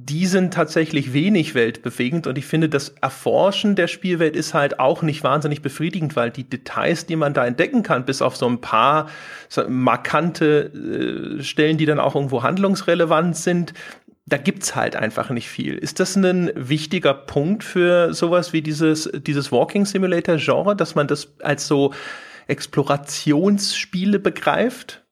[0.00, 5.02] die sind tatsächlich wenig weltbewegend und ich finde, das Erforschen der Spielwelt ist halt auch
[5.02, 8.60] nicht wahnsinnig befriedigend, weil die Details, die man da entdecken kann, bis auf so ein
[8.60, 9.08] paar
[9.68, 13.74] markante äh, Stellen, die dann auch irgendwo handlungsrelevant sind,
[14.28, 15.74] da gibt's halt einfach nicht viel.
[15.74, 21.06] Ist das ein wichtiger Punkt für sowas wie dieses, dieses Walking Simulator Genre, dass man
[21.06, 21.94] das als so
[22.46, 25.04] Explorationsspiele begreift?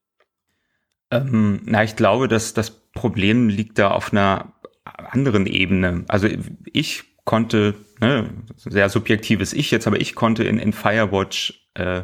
[1.11, 4.53] Ähm, na, ich glaube, dass das Problem liegt da auf einer
[4.85, 6.05] anderen Ebene.
[6.09, 6.29] Also
[6.73, 12.03] ich konnte, ne, sehr subjektives Ich jetzt, aber ich konnte in, in Firewatch äh,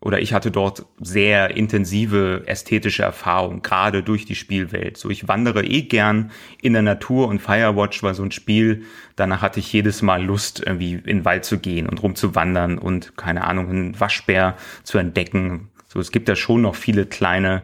[0.00, 4.96] oder ich hatte dort sehr intensive ästhetische Erfahrungen, gerade durch die Spielwelt.
[4.96, 6.30] So, ich wandere eh gern
[6.62, 8.84] in der Natur und Firewatch war so ein Spiel,
[9.16, 13.16] danach hatte ich jedes Mal Lust, irgendwie in den Wald zu gehen und rumzuwandern und,
[13.16, 15.68] keine Ahnung, einen Waschbär zu entdecken.
[15.88, 17.62] So, es gibt da schon noch viele kleine,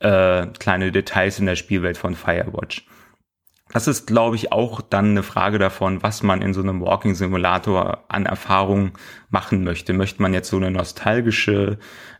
[0.00, 2.86] äh, kleine Details in der Spielwelt von Firewatch.
[3.74, 7.16] Das ist, glaube ich, auch dann eine Frage davon, was man in so einem Walking
[7.16, 8.92] Simulator an Erfahrung
[9.30, 9.92] machen möchte.
[9.92, 11.78] Möchte man jetzt so eine nostalgische,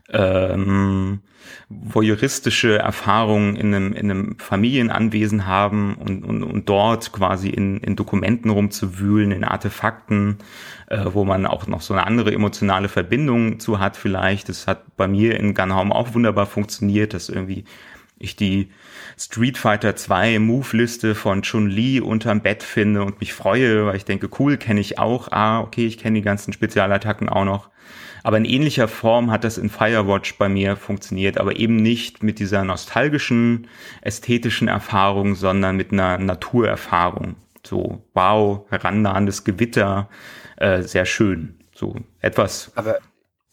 [0.09, 1.21] ähm,
[1.69, 7.95] voyeuristische Erfahrung in einem, in einem Familienanwesen haben und, und, und dort quasi in, in
[7.95, 10.39] Dokumenten rumzuwühlen, in Artefakten,
[10.87, 14.49] äh, wo man auch noch so eine andere emotionale Verbindung zu hat vielleicht.
[14.49, 17.63] Das hat bei mir in Gunhaum auch wunderbar funktioniert, dass irgendwie
[18.19, 18.71] ich die
[19.17, 24.29] Street Fighter 2 Move-Liste von Chun-Li unterm Bett finde und mich freue, weil ich denke,
[24.39, 25.31] cool, kenne ich auch.
[25.31, 27.69] Ah, okay, ich kenne die ganzen Spezialattacken auch noch.
[28.23, 32.39] Aber in ähnlicher Form hat das in Firewatch bei mir funktioniert, aber eben nicht mit
[32.39, 33.67] dieser nostalgischen,
[34.01, 37.35] ästhetischen Erfahrung, sondern mit einer Naturerfahrung.
[37.63, 40.09] So, wow, herannahendes Gewitter,
[40.57, 41.59] äh, sehr schön.
[41.73, 42.71] So, etwas.
[42.75, 42.97] Aber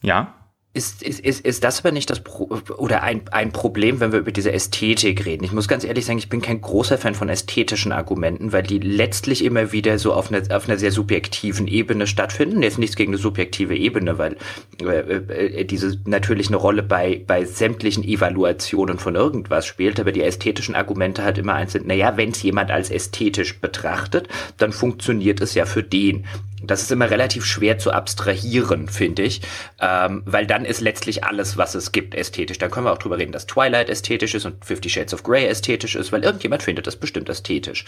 [0.03, 0.42] ja?
[0.75, 2.45] Ist, ist, ist, ist das aber nicht das Pro
[2.79, 5.45] oder ein, ein Problem, wenn wir über diese Ästhetik reden?
[5.45, 8.79] Ich muss ganz ehrlich sagen, ich bin kein großer Fan von ästhetischen Argumenten, weil die
[8.79, 12.63] letztlich immer wieder so auf einer, auf einer sehr subjektiven Ebene stattfinden.
[12.63, 14.39] Jetzt nichts gegen eine subjektive Ebene, weil
[14.81, 20.23] äh, äh, diese natürlich eine Rolle bei, bei sämtlichen Evaluationen von irgendwas spielt, aber die
[20.23, 24.27] ästhetischen Argumente halt immer eins sind, naja, wenn es jemand als ästhetisch betrachtet,
[24.57, 26.25] dann funktioniert es ja für den.
[26.65, 29.43] Das ist immer relativ schwer zu abstrahieren, finde ich,
[29.81, 32.59] ähm, weil dann ist letztlich alles, was es gibt, ästhetisch.
[32.59, 35.47] Dann können wir auch drüber reden, dass Twilight ästhetisch ist und Fifty Shades of Grey
[35.47, 37.85] ästhetisch ist, weil irgendjemand findet das bestimmt ästhetisch.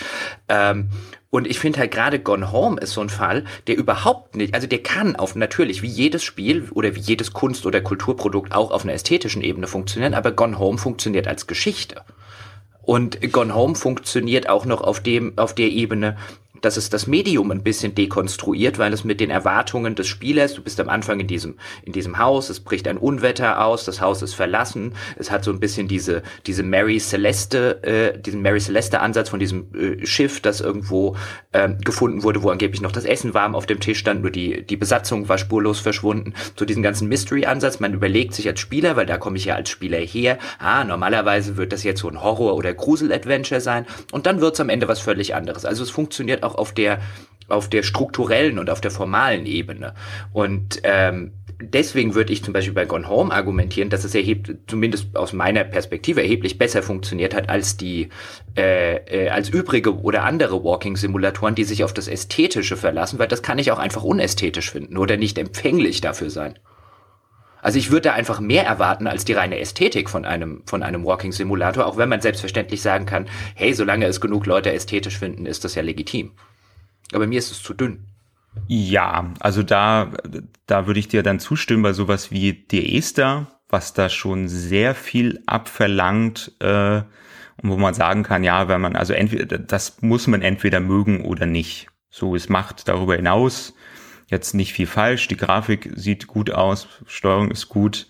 [0.49, 0.89] Ähm,
[1.31, 4.69] und ich finde halt gerade Gone Home ist so ein Fall, der überhaupt nicht, also
[4.69, 8.85] der kann auf natürlich wie jedes Spiel oder wie jedes Kunst- oder Kulturprodukt auch auf
[8.85, 12.03] einer ästhetischen Ebene funktionieren, aber Gone Home funktioniert als Geschichte.
[12.83, 16.17] Und Gone Home funktioniert auch noch auf dem, auf der Ebene,
[16.65, 20.62] dass es das Medium ein bisschen dekonstruiert, weil es mit den Erwartungen des Spielers, du
[20.62, 24.23] bist am Anfang in diesem, in diesem Haus, es bricht ein Unwetter aus, das Haus
[24.23, 29.01] ist verlassen, es hat so ein bisschen diese, diese Mary Celeste, äh, diesen Mary Celeste
[29.01, 31.16] Ansatz von diesem äh, Schiff, das irgendwo
[31.53, 34.62] ähm, gefunden wurde, wo angeblich noch das Essen warm auf dem Tisch stand, nur die,
[34.62, 36.35] die Besatzung war spurlos verschwunden.
[36.59, 39.69] So diesen ganzen Mystery-Ansatz, man überlegt sich als Spieler, weil da komme ich ja als
[39.69, 44.41] Spieler her, ah, normalerweise wird das jetzt so ein Horror- oder Grusel-Adventure sein und dann
[44.41, 45.65] wird's am Ende was völlig anderes.
[45.65, 47.01] Also es funktioniert auch auf der
[47.48, 49.94] auf der strukturellen und auf der formalen Ebene.
[50.32, 55.16] Und ähm, deswegen würde ich zum Beispiel bei Gone Home argumentieren, dass es erheblich, zumindest
[55.16, 58.09] aus meiner Perspektive erheblich besser funktioniert hat als die
[58.56, 63.43] äh, äh, als übrige oder andere Walking-Simulatoren, die sich auf das Ästhetische verlassen, weil das
[63.43, 66.59] kann ich auch einfach unästhetisch finden oder nicht empfänglich dafür sein.
[67.65, 71.07] Also ich würde da einfach mehr erwarten als die reine Ästhetik von einem, von einem
[71.07, 75.65] Walking-Simulator, auch wenn man selbstverständlich sagen kann, hey, solange es genug Leute ästhetisch finden, ist
[75.65, 76.32] das ja legitim.
[77.15, 78.05] Aber mir ist es zu dünn.
[78.69, 80.11] Ja, also da,
[80.66, 84.95] da würde ich dir dann zustimmen bei sowas wie die Esther, was da schon sehr
[84.95, 87.01] viel abverlangt, äh,
[87.62, 91.24] und wo man sagen kann, ja, wenn man, also entweder, das muss man entweder mögen
[91.24, 91.86] oder nicht.
[92.11, 93.74] So, es macht darüber hinaus
[94.27, 95.29] jetzt nicht viel falsch.
[95.29, 98.07] Die Grafik sieht gut aus, Steuerung ist gut.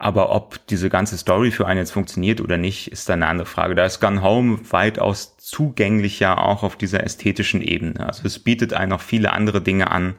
[0.00, 3.46] Aber ob diese ganze Story für einen jetzt funktioniert oder nicht, ist dann eine andere
[3.46, 3.74] Frage.
[3.74, 8.06] Da ist Gun Home weitaus zugänglicher auch auf dieser ästhetischen Ebene.
[8.06, 10.14] Also es bietet einen noch viele andere Dinge an,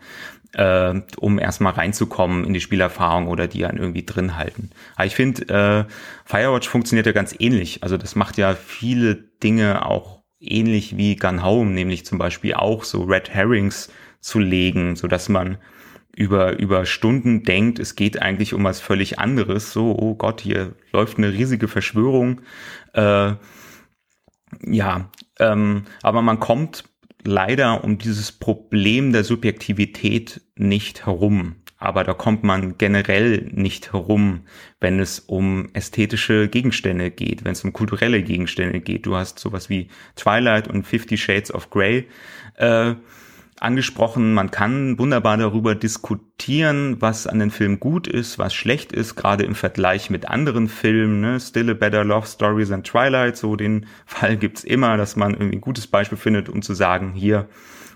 [0.51, 4.71] äh, um erstmal reinzukommen in die Spielerfahrung oder die einen irgendwie drin halten.
[4.97, 5.93] Aber ich finde, äh,
[6.25, 7.81] Firewatch funktioniert ja ganz ähnlich.
[7.81, 12.83] Also das macht ja viele Dinge auch ähnlich wie Gun Home, nämlich zum Beispiel auch
[12.83, 15.57] so Red Herrings zu legen, so dass man
[16.15, 19.71] über, über Stunden denkt, es geht eigentlich um was völlig anderes.
[19.71, 22.41] So, oh Gott, hier läuft eine riesige Verschwörung.
[22.93, 23.33] Äh,
[24.65, 25.09] ja,
[25.39, 26.83] ähm, aber man kommt
[27.23, 31.55] leider um dieses Problem der Subjektivität nicht herum.
[31.77, 34.41] Aber da kommt man generell nicht herum,
[34.81, 39.05] wenn es um ästhetische Gegenstände geht, wenn es um kulturelle Gegenstände geht.
[39.05, 39.87] Du hast sowas wie
[40.17, 42.09] Twilight und Fifty Shades of Grey.
[42.55, 42.95] Äh,
[43.61, 49.15] angesprochen, man kann wunderbar darüber diskutieren, was an den Filmen gut ist, was schlecht ist,
[49.15, 51.39] gerade im Vergleich mit anderen Filmen, ne?
[51.39, 55.57] Still a Better Love Story than Twilight, so den Fall gibt's immer, dass man irgendwie
[55.57, 57.47] ein gutes Beispiel findet, um zu sagen, hier,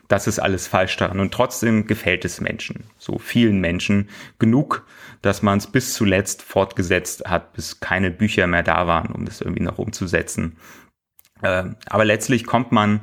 [0.07, 1.19] das ist alles falsch daran.
[1.19, 4.09] Und trotzdem gefällt es Menschen, so vielen Menschen,
[4.39, 4.85] genug,
[5.21, 9.41] dass man es bis zuletzt fortgesetzt hat, bis keine Bücher mehr da waren, um das
[9.41, 10.57] irgendwie noch umzusetzen.
[11.43, 13.01] Äh, aber letztlich kommt man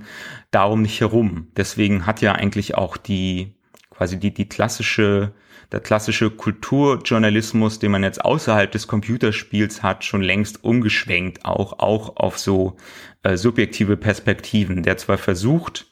[0.50, 1.48] darum nicht herum.
[1.56, 3.54] Deswegen hat ja eigentlich auch die
[4.00, 5.34] quasi die, die klassische,
[5.72, 12.16] der klassische Kulturjournalismus, den man jetzt außerhalb des Computerspiels hat, schon längst umgeschwenkt, auch, auch
[12.16, 12.78] auf so
[13.24, 15.86] äh, subjektive Perspektiven, der zwar versucht,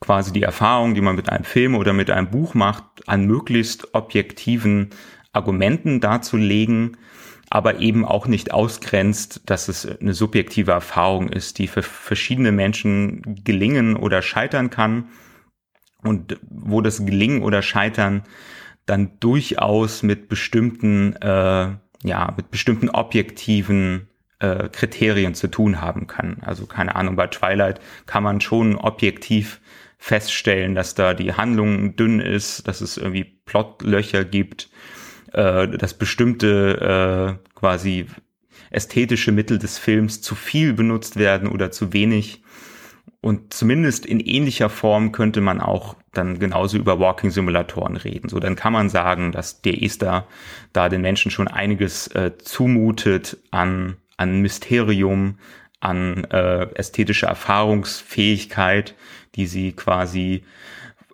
[0.00, 3.94] quasi die Erfahrung, die man mit einem Film oder mit einem Buch macht, an möglichst
[3.94, 4.88] objektiven
[5.34, 6.96] Argumenten darzulegen,
[7.54, 13.44] aber eben auch nicht ausgrenzt, dass es eine subjektive Erfahrung ist, die für verschiedene Menschen
[13.44, 15.04] gelingen oder scheitern kann
[16.02, 18.24] und wo das Gelingen oder Scheitern
[18.86, 24.08] dann durchaus mit bestimmten, äh, ja, mit bestimmten objektiven
[24.40, 26.38] äh, Kriterien zu tun haben kann.
[26.40, 29.60] Also keine Ahnung, bei Twilight kann man schon objektiv
[29.96, 34.70] feststellen, dass da die Handlung dünn ist, dass es irgendwie Plotlöcher gibt,
[35.34, 38.06] äh, dass bestimmte äh, quasi
[38.70, 42.42] ästhetische Mittel des Films zu viel benutzt werden oder zu wenig.
[43.20, 48.28] Und zumindest in ähnlicher Form könnte man auch dann genauso über Walking-Simulatoren reden.
[48.28, 50.26] So, dann kann man sagen, dass der Esther
[50.72, 55.38] da den Menschen schon einiges äh, zumutet an, an Mysterium,
[55.80, 58.94] an äh, ästhetischer Erfahrungsfähigkeit,
[59.36, 60.44] die sie quasi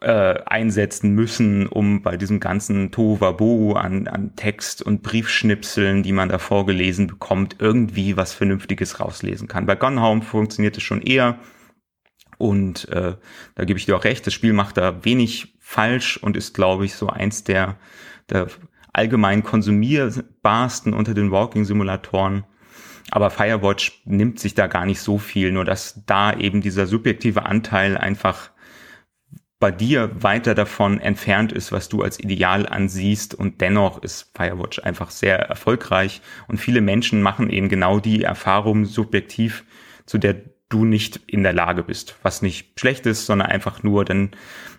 [0.01, 6.29] äh, einsetzen müssen, um bei diesem ganzen Tohuwabohu an, an Text und Briefschnipseln, die man
[6.29, 9.67] da vorgelesen bekommt, irgendwie was Vernünftiges rauslesen kann.
[9.67, 11.39] Bei Gone Home funktioniert es schon eher
[12.39, 13.17] und äh,
[13.55, 16.87] da gebe ich dir auch recht, das Spiel macht da wenig falsch und ist, glaube
[16.87, 17.77] ich, so eins der,
[18.31, 18.47] der
[18.95, 22.45] allgemein konsumierbarsten unter den Walking-Simulatoren.
[23.11, 27.45] Aber Firewatch nimmt sich da gar nicht so viel, nur dass da eben dieser subjektive
[27.45, 28.51] Anteil einfach
[29.61, 34.81] bei dir weiter davon entfernt ist, was du als Ideal ansiehst und dennoch ist Firewatch
[34.81, 39.65] einfach sehr erfolgreich und viele Menschen machen eben genau die Erfahrung subjektiv,
[40.07, 40.37] zu der
[40.71, 44.31] du nicht in der Lage bist, was nicht schlecht ist, sondern einfach nur dann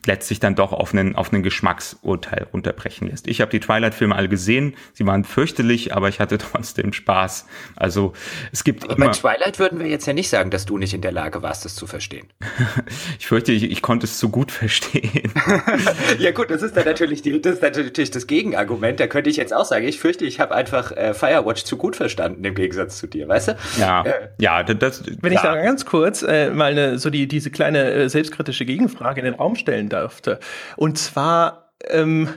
[0.05, 3.27] letztlich dann doch auf einen, auf einen Geschmacksurteil runterbrechen lässt.
[3.27, 7.45] Ich habe die Twilight-Filme alle gesehen, sie waren fürchterlich, aber ich hatte trotzdem Spaß.
[7.75, 8.13] Also
[8.51, 9.05] es gibt aber immer...
[9.07, 11.65] Bei Twilight würden wir jetzt ja nicht sagen, dass du nicht in der Lage warst,
[11.65, 12.27] es zu verstehen.
[13.19, 15.31] ich fürchte, ich, ich konnte es zu gut verstehen.
[16.17, 18.99] ja gut, das ist dann natürlich, die, das ist natürlich das Gegenargument.
[18.99, 21.95] Da könnte ich jetzt auch sagen, ich fürchte, ich habe einfach äh, Firewatch zu gut
[21.95, 23.57] verstanden, im Gegensatz zu dir, weißt du?
[23.79, 25.03] Ja, äh, ja, das...
[25.21, 25.39] Wenn ja.
[25.39, 29.25] ich da ganz kurz äh, mal eine, so die, diese kleine äh, selbstkritische Gegenfrage in
[29.25, 30.39] den Raum stellen dürfte.
[30.77, 32.29] Und zwar, ähm,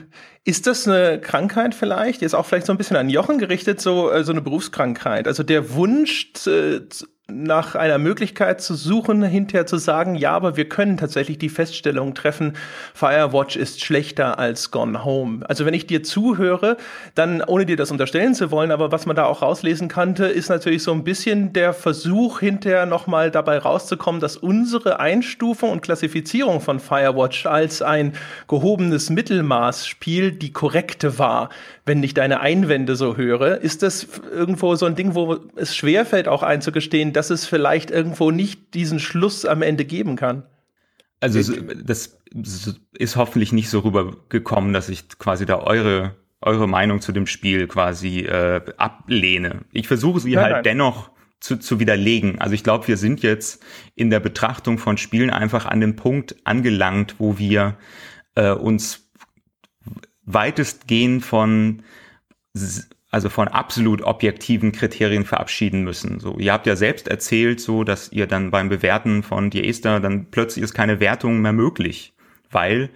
[0.43, 2.21] ist das eine Krankheit vielleicht?
[2.21, 5.27] Ist auch vielleicht so ein bisschen an Jochen gerichtet, so, äh, so eine Berufskrankheit.
[5.27, 6.81] Also der Wunsch, äh,
[7.27, 12.13] nach einer Möglichkeit zu suchen, hinterher zu sagen, ja, aber wir können tatsächlich die Feststellung
[12.13, 12.53] treffen,
[12.93, 15.39] Firewatch ist schlechter als Gone Home.
[15.49, 16.77] Also wenn ich dir zuhöre,
[17.15, 20.49] dann, ohne dir das unterstellen zu wollen, aber was man da auch rauslesen kannte, ist
[20.49, 26.61] natürlich so ein bisschen der Versuch, hinterher nochmal dabei rauszukommen, dass unsere Einstufung und Klassifizierung
[26.61, 28.13] von Firewatch als ein
[28.47, 31.49] gehobenes Mittelmaßspiel die korrekte war.
[31.85, 36.27] Wenn ich deine Einwände so höre, ist das irgendwo so ein Ding, wo es schwerfällt,
[36.27, 40.43] auch einzugestehen, dass es vielleicht irgendwo nicht diesen Schluss am Ende geben kann.
[41.19, 41.39] Also
[41.83, 42.19] das
[42.97, 47.67] ist hoffentlich nicht so rübergekommen, dass ich quasi da eure eure Meinung zu dem Spiel
[47.67, 49.61] quasi äh, ablehne.
[49.71, 50.63] Ich versuche sie nein, halt nein.
[50.63, 51.09] dennoch
[51.39, 52.39] zu, zu widerlegen.
[52.39, 53.63] Also ich glaube, wir sind jetzt
[53.95, 57.77] in der Betrachtung von Spielen einfach an dem Punkt angelangt, wo wir
[58.35, 59.04] äh, uns
[60.25, 61.83] weitestgehend von
[63.15, 66.19] also von absolut objektiven Kriterien verabschieden müssen.
[66.19, 70.01] So, ihr habt ja selbst erzählt, so, dass ihr dann beim Bewerten von Die Esther
[70.01, 72.13] dann plötzlich ist keine Wertung mehr möglich,
[72.51, 72.89] weil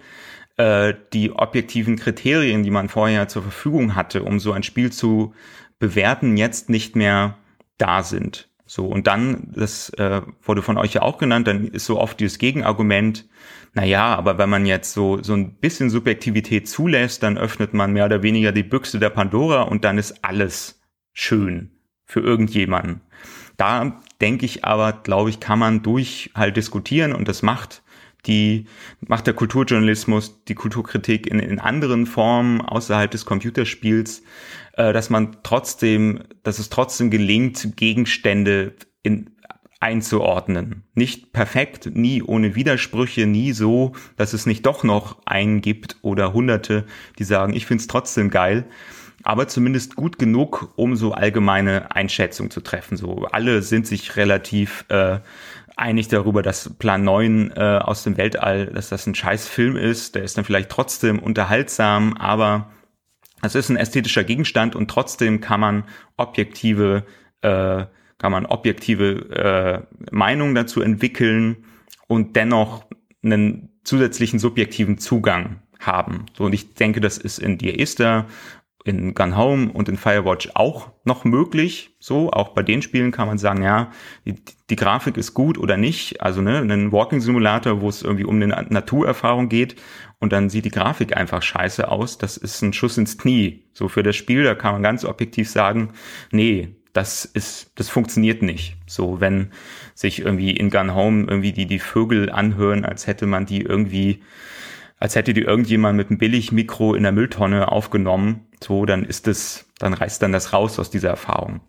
[0.58, 5.32] äh, die objektiven Kriterien, die man vorher zur Verfügung hatte, um so ein Spiel zu
[5.78, 7.38] bewerten, jetzt nicht mehr
[7.78, 8.49] da sind.
[8.72, 12.20] So, und dann, das äh, wurde von euch ja auch genannt, dann ist so oft
[12.20, 13.28] dieses Gegenargument,
[13.74, 17.92] na ja, aber wenn man jetzt so, so ein bisschen Subjektivität zulässt, dann öffnet man
[17.92, 20.80] mehr oder weniger die Büchse der Pandora und dann ist alles
[21.12, 23.00] schön für irgendjemanden.
[23.56, 27.82] Da denke ich aber, glaube ich, kann man durch halt diskutieren und das macht
[28.26, 28.66] die,
[29.00, 34.22] macht der Kulturjournalismus, die Kulturkritik in, in anderen Formen außerhalb des Computerspiels,
[34.74, 39.30] äh, dass man trotzdem, dass es trotzdem gelingt, Gegenstände in,
[39.80, 40.84] einzuordnen.
[40.94, 46.34] Nicht perfekt, nie ohne Widersprüche, nie so, dass es nicht doch noch einen gibt oder
[46.34, 46.84] hunderte,
[47.18, 48.66] die sagen, ich find's trotzdem geil.
[49.22, 52.96] Aber zumindest gut genug, um so allgemeine Einschätzungen zu treffen.
[52.96, 55.20] So alle sind sich relativ äh,
[55.80, 60.14] einig darüber, dass Plan 9 äh, aus dem Weltall, dass das ein scheiß Film ist.
[60.14, 62.70] Der ist dann vielleicht trotzdem unterhaltsam, aber
[63.42, 65.84] es ist ein ästhetischer Gegenstand und trotzdem kann man
[66.16, 67.04] objektive
[67.42, 67.86] äh,
[68.20, 71.64] kann man objektive äh, Meinungen dazu entwickeln
[72.06, 72.84] und dennoch
[73.22, 76.26] einen zusätzlichen subjektiven Zugang haben.
[76.36, 78.26] So, und ich denke, das ist in Dear Esther,
[78.90, 81.96] in Gun Home und in Firewatch auch noch möglich.
[81.98, 83.90] So, auch bei den Spielen kann man sagen, ja,
[84.26, 84.34] die,
[84.68, 86.20] die Grafik ist gut oder nicht.
[86.20, 89.76] Also ne, ein Walking Simulator, wo es irgendwie um eine Naturerfahrung geht
[90.18, 92.18] und dann sieht die Grafik einfach scheiße aus.
[92.18, 93.64] Das ist ein Schuss ins Knie.
[93.72, 95.92] So für das Spiel, da kann man ganz objektiv sagen,
[96.30, 98.76] nee, das ist, das funktioniert nicht.
[98.86, 99.52] So, wenn
[99.94, 104.22] sich irgendwie in Gun Home irgendwie die, die Vögel anhören, als hätte man die irgendwie,
[105.00, 109.66] als hätte die irgendjemand mit einem Billigmikro in der Mülltonne aufgenommen, so, dann ist es,
[109.78, 111.60] dann reißt dann das raus aus dieser Erfahrung.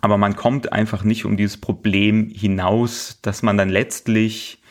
[0.00, 4.62] Aber man kommt einfach nicht um dieses Problem hinaus, dass man dann letztlich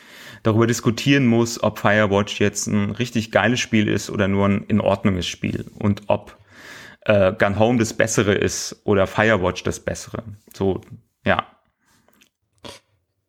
[0.42, 4.80] darüber diskutieren muss, ob Firewatch jetzt ein richtig geiles Spiel ist oder nur ein in
[4.80, 6.38] Ordnunges Spiel und ob
[7.02, 10.24] äh, Gun Home das Bessere ist oder Firewatch das Bessere.
[10.54, 10.80] So,
[11.24, 11.46] ja.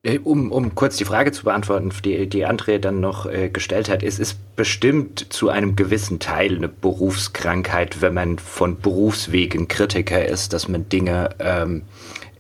[0.06, 3.88] Äh, um, um kurz die Frage zu beantworten, die, die André dann noch äh, gestellt
[3.88, 10.26] hat, es ist bestimmt zu einem gewissen Teil eine Berufskrankheit, wenn man von Berufswegen Kritiker
[10.26, 11.84] ist, dass man Dinge ähm,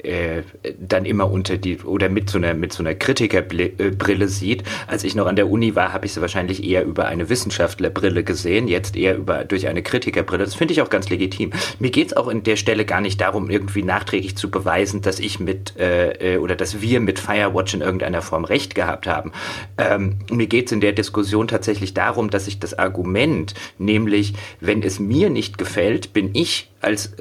[0.03, 0.43] äh,
[0.79, 4.63] dann immer unter die oder mit so einer mit so einer Kritikerbrille sieht.
[4.87, 8.23] Als ich noch an der Uni war, habe ich sie wahrscheinlich eher über eine Wissenschaftlerbrille
[8.23, 10.43] gesehen, jetzt eher über durch eine Kritikerbrille.
[10.43, 11.51] Das finde ich auch ganz legitim.
[11.79, 15.19] Mir geht es auch in der Stelle gar nicht darum, irgendwie nachträglich zu beweisen, dass
[15.19, 19.31] ich mit äh, äh, oder dass wir mit Firewatch in irgendeiner Form recht gehabt haben.
[19.77, 24.83] Ähm, mir geht es in der Diskussion tatsächlich darum, dass ich das Argument, nämlich wenn
[24.83, 27.13] es mir nicht gefällt, bin ich als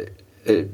[0.45, 0.65] äh,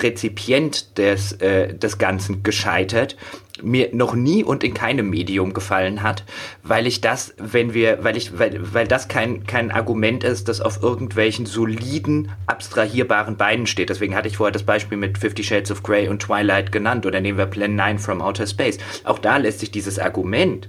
[0.00, 3.16] Rezipient des, äh, des Ganzen gescheitert,
[3.62, 6.24] mir noch nie und in keinem Medium gefallen hat,
[6.62, 10.60] weil ich das, wenn wir, weil ich, weil, weil das kein, kein Argument ist, das
[10.60, 13.90] auf irgendwelchen soliden, abstrahierbaren Beinen steht.
[13.90, 17.20] Deswegen hatte ich vorher das Beispiel mit Fifty Shades of Grey und Twilight genannt oder
[17.20, 18.78] nehmen wir Plan 9 from Outer Space.
[19.04, 20.68] Auch da lässt sich dieses Argument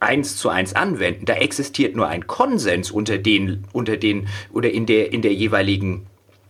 [0.00, 1.24] eins zu eins anwenden.
[1.24, 6.06] Da existiert nur ein Konsens unter den, unter den, oder in der, in der jeweiligen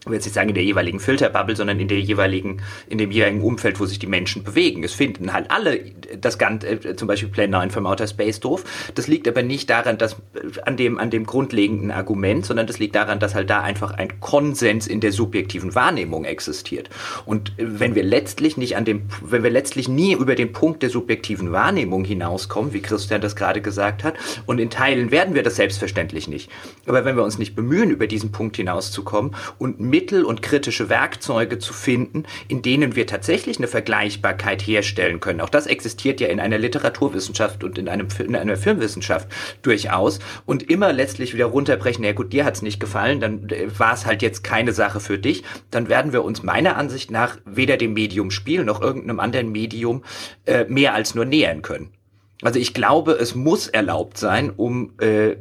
[0.06, 3.10] ich will jetzt nicht sagen in der jeweiligen Filterbubble, sondern in der jeweiligen, in dem
[3.10, 4.84] jeweiligen Umfeld, wo sich die Menschen bewegen.
[4.84, 5.80] Es finden halt alle
[6.20, 8.62] das Ganze, äh, zum Beispiel Plan 9 vom Outer Space doof.
[8.94, 12.78] Das liegt aber nicht daran, dass äh, an dem, an dem grundlegenden Argument, sondern das
[12.78, 16.88] liegt daran, dass halt da einfach ein Konsens in der subjektiven Wahrnehmung existiert.
[17.24, 20.84] Und äh, wenn wir letztlich nicht an dem, wenn wir letztlich nie über den Punkt
[20.84, 24.14] der subjektiven Wahrnehmung hinauskommen, wie Christian das gerade gesagt hat,
[24.46, 26.48] und in Teilen werden wir das selbstverständlich nicht.
[26.86, 31.58] Aber wenn wir uns nicht bemühen, über diesen Punkt hinauszukommen und Mittel und kritische Werkzeuge
[31.58, 35.40] zu finden, in denen wir tatsächlich eine Vergleichbarkeit herstellen können.
[35.40, 39.26] Auch das existiert ja in einer Literaturwissenschaft und in, einem, in einer Filmwissenschaft
[39.62, 40.18] durchaus.
[40.44, 44.04] Und immer letztlich wieder runterbrechen, ja gut, dir hat's nicht gefallen, dann äh, war es
[44.04, 45.44] halt jetzt keine Sache für dich.
[45.70, 50.04] Dann werden wir uns meiner Ansicht nach weder dem Medium Spiel noch irgendeinem anderen Medium
[50.44, 51.94] äh, mehr als nur nähern können.
[52.42, 55.36] Also ich glaube, es muss erlaubt sein, um, äh,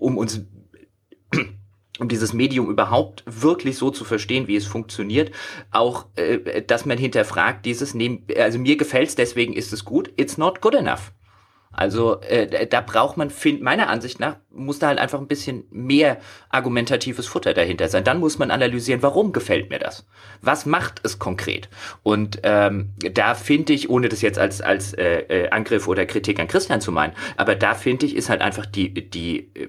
[0.00, 0.40] um uns
[2.00, 5.30] um dieses Medium überhaupt wirklich so zu verstehen, wie es funktioniert,
[5.70, 10.38] auch, äh, dass man hinterfragt, dieses, nehm, also mir gefällt's, deswegen ist es gut, it's
[10.38, 11.12] not good enough.
[11.72, 15.64] Also äh, da braucht man, find, meiner Ansicht nach, muss da halt einfach ein bisschen
[15.70, 16.18] mehr
[16.48, 18.02] argumentatives Futter dahinter sein.
[18.02, 20.04] Dann muss man analysieren, warum gefällt mir das?
[20.42, 21.68] Was macht es konkret?
[22.02, 26.40] Und ähm, da finde ich, ohne das jetzt als, als äh, äh Angriff oder Kritik
[26.40, 29.68] an Christian zu meinen, aber da finde ich, ist halt einfach die, die äh,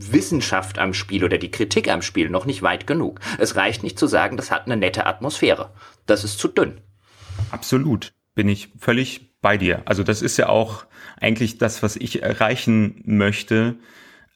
[0.00, 3.20] Wissenschaft am Spiel oder die Kritik am Spiel noch nicht weit genug.
[3.38, 5.72] Es reicht nicht zu sagen, das hat eine nette Atmosphäre.
[6.06, 6.80] Das ist zu dünn.
[7.50, 8.12] Absolut.
[8.34, 9.82] Bin ich völlig bei dir.
[9.84, 10.84] Also das ist ja auch
[11.20, 13.76] eigentlich das, was ich erreichen möchte,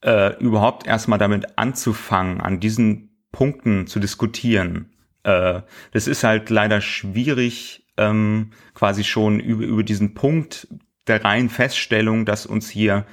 [0.03, 4.93] äh, überhaupt erstmal damit anzufangen, an diesen Punkten zu diskutieren.
[5.23, 5.62] Äh,
[5.93, 10.69] das ist halt leider schwierig, ähm, quasi schon über, über diesen Punkt
[11.07, 13.07] der reinen Feststellung, dass uns hier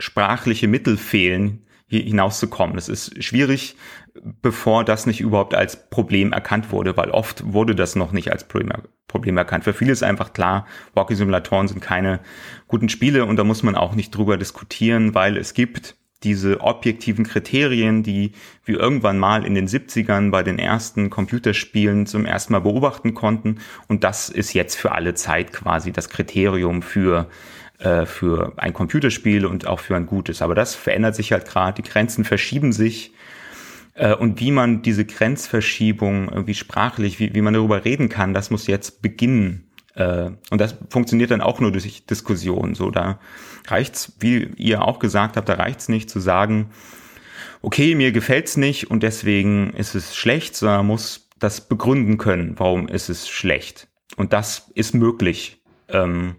[0.00, 2.76] sprachliche Mittel fehlen, hier hinauszukommen.
[2.76, 3.76] Das ist schwierig,
[4.42, 8.44] bevor das nicht überhaupt als Problem erkannt wurde, weil oft wurde das noch nicht als
[8.44, 9.64] Problem erkannt.
[9.64, 12.20] Für viele ist einfach klar, Walking-Simulatoren sind keine
[12.68, 17.24] guten Spiele und da muss man auch nicht drüber diskutieren, weil es gibt diese objektiven
[17.24, 18.32] Kriterien, die
[18.64, 23.60] wir irgendwann mal in den 70ern bei den ersten Computerspielen zum ersten Mal beobachten konnten.
[23.88, 27.28] Und das ist jetzt für alle Zeit quasi das Kriterium für
[27.78, 30.42] äh, für ein Computerspiel und auch für ein gutes.
[30.42, 33.12] Aber das verändert sich halt gerade, die Grenzen verschieben sich.
[33.94, 38.50] Äh, und wie man diese Grenzverschiebung irgendwie sprachlich, wie, wie man darüber reden kann, das
[38.50, 39.70] muss jetzt beginnen.
[39.94, 42.74] Äh, und das funktioniert dann auch nur durch Diskussion.
[42.74, 43.18] So, da
[43.66, 46.70] reicht's, wie ihr auch gesagt habt, da reicht's nicht zu sagen,
[47.62, 52.88] okay, mir gefällt's nicht und deswegen ist es schlecht, sondern muss das begründen können, warum
[52.88, 53.88] ist es schlecht.
[54.16, 55.62] Und das ist möglich.
[55.88, 56.36] Ähm,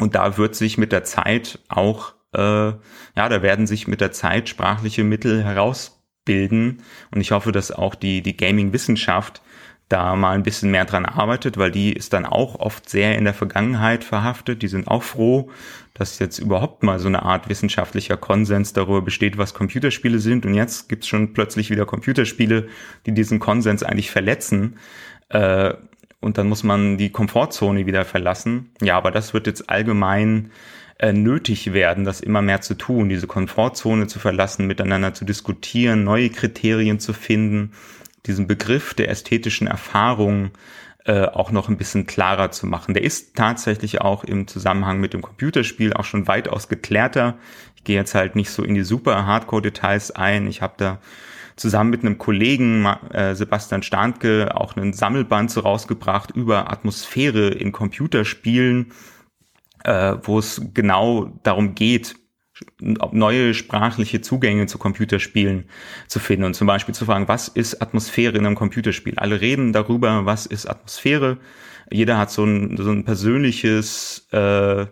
[0.00, 2.78] und da wird sich mit der Zeit auch, äh, ja,
[3.14, 6.82] da werden sich mit der Zeit sprachliche Mittel herausbilden.
[7.10, 9.42] Und ich hoffe, dass auch die, die Gaming-Wissenschaft
[9.90, 13.24] da mal ein bisschen mehr dran arbeitet, weil die ist dann auch oft sehr in
[13.24, 14.62] der Vergangenheit verhaftet.
[14.62, 15.50] Die sind auch froh,
[15.94, 20.46] dass jetzt überhaupt mal so eine Art wissenschaftlicher Konsens darüber besteht, was Computerspiele sind.
[20.46, 22.68] Und jetzt gibt's schon plötzlich wieder Computerspiele,
[23.04, 24.78] die diesen Konsens eigentlich verletzen.
[25.28, 25.74] Äh,
[26.20, 28.70] und dann muss man die Komfortzone wieder verlassen.
[28.80, 30.50] Ja, aber das wird jetzt allgemein
[30.98, 36.04] äh, nötig werden, das immer mehr zu tun, diese Komfortzone zu verlassen, miteinander zu diskutieren,
[36.04, 37.72] neue Kriterien zu finden,
[38.26, 40.50] diesen Begriff der ästhetischen Erfahrung
[41.06, 42.92] äh, auch noch ein bisschen klarer zu machen.
[42.92, 47.38] Der ist tatsächlich auch im Zusammenhang mit dem Computerspiel auch schon weitaus geklärter.
[47.76, 50.46] Ich gehe jetzt halt nicht so in die super Hardcore-Details ein.
[50.46, 50.98] Ich habe da
[51.60, 57.70] zusammen mit einem Kollegen, äh, Sebastian Starnke, auch einen Sammelband so rausgebracht über Atmosphäre in
[57.70, 58.92] Computerspielen,
[59.84, 62.16] äh, wo es genau darum geht,
[62.80, 65.64] neue sprachliche Zugänge zu Computerspielen
[66.08, 69.14] zu finden und zum Beispiel zu fragen, was ist Atmosphäre in einem Computerspiel?
[69.16, 71.38] Alle reden darüber, was ist Atmosphäre.
[71.90, 74.86] Jeder hat so ein, so ein persönliches äh,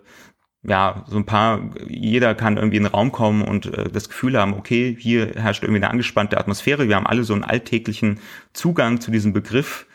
[0.68, 4.38] ja, so ein paar, jeder kann irgendwie in den Raum kommen und äh, das Gefühl
[4.38, 6.88] haben, okay, hier herrscht irgendwie eine angespannte Atmosphäre.
[6.88, 8.20] Wir haben alle so einen alltäglichen
[8.52, 9.86] Zugang zu diesem Begriff.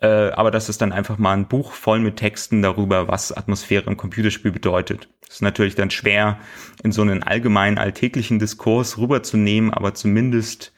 [0.00, 3.84] Äh, aber das ist dann einfach mal ein Buch voll mit Texten darüber, was Atmosphäre
[3.86, 5.08] im Computerspiel bedeutet.
[5.20, 6.38] Das ist natürlich dann schwer,
[6.82, 10.72] in so einen allgemeinen alltäglichen Diskurs rüberzunehmen, aber zumindest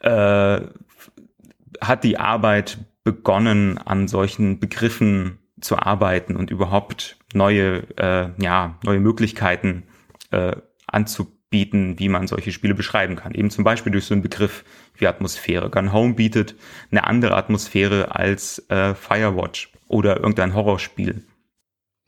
[0.00, 0.60] äh,
[1.80, 9.00] hat die Arbeit begonnen, an solchen Begriffen zu arbeiten und überhaupt neue, äh, ja, neue
[9.00, 9.84] Möglichkeiten
[10.30, 10.56] äh,
[10.86, 13.34] anzubieten, wie man solche Spiele beschreiben kann.
[13.34, 14.64] Eben zum Beispiel durch so einen Begriff
[14.94, 15.70] wie Atmosphäre.
[15.70, 16.54] Gun Home bietet
[16.90, 21.24] eine andere Atmosphäre als äh, Firewatch oder irgendein Horrorspiel.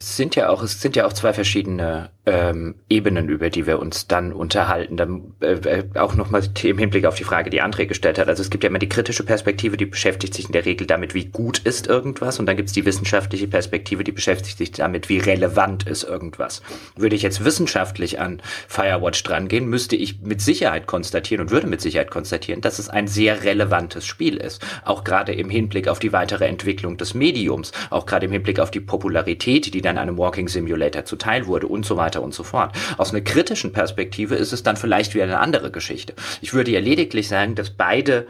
[0.01, 3.81] Es sind ja auch, es sind ja auch zwei verschiedene ähm, Ebenen, über die wir
[3.81, 4.97] uns dann unterhalten.
[4.97, 8.29] Dann äh, äh auch nochmal im Hinblick auf die Frage, die André gestellt hat.
[8.29, 11.15] Also es gibt ja immer die kritische Perspektive, die beschäftigt sich in der Regel damit,
[11.15, 12.39] wie gut ist irgendwas.
[12.39, 16.63] Und dann gibt es die wissenschaftliche Perspektive, die beschäftigt sich damit, wie relevant ist irgendwas.
[16.95, 21.81] Würde ich jetzt wissenschaftlich an Firewatch drangehen, müsste ich mit Sicherheit konstatieren und würde mit
[21.81, 24.65] Sicherheit konstatieren, dass es ein sehr relevantes Spiel ist.
[24.85, 28.71] Auch gerade im Hinblick auf die weitere Entwicklung des Mediums, auch gerade im Hinblick auf
[28.71, 32.43] die Popularität, die dann einem Walking Simulator zuteil wurde und so weiter weiter und so
[32.43, 32.77] fort.
[32.99, 36.15] Aus einer kritischen Perspektive ist es dann vielleicht wieder eine andere Geschichte.
[36.41, 38.27] Ich würde ja lediglich sagen, dass beide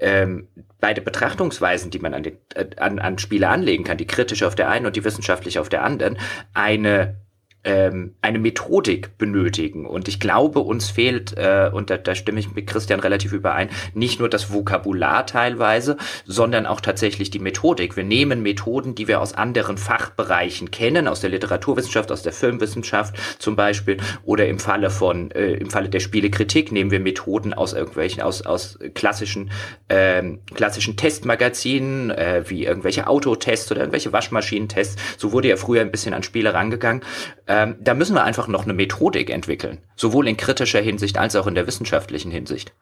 [0.00, 0.46] ähm,
[0.78, 4.54] beide Betrachtungsweisen, die man an, den, äh, an, an Spiele anlegen kann, die kritische auf
[4.54, 6.18] der einen und die wissenschaftliche auf der anderen,
[6.54, 7.16] eine
[7.64, 9.84] ähm, eine Methodik benötigen.
[9.84, 13.68] Und ich glaube, uns fehlt, äh, und da, da stimme ich mit Christian relativ überein,
[13.94, 17.96] nicht nur das Vokabular teilweise, sondern auch tatsächlich die Methodik.
[17.96, 23.16] Wir nehmen Methoden, die wir aus anderen Fachbereichen kennen, aus der Literaturwissenschaft, aus der Filmwissenschaft
[23.38, 27.72] zum Beispiel, oder im Falle von, äh, im Falle der Spielekritik nehmen wir Methoden aus
[27.72, 29.50] irgendwelchen, aus, aus klassischen,
[29.88, 34.96] ähm, klassischen Testmagazinen, äh, wie irgendwelche Autotests oder irgendwelche Waschmaschinentests.
[35.16, 37.02] So wurde ja früher ein bisschen an Spiele rangegangen.
[37.48, 41.34] Äh, ähm, da müssen wir einfach noch eine Methodik entwickeln, sowohl in kritischer Hinsicht als
[41.34, 42.74] auch in der wissenschaftlichen Hinsicht.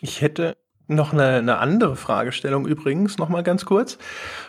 [0.00, 0.56] Ich hätte
[0.90, 3.98] noch eine, eine andere Fragestellung übrigens, noch mal ganz kurz.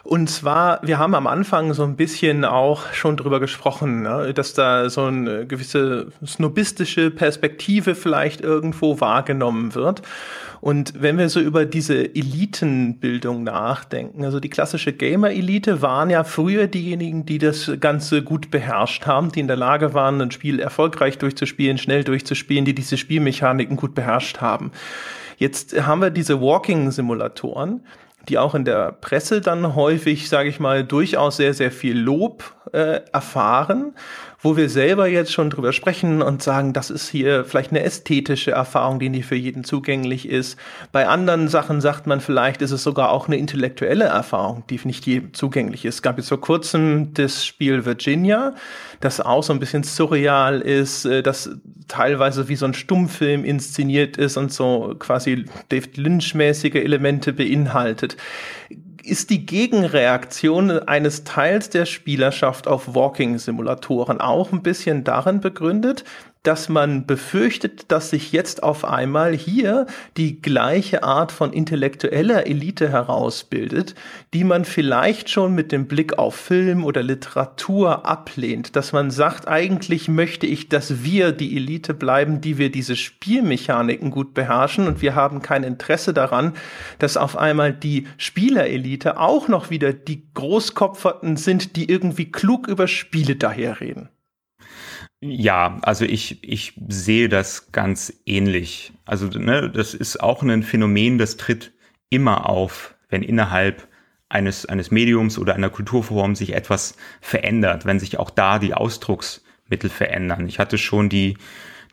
[0.03, 4.53] Und zwar, wir haben am Anfang so ein bisschen auch schon drüber gesprochen, ne, dass
[4.53, 10.01] da so eine gewisse snobistische Perspektive vielleicht irgendwo wahrgenommen wird.
[10.61, 16.67] Und wenn wir so über diese Elitenbildung nachdenken, also die klassische Gamer-Elite waren ja früher
[16.67, 21.17] diejenigen, die das Ganze gut beherrscht haben, die in der Lage waren, ein Spiel erfolgreich
[21.17, 24.71] durchzuspielen, schnell durchzuspielen, die diese Spielmechaniken gut beherrscht haben.
[25.41, 27.83] Jetzt haben wir diese Walking-Simulatoren,
[28.29, 32.53] die auch in der Presse dann häufig, sage ich mal, durchaus sehr, sehr viel Lob
[32.73, 33.95] äh, erfahren
[34.41, 38.51] wo wir selber jetzt schon drüber sprechen und sagen, das ist hier vielleicht eine ästhetische
[38.51, 40.57] Erfahrung, die nicht für jeden zugänglich ist.
[40.91, 45.05] Bei anderen Sachen sagt man vielleicht, ist es sogar auch eine intellektuelle Erfahrung, die nicht
[45.05, 45.95] jedem zugänglich ist.
[45.95, 48.55] Es gab jetzt vor kurzem das Spiel Virginia,
[48.99, 51.51] das auch so ein bisschen surreal ist, äh, das
[51.87, 58.17] teilweise wie so ein Stummfilm inszeniert ist und so quasi David Lynch-mäßige Elemente beinhaltet
[59.03, 66.03] ist die Gegenreaktion eines Teils der Spielerschaft auf Walking-Simulatoren auch ein bisschen darin begründet,
[66.43, 69.85] dass man befürchtet, dass sich jetzt auf einmal hier
[70.17, 73.93] die gleiche Art von intellektueller Elite herausbildet,
[74.33, 79.47] die man vielleicht schon mit dem Blick auf Film oder Literatur ablehnt, dass man sagt,
[79.47, 85.01] eigentlich möchte ich, dass wir die Elite bleiben, die wir diese Spielmechaniken gut beherrschen und
[85.03, 86.53] wir haben kein Interesse daran,
[86.97, 92.87] dass auf einmal die Spielerelite auch noch wieder die Großkopferten sind, die irgendwie klug über
[92.87, 94.09] Spiele daherreden.
[95.23, 98.91] Ja, also ich, ich sehe das ganz ähnlich.
[99.05, 101.73] Also ne, das ist auch ein Phänomen, das tritt
[102.09, 103.87] immer auf, wenn innerhalb
[104.29, 109.91] eines, eines Mediums oder einer Kulturform sich etwas verändert, wenn sich auch da die Ausdrucksmittel
[109.91, 110.47] verändern.
[110.47, 111.37] Ich hatte schon die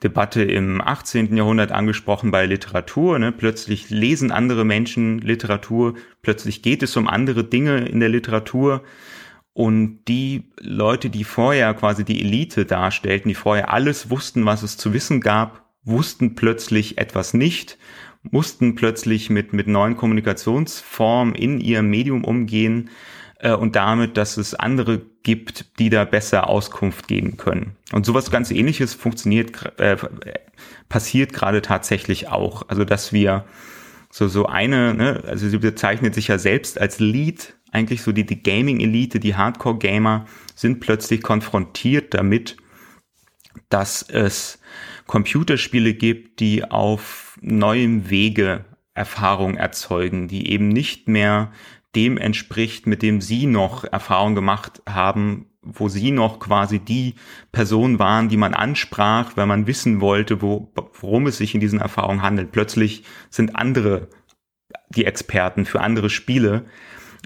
[0.03, 1.37] Debatte im 18.
[1.37, 3.19] Jahrhundert angesprochen bei Literatur.
[3.19, 3.33] Ne?
[3.33, 8.85] Plötzlich lesen andere Menschen Literatur, plötzlich geht es um andere Dinge in der Literatur.
[9.59, 14.77] Und die Leute, die vorher quasi die Elite darstellten, die vorher alles wussten, was es
[14.77, 17.77] zu wissen gab, wussten plötzlich etwas nicht,
[18.23, 22.91] mussten plötzlich mit, mit neuen Kommunikationsformen in ihrem Medium umgehen
[23.41, 27.75] äh, und damit, dass es andere gibt, die da besser Auskunft geben können.
[27.91, 29.97] Und sowas ganz ähnliches funktioniert, äh,
[30.89, 32.69] passiert gerade tatsächlich auch.
[32.69, 33.45] Also, dass wir
[34.09, 38.27] so, so eine, ne, also sie bezeichnet sich ja selbst als Lead eigentlich so die,
[38.27, 42.57] die Gaming-Elite, die Hardcore-Gamer sind plötzlich konfrontiert damit,
[43.69, 44.61] dass es
[45.07, 48.65] Computerspiele gibt, die auf neuem Wege
[48.95, 51.53] Erfahrung erzeugen, die eben nicht mehr
[51.95, 57.15] dem entspricht, mit dem sie noch Erfahrung gemacht haben, wo sie noch quasi die
[57.53, 61.81] Person waren, die man ansprach, weil man wissen wollte, wo, worum es sich in diesen
[61.81, 62.53] Erfahrungen handelt.
[62.53, 64.09] Plötzlich sind andere
[64.91, 66.67] die Experten für andere Spiele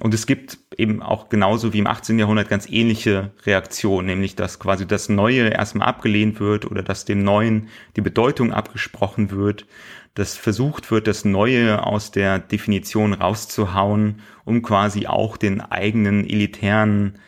[0.00, 2.18] und es gibt eben auch genauso wie im 18.
[2.18, 7.22] Jahrhundert ganz ähnliche Reaktionen, nämlich dass quasi das Neue erstmal abgelehnt wird oder dass dem
[7.22, 9.66] Neuen die Bedeutung abgesprochen wird,
[10.14, 17.18] dass versucht wird, das Neue aus der Definition rauszuhauen, um quasi auch den eigenen elitären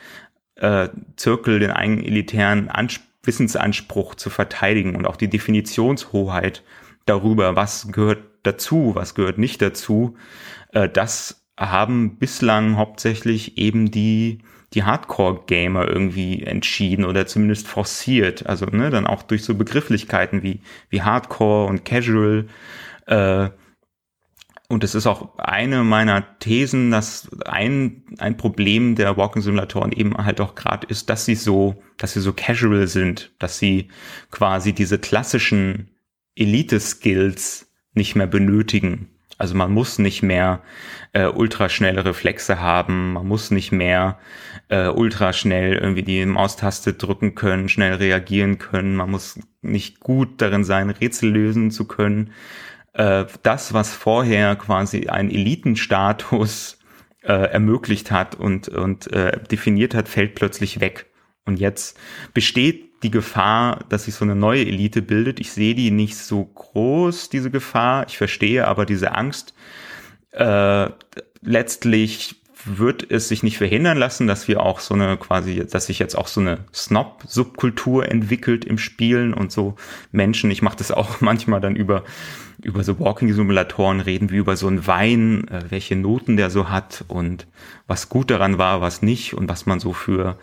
[0.57, 6.63] äh, Zirkel, den eigenen elitären Ans Wissensanspruch zu verteidigen und auch die Definitionshoheit
[7.07, 10.17] darüber, was gehört dazu, was gehört nicht dazu,
[10.73, 14.41] äh, das haben bislang hauptsächlich eben die
[14.75, 18.47] die Hardcore-Gamer irgendwie entschieden oder zumindest forciert.
[18.47, 20.61] Also ne, dann auch durch so Begrifflichkeiten wie,
[20.91, 22.49] wie Hardcore und Casual.
[23.07, 23.51] Äh,
[24.69, 30.41] und es ist auch eine meiner Thesen, dass ein, ein Problem der Walking-Simulatoren eben halt
[30.41, 33.89] auch gerade ist, dass sie so, dass sie so casual sind, dass sie
[34.31, 35.91] quasi diese klassischen
[36.35, 39.14] Elite-Skills nicht mehr benötigen.
[39.39, 40.63] Also man muss nicht mehr
[41.13, 44.19] äh, ultraschnelle Reflexe haben, man muss nicht mehr
[44.69, 50.65] äh, ultraschnell irgendwie die Maustaste drücken können, schnell reagieren können, man muss nicht gut darin
[50.65, 52.33] sein, Rätsel lösen zu können.
[52.93, 56.79] Äh, das, was vorher quasi ein Elitenstatus
[57.23, 61.07] äh, ermöglicht hat und, und äh, definiert hat, fällt plötzlich weg.
[61.47, 61.99] Und jetzt
[62.33, 65.41] besteht die Gefahr, dass sich so eine neue Elite bildet.
[65.41, 68.07] Ich sehe die nicht so groß, diese Gefahr.
[68.09, 69.55] Ich verstehe aber diese Angst.
[70.31, 70.89] Äh,
[71.43, 75.99] letztlich wird es sich nicht verhindern lassen, dass wir auch so eine quasi, dass sich
[75.99, 79.77] jetzt auch so eine Snob-Subkultur entwickelt im Spielen und so
[80.13, 80.51] Menschen.
[80.51, 82.05] Ich mache das auch manchmal dann über
[82.63, 87.05] über so Walking-Simulatoren reden, wie über so einen Wein, äh, welche Noten der so hat
[87.09, 87.47] und
[87.87, 90.39] was gut daran war, was nicht und was man so für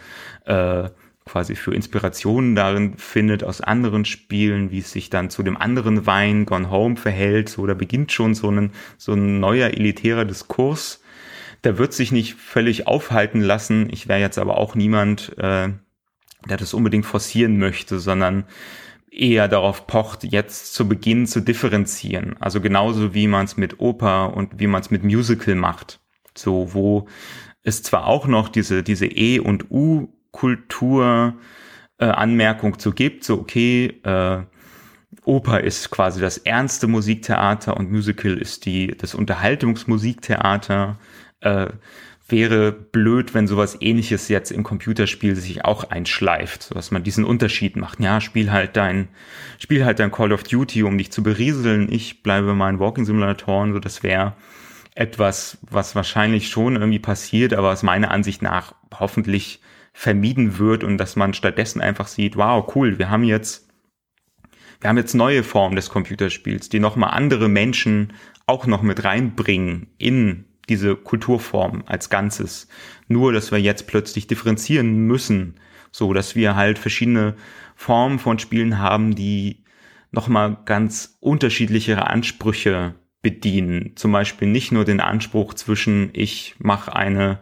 [0.46, 0.90] äh,
[1.26, 6.06] quasi für Inspirationen darin findet aus anderen Spielen, wie es sich dann zu dem anderen
[6.06, 11.02] Wein Gone Home verhält, so da beginnt schon so ein, so ein neuer elitärer Diskurs.
[11.64, 13.88] Der wird sich nicht völlig aufhalten lassen.
[13.92, 15.70] Ich wäre jetzt aber auch niemand, äh,
[16.50, 18.46] der das unbedingt forcieren möchte, sondern
[19.12, 22.36] eher darauf pocht, jetzt zu Beginn zu differenzieren.
[22.40, 26.00] Also genauso wie man es mit Oper und wie man es mit Musical macht.
[26.36, 27.08] So, wo
[27.62, 29.70] es zwar auch noch diese, diese E- und
[30.32, 31.36] U-Kultur
[31.98, 34.40] äh, Anmerkung zu gibt, so okay, äh,
[35.26, 40.98] Oper ist quasi das ernste Musiktheater und Musical ist die, das Unterhaltungsmusiktheater.
[41.41, 41.68] Äh,
[42.28, 47.26] wäre blöd, wenn sowas ähnliches jetzt im Computerspiel sich auch einschleift, so dass man diesen
[47.26, 47.99] Unterschied macht.
[47.99, 49.10] Ja, spiel halt dein,
[49.60, 51.91] spiel halt dein Call of Duty, um dich zu berieseln.
[51.91, 54.34] Ich bleibe meinen Walking Simulatoren, so das wäre
[54.95, 59.60] etwas, was wahrscheinlich schon irgendwie passiert, aber was meiner Ansicht nach hoffentlich
[59.94, 63.68] vermieden wird und dass man stattdessen einfach sieht, wow, cool, wir haben jetzt,
[64.80, 68.14] wir haben jetzt neue Formen des Computerspiels, die nochmal andere Menschen
[68.48, 72.68] auch noch mit reinbringen in diese Kulturform als Ganzes.
[73.08, 75.56] Nur, dass wir jetzt plötzlich differenzieren müssen,
[75.92, 77.36] so dass wir halt verschiedene
[77.76, 79.64] Formen von Spielen haben, die
[80.12, 83.92] nochmal ganz unterschiedlichere Ansprüche bedienen.
[83.96, 87.40] Zum Beispiel nicht nur den Anspruch zwischen ich mache eine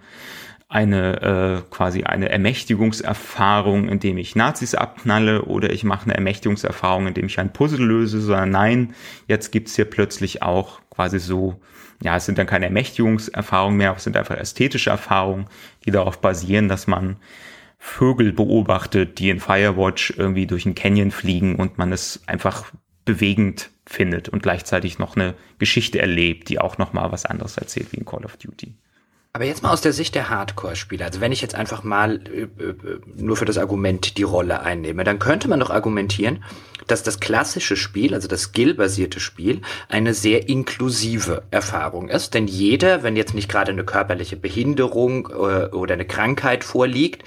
[0.69, 7.25] eine äh, quasi eine Ermächtigungserfahrung, indem ich Nazis abknalle, oder ich mache eine Ermächtigungserfahrung, indem
[7.25, 8.93] ich ein Puzzle löse, sondern nein,
[9.27, 11.59] jetzt gibt's hier plötzlich auch quasi so,
[12.03, 15.47] ja, es sind dann keine Ermächtigungserfahrungen mehr, es sind einfach ästhetische Erfahrungen,
[15.85, 17.17] die darauf basieren, dass man
[17.79, 22.71] Vögel beobachtet, die in Firewatch irgendwie durch einen Canyon fliegen und man es einfach
[23.05, 27.91] bewegend findet und gleichzeitig noch eine Geschichte erlebt, die auch noch mal was anderes erzählt
[27.91, 28.75] wie in Call of Duty.
[29.31, 31.05] Aber jetzt mal aus der Sicht der Hardcore-Spieler.
[31.05, 35.03] Also wenn ich jetzt einfach mal äh, äh, nur für das Argument die Rolle einnehme,
[35.03, 36.43] dann könnte man doch argumentieren,
[36.87, 42.33] dass das klassische Spiel, also das Skill-basierte Spiel, eine sehr inklusive Erfahrung ist.
[42.33, 47.23] Denn jeder, wenn jetzt nicht gerade eine körperliche Behinderung äh, oder eine Krankheit vorliegt,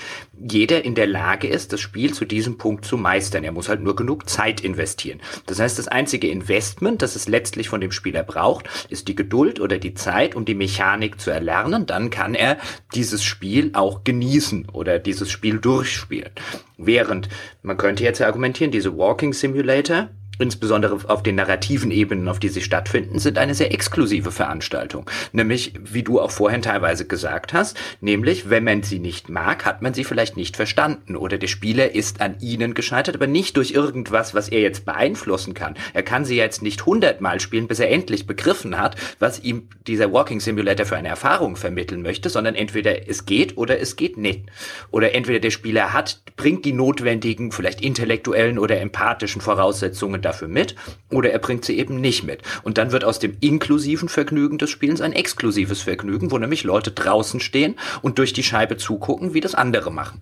[0.50, 3.44] jeder in der Lage ist, das Spiel zu diesem Punkt zu meistern.
[3.44, 5.20] Er muss halt nur genug Zeit investieren.
[5.46, 9.60] Das heißt, das einzige Investment, das es letztlich von dem Spieler braucht, ist die Geduld
[9.60, 11.86] oder die Zeit, um die Mechanik zu erlernen.
[11.93, 12.56] Dann kann er
[12.94, 16.31] dieses Spiel auch genießen oder dieses Spiel durchspielen.
[16.78, 17.28] Während
[17.62, 22.62] man könnte jetzt argumentieren, diese Walking Simulator insbesondere auf den narrativen Ebenen, auf die sie
[22.62, 25.09] stattfinden, sind eine sehr exklusive Veranstaltung.
[25.32, 29.82] Nämlich, wie du auch vorhin teilweise gesagt hast, nämlich, wenn man sie nicht mag, hat
[29.82, 33.72] man sie vielleicht nicht verstanden oder der Spieler ist an ihnen gescheitert, aber nicht durch
[33.72, 35.74] irgendwas, was er jetzt beeinflussen kann.
[35.92, 40.12] Er kann sie jetzt nicht hundertmal spielen, bis er endlich begriffen hat, was ihm dieser
[40.12, 44.46] Walking Simulator für eine Erfahrung vermitteln möchte, sondern entweder es geht oder es geht nicht.
[44.90, 50.74] Oder entweder der Spieler hat, bringt die notwendigen, vielleicht intellektuellen oder empathischen Voraussetzungen dafür mit
[51.11, 52.43] oder er bringt sie eben nicht mit.
[52.62, 56.90] Und dann wird aus dem inklusiven Vergnügen des Spielens ein exklusives Vergnügen, wo nämlich Leute
[56.90, 60.20] draußen stehen und durch die Scheibe zugucken, wie das andere machen.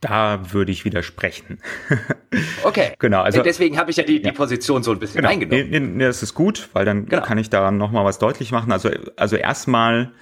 [0.00, 1.60] Da würde ich widersprechen.
[2.64, 2.92] okay.
[2.98, 3.22] Genau.
[3.22, 5.30] Also deswegen habe ich ja die, die Position so ein bisschen genau.
[5.30, 5.98] eingenommen.
[5.98, 7.22] Das ist gut, weil dann genau.
[7.22, 8.70] kann ich daran noch mal was deutlich machen.
[8.70, 10.12] Also also erstmal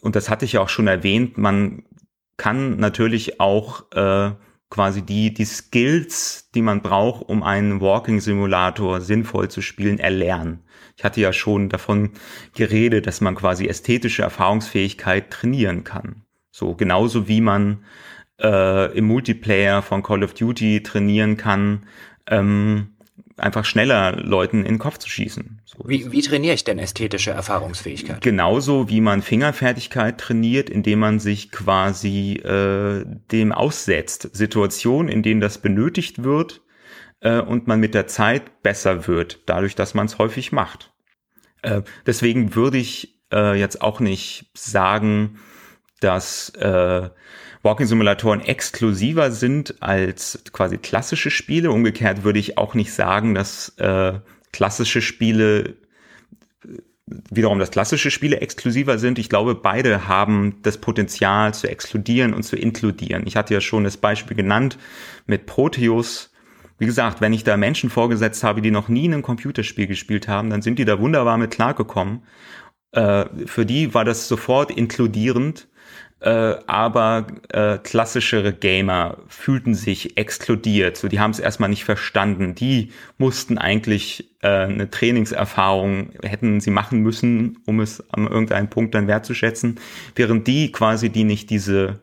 [0.00, 1.84] und das hatte ich ja auch schon erwähnt, man
[2.36, 4.32] kann natürlich auch äh,
[4.72, 10.60] quasi die, die Skills, die man braucht, um einen Walking Simulator sinnvoll zu spielen, erlernen.
[10.96, 12.12] Ich hatte ja schon davon
[12.54, 16.24] geredet, dass man quasi ästhetische Erfahrungsfähigkeit trainieren kann.
[16.50, 17.84] So genauso wie man
[18.40, 21.84] äh, im Multiplayer von Call of Duty trainieren kann,
[22.26, 22.96] ähm,
[23.36, 25.60] einfach schneller Leuten in den Kopf zu schießen.
[25.76, 25.88] So.
[25.88, 28.20] Wie, wie trainiere ich denn ästhetische Erfahrungsfähigkeit?
[28.20, 34.28] Genauso wie man Fingerfertigkeit trainiert, indem man sich quasi äh, dem aussetzt.
[34.32, 36.60] Situationen, in denen das benötigt wird
[37.20, 40.92] äh, und man mit der Zeit besser wird, dadurch, dass man es häufig macht.
[41.62, 45.38] Äh, deswegen würde ich äh, jetzt auch nicht sagen,
[46.00, 47.08] dass äh,
[47.62, 51.70] Walking-Simulatoren exklusiver sind als quasi klassische Spiele.
[51.70, 54.14] Umgekehrt würde ich auch nicht sagen, dass äh,
[54.52, 55.76] klassische Spiele
[57.30, 59.18] wiederum, dass klassische Spiele exklusiver sind.
[59.18, 63.26] Ich glaube, beide haben das Potenzial zu exkludieren und zu inkludieren.
[63.26, 64.78] Ich hatte ja schon das Beispiel genannt
[65.26, 66.30] mit Proteus.
[66.78, 70.50] Wie gesagt, wenn ich da Menschen vorgesetzt habe, die noch nie ein Computerspiel gespielt haben,
[70.50, 72.22] dann sind die da wunderbar mit klargekommen.
[72.92, 75.68] Äh, für die war das sofort inkludierend
[76.22, 80.96] äh, aber äh, klassischere Gamer fühlten sich exkludiert.
[80.96, 82.54] So, die haben es erstmal nicht verstanden.
[82.54, 88.94] Die mussten eigentlich äh, eine Trainingserfahrung hätten sie machen müssen, um es an irgendeinem Punkt
[88.94, 89.80] dann wertzuschätzen,
[90.14, 91.98] während die quasi, die nicht diese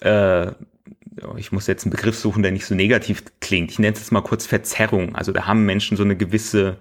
[0.00, 0.50] äh,
[1.36, 3.70] ich muss jetzt einen Begriff suchen, der nicht so negativ klingt.
[3.70, 5.14] Ich nenne es jetzt mal kurz Verzerrung.
[5.14, 6.78] Also da haben Menschen so eine gewisse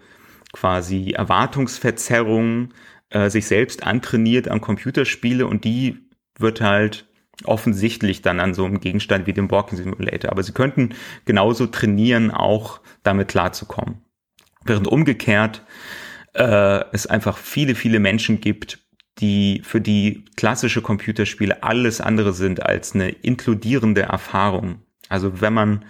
[0.53, 2.69] quasi Erwartungsverzerrung,
[3.09, 5.97] äh, sich selbst antrainiert an Computerspiele und die
[6.37, 7.07] wird halt
[7.45, 10.31] offensichtlich dann an so einem Gegenstand wie dem Walking Simulator.
[10.31, 10.89] Aber sie könnten
[11.25, 14.01] genauso trainieren, auch damit klarzukommen.
[14.65, 15.63] Während umgekehrt
[16.33, 18.79] äh, es einfach viele, viele Menschen gibt,
[19.19, 24.81] die für die klassische Computerspiele alles andere sind als eine inkludierende Erfahrung.
[25.09, 25.85] Also wenn man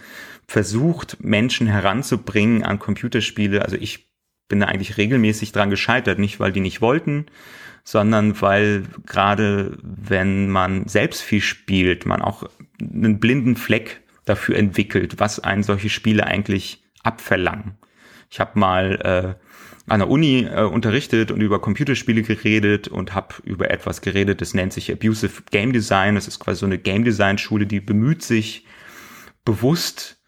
[0.48, 4.09] versucht, Menschen heranzubringen an Computerspiele, also ich
[4.50, 7.28] bin da eigentlich regelmäßig dran gescheitert, nicht weil die nicht wollten,
[7.86, 12.44] sondern weil gerade wenn man selbst viel spielt, man auch
[12.82, 17.78] einen blinden Fleck dafür entwickelt, was einen solche Spiele eigentlich abverlangen.
[18.30, 19.46] Ich habe mal äh,
[19.92, 24.54] an der Uni äh, unterrichtet und über Computerspiele geredet und habe über etwas geredet, das
[24.54, 26.16] nennt sich Abusive Game Design.
[26.16, 28.66] Das ist quasi so eine Game Design Schule, die bemüht sich
[29.46, 30.19] bewusst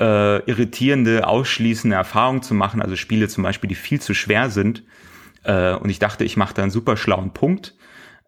[0.00, 4.84] äh, irritierende, ausschließende Erfahrungen zu machen, also Spiele zum Beispiel, die viel zu schwer sind.
[5.44, 7.76] Äh, und ich dachte, ich mache da einen super schlauen Punkt.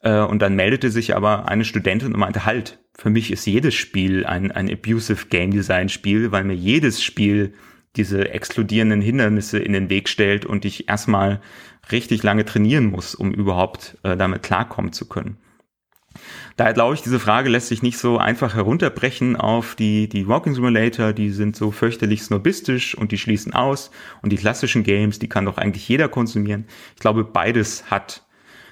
[0.03, 3.75] Äh, und dann meldete sich aber eine Studentin und meinte, halt, für mich ist jedes
[3.75, 7.55] Spiel ein, ein Abusive Game Design Spiel, weil mir jedes Spiel
[7.97, 11.41] diese exkludierenden Hindernisse in den Weg stellt und ich erstmal
[11.91, 15.39] richtig lange trainieren muss, um überhaupt äh, damit klarkommen zu können.
[16.57, 20.55] Daher glaube ich, diese Frage lässt sich nicht so einfach herunterbrechen auf die, die Walking
[20.55, 23.91] Simulator, die sind so fürchterlich snobistisch und die schließen aus
[24.23, 26.67] und die klassischen Games, die kann doch eigentlich jeder konsumieren.
[26.95, 28.27] Ich glaube, beides hat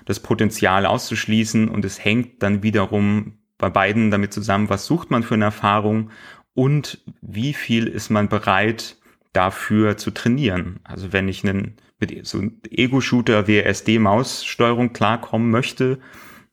[0.05, 5.23] das Potenzial auszuschließen und es hängt dann wiederum bei beiden damit zusammen, was sucht man
[5.23, 6.11] für eine Erfahrung
[6.55, 8.97] und wie viel ist man bereit,
[9.33, 10.81] dafür zu trainieren.
[10.85, 16.01] Also wenn ich einen mit so einem Ego-Shooter WSD-Maussteuerung klarkommen möchte,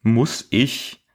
[0.03, 1.06] muss ich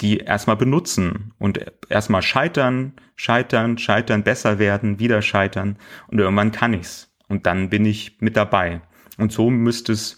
[0.00, 5.76] die erstmal benutzen und erstmal scheitern, scheitern, scheitern, besser werden, wieder scheitern
[6.08, 8.80] und irgendwann kann ich's und dann bin ich mit dabei.
[9.18, 10.16] Und so müsste es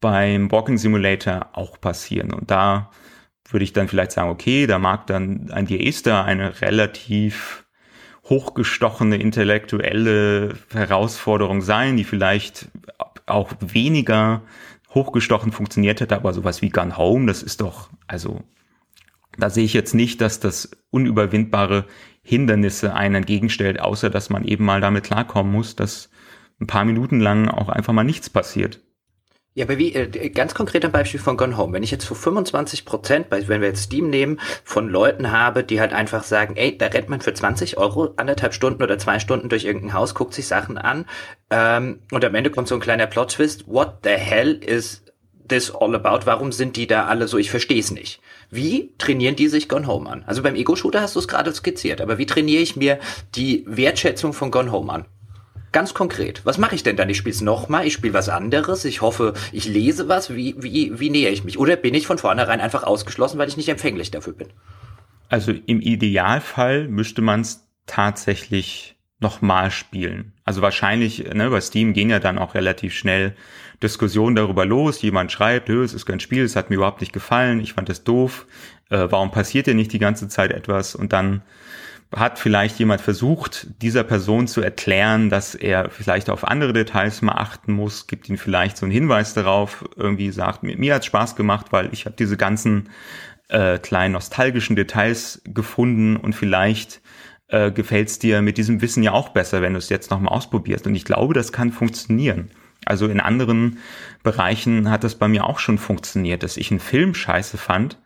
[0.00, 2.90] beim Walking Simulator auch passieren und da
[3.50, 7.66] würde ich dann vielleicht sagen, okay, da mag dann ein Diester eine relativ
[8.28, 12.68] hochgestochene intellektuelle Herausforderung sein, die vielleicht
[13.26, 14.42] auch weniger
[14.90, 18.42] hochgestochen funktioniert hätte, aber sowas wie Gun Home, das ist doch, also
[19.38, 21.86] da sehe ich jetzt nicht, dass das unüberwindbare
[22.22, 26.10] Hindernisse einen entgegenstellt, außer dass man eben mal damit klarkommen muss, dass
[26.60, 28.80] ein paar Minuten lang auch einfach mal nichts passiert.
[29.54, 31.72] Ja, aber wie, äh, ganz konkret ein Beispiel von Gone Home.
[31.72, 35.80] Wenn ich jetzt für 25 Prozent, wenn wir jetzt Steam nehmen, von Leuten habe, die
[35.80, 39.48] halt einfach sagen, ey, da rennt man für 20 Euro anderthalb Stunden oder zwei Stunden
[39.48, 41.06] durch irgendein Haus, guckt sich Sachen an,
[41.50, 45.02] ähm, und am Ende kommt so ein kleiner Plot-Twist, what the hell is
[45.48, 46.26] this all about?
[46.26, 47.38] Warum sind die da alle so?
[47.38, 48.20] Ich verstehe es nicht.
[48.50, 50.24] Wie trainieren die sich Gone Home an?
[50.26, 52.98] Also beim Ego-Shooter hast du es gerade skizziert, aber wie trainiere ich mir
[53.34, 55.04] die Wertschätzung von Gone Home an?
[55.70, 56.40] Ganz konkret.
[56.44, 57.10] Was mache ich denn dann?
[57.10, 60.34] Ich spiele es nochmal, ich spiele was anderes, ich hoffe, ich lese was.
[60.34, 61.58] Wie, wie, wie nähere ich mich?
[61.58, 64.48] Oder bin ich von vornherein einfach ausgeschlossen, weil ich nicht empfänglich dafür bin?
[65.28, 70.32] Also im Idealfall müsste man es tatsächlich nochmal spielen.
[70.44, 73.34] Also wahrscheinlich, ne, bei Steam gehen ja dann auch relativ schnell
[73.82, 75.02] Diskussionen darüber los.
[75.02, 78.04] Jemand schreibt, es ist kein Spiel, es hat mir überhaupt nicht gefallen, ich fand es
[78.04, 78.46] doof,
[78.90, 80.94] äh, warum passiert denn nicht die ganze Zeit etwas?
[80.94, 81.42] Und dann
[82.14, 87.32] hat vielleicht jemand versucht, dieser Person zu erklären, dass er vielleicht auf andere Details mal
[87.32, 91.36] achten muss, gibt ihm vielleicht so einen Hinweis darauf, irgendwie sagt, mir, mir hat Spaß
[91.36, 92.88] gemacht, weil ich habe diese ganzen
[93.48, 97.02] äh, kleinen nostalgischen Details gefunden und vielleicht
[97.48, 100.34] äh, gefällt es dir mit diesem Wissen ja auch besser, wenn du es jetzt nochmal
[100.34, 100.86] ausprobierst.
[100.86, 102.50] Und ich glaube, das kann funktionieren.
[102.88, 103.78] Also in anderen
[104.22, 107.98] Bereichen hat das bei mir auch schon funktioniert, dass ich einen Film scheiße fand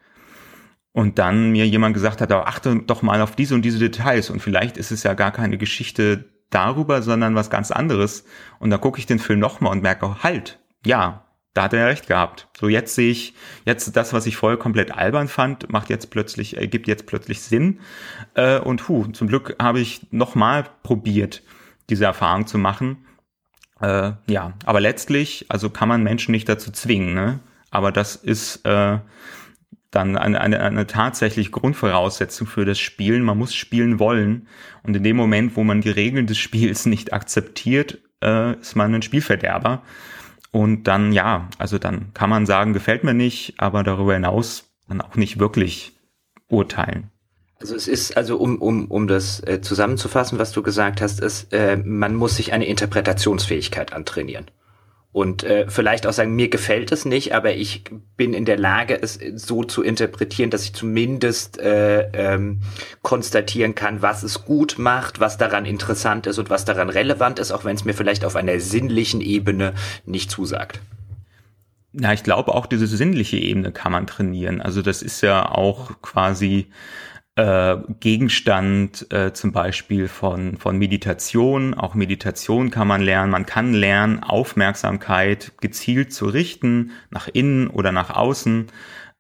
[0.93, 4.41] und dann mir jemand gesagt hat, achte doch mal auf diese und diese Details und
[4.41, 8.25] vielleicht ist es ja gar keine Geschichte darüber, sondern was ganz anderes.
[8.59, 11.87] Und dann gucke ich den Film nochmal und merke, halt, ja, da hat er ja
[11.87, 12.49] recht gehabt.
[12.59, 13.35] So jetzt sehe ich,
[13.65, 17.41] jetzt das, was ich vorher komplett albern fand, macht jetzt plötzlich, äh, gibt jetzt plötzlich
[17.41, 17.81] Sinn.
[18.35, 21.43] Äh, und hu, zum Glück habe ich nochmal probiert,
[21.91, 23.07] diese Erfahrung zu machen.
[23.83, 27.41] Äh, ja, aber letztlich, also kann man Menschen nicht dazu zwingen, ne?
[27.71, 28.99] Aber das ist äh,
[29.91, 33.23] dann eine, eine, eine tatsächlich Grundvoraussetzung für das Spielen.
[33.23, 34.49] Man muss spielen wollen.
[34.83, 38.95] Und in dem Moment, wo man die Regeln des Spiels nicht akzeptiert, äh, ist man
[38.95, 39.83] ein Spielverderber.
[40.51, 45.01] Und dann, ja, also dann kann man sagen, gefällt mir nicht, aber darüber hinaus dann
[45.01, 45.99] auch nicht wirklich
[46.49, 47.12] urteilen.
[47.63, 51.53] Also es ist, also um, um, um das äh, zusammenzufassen, was du gesagt hast, ist,
[51.53, 54.47] äh, man muss sich eine Interpretationsfähigkeit antrainieren
[55.13, 57.85] und äh, vielleicht auch sagen, mir gefällt es nicht, aber ich
[58.17, 62.63] bin in der Lage, es so zu interpretieren, dass ich zumindest äh, ähm,
[63.03, 67.53] konstatieren kann, was es gut macht, was daran interessant ist und was daran relevant ist,
[67.53, 69.75] auch wenn es mir vielleicht auf einer sinnlichen Ebene
[70.05, 70.81] nicht zusagt.
[71.93, 74.61] Na, ich glaube auch diese sinnliche Ebene kann man trainieren.
[74.61, 76.67] Also das ist ja auch quasi
[77.37, 81.75] äh, Gegenstand äh, zum Beispiel von, von Meditation.
[81.75, 83.31] Auch Meditation kann man lernen.
[83.33, 88.67] Man kann lernen, Aufmerksamkeit gezielt zu richten, nach innen oder nach außen.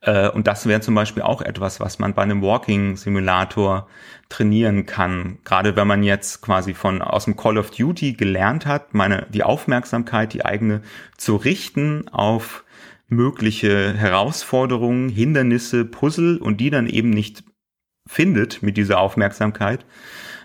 [0.02, 3.88] Äh, und das wäre zum Beispiel auch etwas, was man bei einem Walking-Simulator
[4.28, 5.38] trainieren kann.
[5.44, 9.42] Gerade wenn man jetzt quasi von aus dem Call of Duty gelernt hat, meine die
[9.42, 10.82] Aufmerksamkeit, die eigene
[11.16, 12.64] zu richten auf
[13.08, 17.44] mögliche Herausforderungen, Hindernisse, Puzzle und die dann eben nicht
[18.06, 19.84] findet mit dieser Aufmerksamkeit,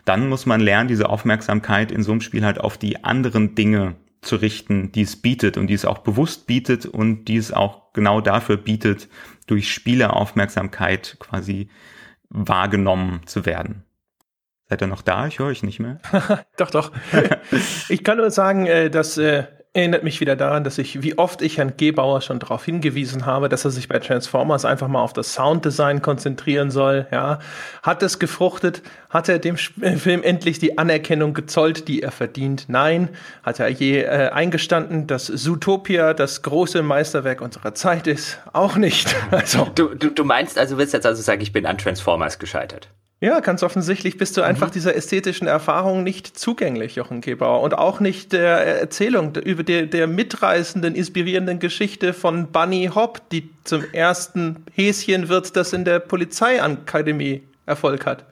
[0.06, 3.96] dann muss man lernen, diese Aufmerksamkeit in so einem Spiel halt auf die anderen Dinge
[4.22, 7.94] zu richten, die es bietet und die es auch bewusst bietet und die es auch
[7.94, 9.10] genau dafür bietet,
[9.48, 11.70] durch Spieleraufmerksamkeit quasi
[12.30, 13.84] wahrgenommen zu werden.
[14.70, 15.28] Seid ihr noch da?
[15.28, 16.00] Ich höre euch nicht mehr.
[16.58, 16.92] doch, doch.
[17.90, 19.46] ich kann nur sagen, äh, dass äh,
[19.78, 23.50] erinnert mich wieder daran, dass ich, wie oft ich Herrn Gebauer schon darauf hingewiesen habe,
[23.50, 27.08] dass er sich bei Transformers einfach mal auf das Sounddesign konzentrieren soll.
[27.12, 27.40] Ja,
[27.84, 28.82] hat es gefruchtet?
[29.10, 32.66] Hat er dem äh, Film endlich die Anerkennung gezollt, die er verdient?
[32.68, 33.10] Nein.
[33.44, 38.40] Hat er je äh, eingestanden, dass Zootopia das große Meisterwerk unserer Zeit ist?
[38.54, 39.16] Auch nicht.
[39.30, 39.68] Also.
[39.76, 42.90] Du, du, du meinst also, willst jetzt also sagen, ich bin an Transformers gescheitert?
[43.20, 44.48] Ja, ganz offensichtlich bist du mhm.
[44.48, 47.62] einfach dieser ästhetischen Erfahrung nicht zugänglich, Jochen Gebauer.
[47.62, 53.50] Und auch nicht der Erzählung über der, der mitreißenden, inspirierenden Geschichte von Bunny Hopp, die
[53.64, 58.26] zum ersten Häschen wird, das in der Polizeiakademie Erfolg hat.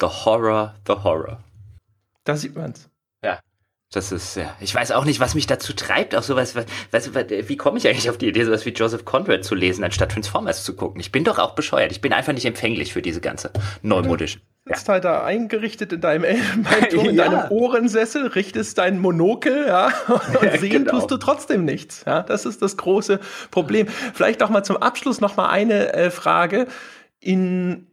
[0.00, 1.38] The Horror, the Horror.
[2.24, 2.88] Da sieht man's.
[3.94, 6.56] Das ist, ja, ich weiß auch nicht, was mich dazu treibt, auch sowas,
[6.90, 10.10] was, wie komme ich eigentlich auf die Idee, sowas wie Joseph Conrad zu lesen, anstatt
[10.10, 11.00] Transformers zu gucken?
[11.00, 11.92] Ich bin doch auch bescheuert.
[11.92, 13.52] Ich bin einfach nicht empfänglich für diese ganze
[13.82, 14.40] neumodische.
[14.64, 14.94] Du sitzt ja.
[14.94, 17.28] halt da eingerichtet in deinem Elfenbeinturm, in ja.
[17.28, 20.98] deinem Ohrensessel, richtest deinen Monokel, ja, und ja, sehen genau.
[20.98, 22.02] tust du trotzdem nichts.
[22.04, 23.20] Ja, das ist das große
[23.52, 23.86] Problem.
[24.12, 26.66] Vielleicht auch mal zum Abschluss noch mal eine äh, Frage.
[27.20, 27.86] In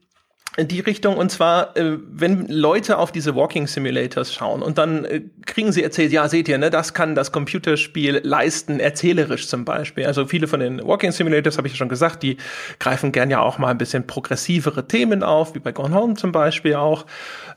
[0.57, 5.21] die Richtung und zwar, äh, wenn Leute auf diese Walking Simulators schauen und dann äh,
[5.45, 10.05] kriegen sie erzählt, ja, seht ihr, ne, das kann das Computerspiel leisten, erzählerisch zum Beispiel.
[10.05, 12.35] Also viele von den Walking Simulators, habe ich ja schon gesagt, die
[12.79, 16.33] greifen gern ja auch mal ein bisschen progressivere Themen auf, wie bei Gone Home zum
[16.33, 17.05] Beispiel auch.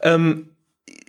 [0.00, 0.50] Ähm,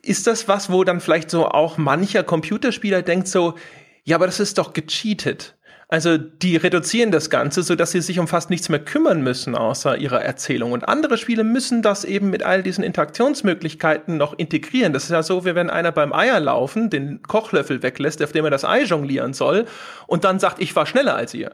[0.02, 3.56] ist das was, wo dann vielleicht so auch mancher Computerspieler denkt so,
[4.04, 5.55] ja, aber das ist doch gecheatet.
[5.88, 9.56] Also die reduzieren das Ganze, so dass sie sich um fast nichts mehr kümmern müssen
[9.56, 10.72] außer ihrer Erzählung.
[10.72, 14.94] Und andere Spiele müssen das eben mit all diesen Interaktionsmöglichkeiten noch integrieren.
[14.94, 18.52] Das ist ja so, wie wenn einer beim Eierlaufen den Kochlöffel weglässt, auf dem er
[18.52, 19.66] das Ei jonglieren soll,
[20.08, 21.52] und dann sagt, ich war schneller als ihr.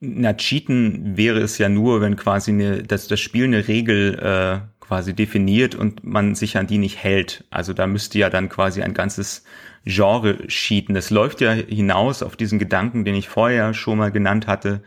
[0.00, 4.58] Na, cheaten wäre es ja nur, wenn quasi eine, dass das Spiel eine Regel äh,
[4.80, 7.44] quasi definiert und man sich an die nicht hält.
[7.50, 9.44] Also da müsste ja dann quasi ein ganzes
[9.84, 10.96] Genre cheaten.
[10.96, 14.82] Es läuft ja hinaus auf diesen Gedanken, den ich vorher schon mal genannt hatte.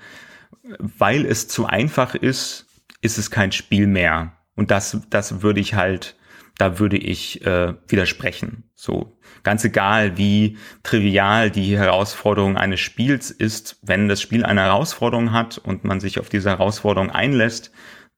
[0.80, 2.68] Weil es zu einfach ist,
[3.02, 4.34] ist es kein Spiel mehr.
[4.56, 6.16] Und das, das würde ich halt,
[6.58, 8.64] da würde ich äh, widersprechen.
[8.74, 15.32] So ganz egal, wie trivial die Herausforderung eines Spiels ist, wenn das Spiel eine Herausforderung
[15.32, 17.72] hat und man sich auf diese Herausforderung einlässt,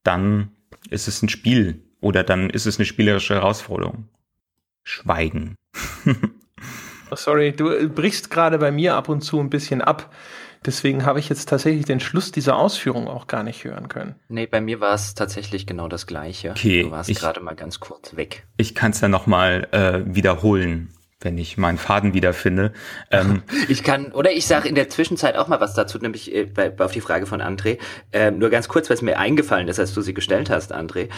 [0.04, 0.52] dann
[0.90, 4.08] ist es ein Spiel oder dann ist es eine spielerische Herausforderung.
[4.84, 5.56] Schweigen.
[7.12, 10.14] Oh, sorry, du brichst gerade bei mir ab und zu ein bisschen ab.
[10.66, 14.16] Deswegen habe ich jetzt tatsächlich den Schluss dieser Ausführung auch gar nicht hören können.
[14.28, 16.52] Nee, bei mir war es tatsächlich genau das Gleiche.
[16.52, 18.46] Okay, du warst gerade mal ganz kurz weg.
[18.58, 22.74] Ich kann es ja nochmal äh, wiederholen wenn ich meinen Faden wiederfinde.
[23.10, 26.46] Ähm, ich kann, oder ich sage in der Zwischenzeit auch mal was dazu, nämlich äh,
[26.46, 27.80] bei, auf die Frage von André.
[28.12, 31.10] Ähm, nur ganz kurz, was mir eingefallen ist, als du sie gestellt hast, André.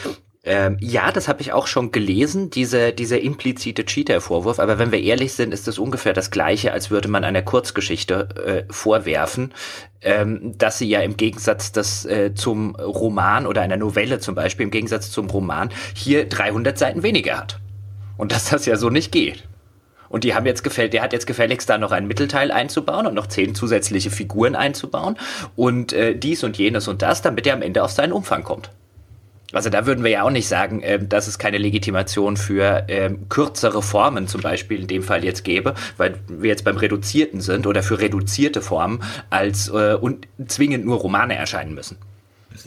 [0.45, 4.59] Ähm, ja, das habe ich auch schon gelesen, diese, dieser implizite Cheater-Vorwurf.
[4.59, 8.65] Aber wenn wir ehrlich sind, ist das ungefähr das Gleiche, als würde man einer Kurzgeschichte
[8.69, 9.53] äh, vorwerfen,
[10.01, 14.63] ähm, dass sie ja im Gegensatz das, äh, zum Roman oder einer Novelle zum Beispiel,
[14.65, 17.59] im Gegensatz zum Roman, hier 300 Seiten weniger hat.
[18.15, 19.43] Und dass das ja so nicht geht.
[20.07, 23.13] Und die haben jetzt gefällt, der hat jetzt gefälligst da noch einen Mittelteil einzubauen und
[23.13, 25.17] noch zehn zusätzliche Figuren einzubauen
[25.55, 28.71] und äh, dies und jenes und das, damit er am Ende auf seinen Umfang kommt.
[29.51, 33.11] Also da würden wir ja auch nicht sagen, äh, dass es keine Legitimation für äh,
[33.29, 37.65] kürzere Formen zum Beispiel in dem Fall jetzt gäbe, weil wir jetzt beim Reduzierten sind
[37.65, 41.97] oder für reduzierte Formen als äh, und zwingend nur Romane erscheinen müssen.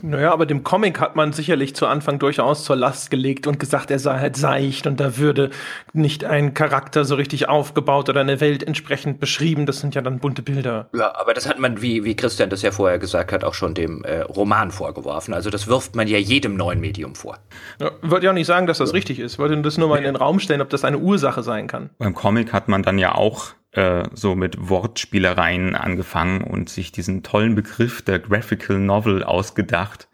[0.03, 3.91] Naja, aber dem Comic hat man sicherlich zu Anfang durchaus zur Last gelegt und gesagt,
[3.91, 5.51] er sei halt seicht und da würde
[5.93, 9.67] nicht ein Charakter so richtig aufgebaut oder eine Welt entsprechend beschrieben.
[9.67, 10.89] Das sind ja dann bunte Bilder.
[10.95, 13.75] Ja, aber das hat man, wie, wie Christian das ja vorher gesagt hat, auch schon
[13.75, 15.35] dem äh, Roman vorgeworfen.
[15.35, 17.39] Also das wirft man ja jedem neuen Medium vor.
[17.81, 19.39] Ja, wollte ja auch nicht sagen, dass das richtig ist.
[19.39, 21.91] Wollte das nur mal in den Raum stellen, ob das eine Ursache sein kann.
[21.99, 27.23] Beim Comic hat man dann ja auch äh, so mit Wortspielereien angefangen und sich diesen
[27.23, 30.09] tollen Begriff der Graphical Novel ausgedacht,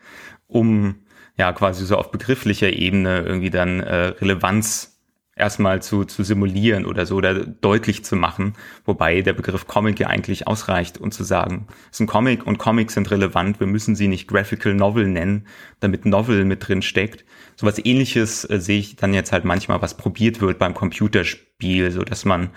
[0.46, 0.96] um
[1.36, 4.98] ja quasi so auf begrifflicher Ebene irgendwie dann äh, Relevanz
[5.38, 8.54] erstmal zu, zu simulieren oder so oder deutlich zu machen,
[8.84, 12.58] wobei der Begriff Comic ja eigentlich ausreicht und zu sagen, es ist ein Comic und
[12.58, 15.46] Comics sind relevant, wir müssen sie nicht Graphical Novel nennen,
[15.80, 17.24] damit Novel mit drin steckt.
[17.56, 22.02] Sowas ähnliches äh, sehe ich dann jetzt halt manchmal, was probiert wird beim Computerspiel, so
[22.02, 22.50] dass man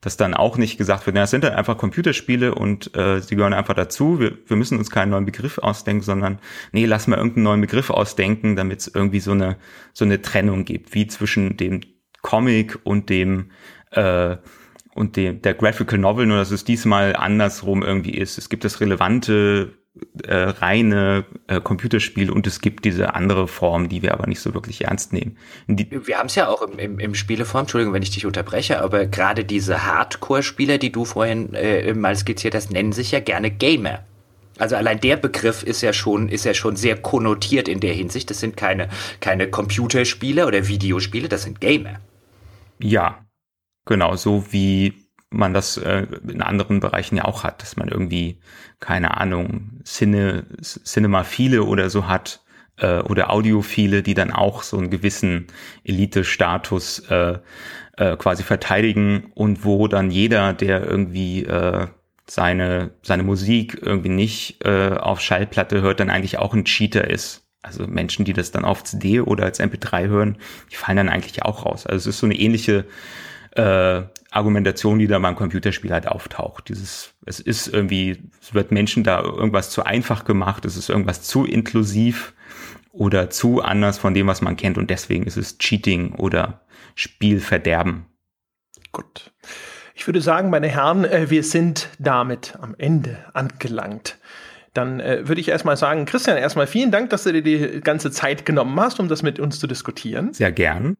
[0.00, 3.36] dass dann auch nicht gesagt wird, na, es sind dann einfach Computerspiele und äh, sie
[3.36, 4.20] gehören einfach dazu.
[4.20, 6.38] Wir, wir müssen uns keinen neuen Begriff ausdenken, sondern
[6.72, 9.56] nee, lass mal irgendeinen neuen Begriff ausdenken, damit es irgendwie so eine
[9.92, 11.80] so eine Trennung gibt, wie zwischen dem
[12.22, 13.50] Comic und dem
[13.92, 14.36] äh,
[14.94, 18.38] und dem der Graphical Novel, nur dass es diesmal andersrum irgendwie ist.
[18.38, 19.74] Es gibt das relevante
[20.24, 24.54] äh, reine äh, Computerspiel und es gibt diese andere Form, die wir aber nicht so
[24.54, 25.36] wirklich ernst nehmen.
[25.66, 28.80] Die wir haben es ja auch im, im, im Spieleform, Entschuldigung, wenn ich dich unterbreche,
[28.80, 33.50] aber gerade diese Hardcore-Spieler, die du vorhin äh, mal skizziert hast, nennen sich ja gerne
[33.50, 34.00] Gamer.
[34.58, 38.30] Also allein der Begriff ist ja schon, ist ja schon sehr konnotiert in der Hinsicht.
[38.30, 38.88] Das sind keine,
[39.20, 42.00] keine Computerspiele oder Videospiele, das sind Gamer.
[42.78, 43.26] Ja,
[43.84, 48.40] genau, so wie man das äh, in anderen Bereichen ja auch hat, dass man irgendwie,
[48.80, 52.44] keine Ahnung, Cine, Cinemaphile oder so hat
[52.78, 55.46] äh, oder Audiophile, die dann auch so einen gewissen
[55.84, 57.38] Elite-Status äh,
[57.96, 61.86] äh, quasi verteidigen und wo dann jeder, der irgendwie äh,
[62.28, 67.44] seine, seine Musik irgendwie nicht äh, auf Schallplatte hört, dann eigentlich auch ein Cheater ist.
[67.62, 70.38] Also Menschen, die das dann auf CD oder als MP3 hören,
[70.70, 71.86] die fallen dann eigentlich auch raus.
[71.86, 72.84] Also es ist so eine ähnliche
[73.52, 74.02] äh,
[74.36, 76.68] Argumentation, die da beim Computerspiel halt auftaucht.
[76.68, 81.22] Dieses, es ist irgendwie, es wird Menschen da irgendwas zu einfach gemacht, es ist irgendwas
[81.22, 82.34] zu inklusiv
[82.92, 86.62] oder zu anders von dem, was man kennt und deswegen ist es Cheating oder
[86.94, 88.06] Spielverderben.
[88.92, 89.32] Gut.
[89.94, 94.18] Ich würde sagen, meine Herren, äh, wir sind damit am Ende angelangt.
[94.74, 98.10] Dann äh, würde ich erstmal sagen, Christian, erstmal vielen Dank, dass du dir die ganze
[98.10, 100.34] Zeit genommen hast, um das mit uns zu diskutieren.
[100.34, 100.96] Sehr gern.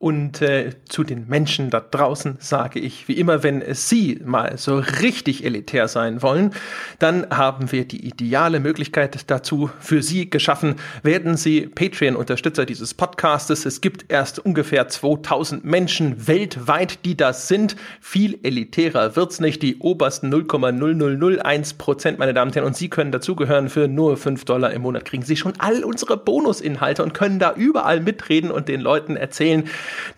[0.00, 4.78] Und äh, zu den Menschen da draußen sage ich, wie immer, wenn Sie mal so
[4.78, 6.52] richtig elitär sein wollen,
[7.00, 10.76] dann haben wir die ideale Möglichkeit dazu für Sie geschaffen.
[11.02, 13.66] Werden Sie Patreon-Unterstützer dieses Podcastes.
[13.66, 17.74] Es gibt erst ungefähr 2000 Menschen weltweit, die das sind.
[18.00, 19.64] Viel elitärer wird's nicht.
[19.64, 22.68] Die obersten 0,0001 Prozent, meine Damen und Herren.
[22.68, 23.68] Und Sie können dazugehören.
[23.68, 27.54] Für nur 5 Dollar im Monat kriegen Sie schon all unsere Bonusinhalte und können da
[27.54, 29.68] überall mitreden und den Leuten erzählen,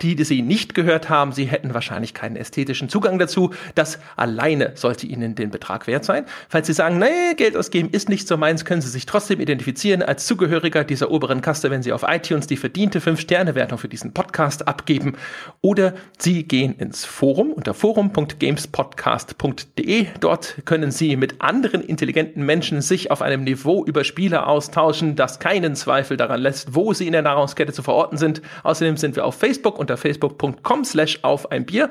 [0.03, 3.51] die, die sie nicht gehört haben, sie hätten wahrscheinlich keinen ästhetischen Zugang dazu.
[3.75, 6.25] Das alleine sollte ihnen den Betrag wert sein.
[6.49, 10.03] Falls sie sagen, nee, Geld ausgeben ist nicht so meins, können sie sich trotzdem identifizieren
[10.03, 14.69] als Zugehöriger dieser oberen Kaste, wenn sie auf iTunes die verdiente 5-Sterne-Wertung für diesen Podcast
[14.69, 15.17] abgeben.
[15.61, 20.07] Oder sie gehen ins Forum unter forum.gamespodcast.de.
[20.21, 25.39] Dort können sie mit anderen intelligenten Menschen sich auf einem Niveau über Spiele austauschen, das
[25.39, 28.43] keinen Zweifel daran lässt, wo sie in der Nahrungskette zu verorten sind.
[28.63, 31.91] Außerdem sind wir auf Facebook Facebook unter facebook.com slash auf ein Bier.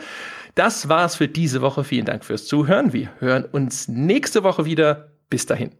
[0.55, 1.83] Das war's für diese Woche.
[1.83, 2.93] Vielen Dank fürs Zuhören.
[2.93, 5.11] Wir hören uns nächste Woche wieder.
[5.29, 5.71] Bis dahin.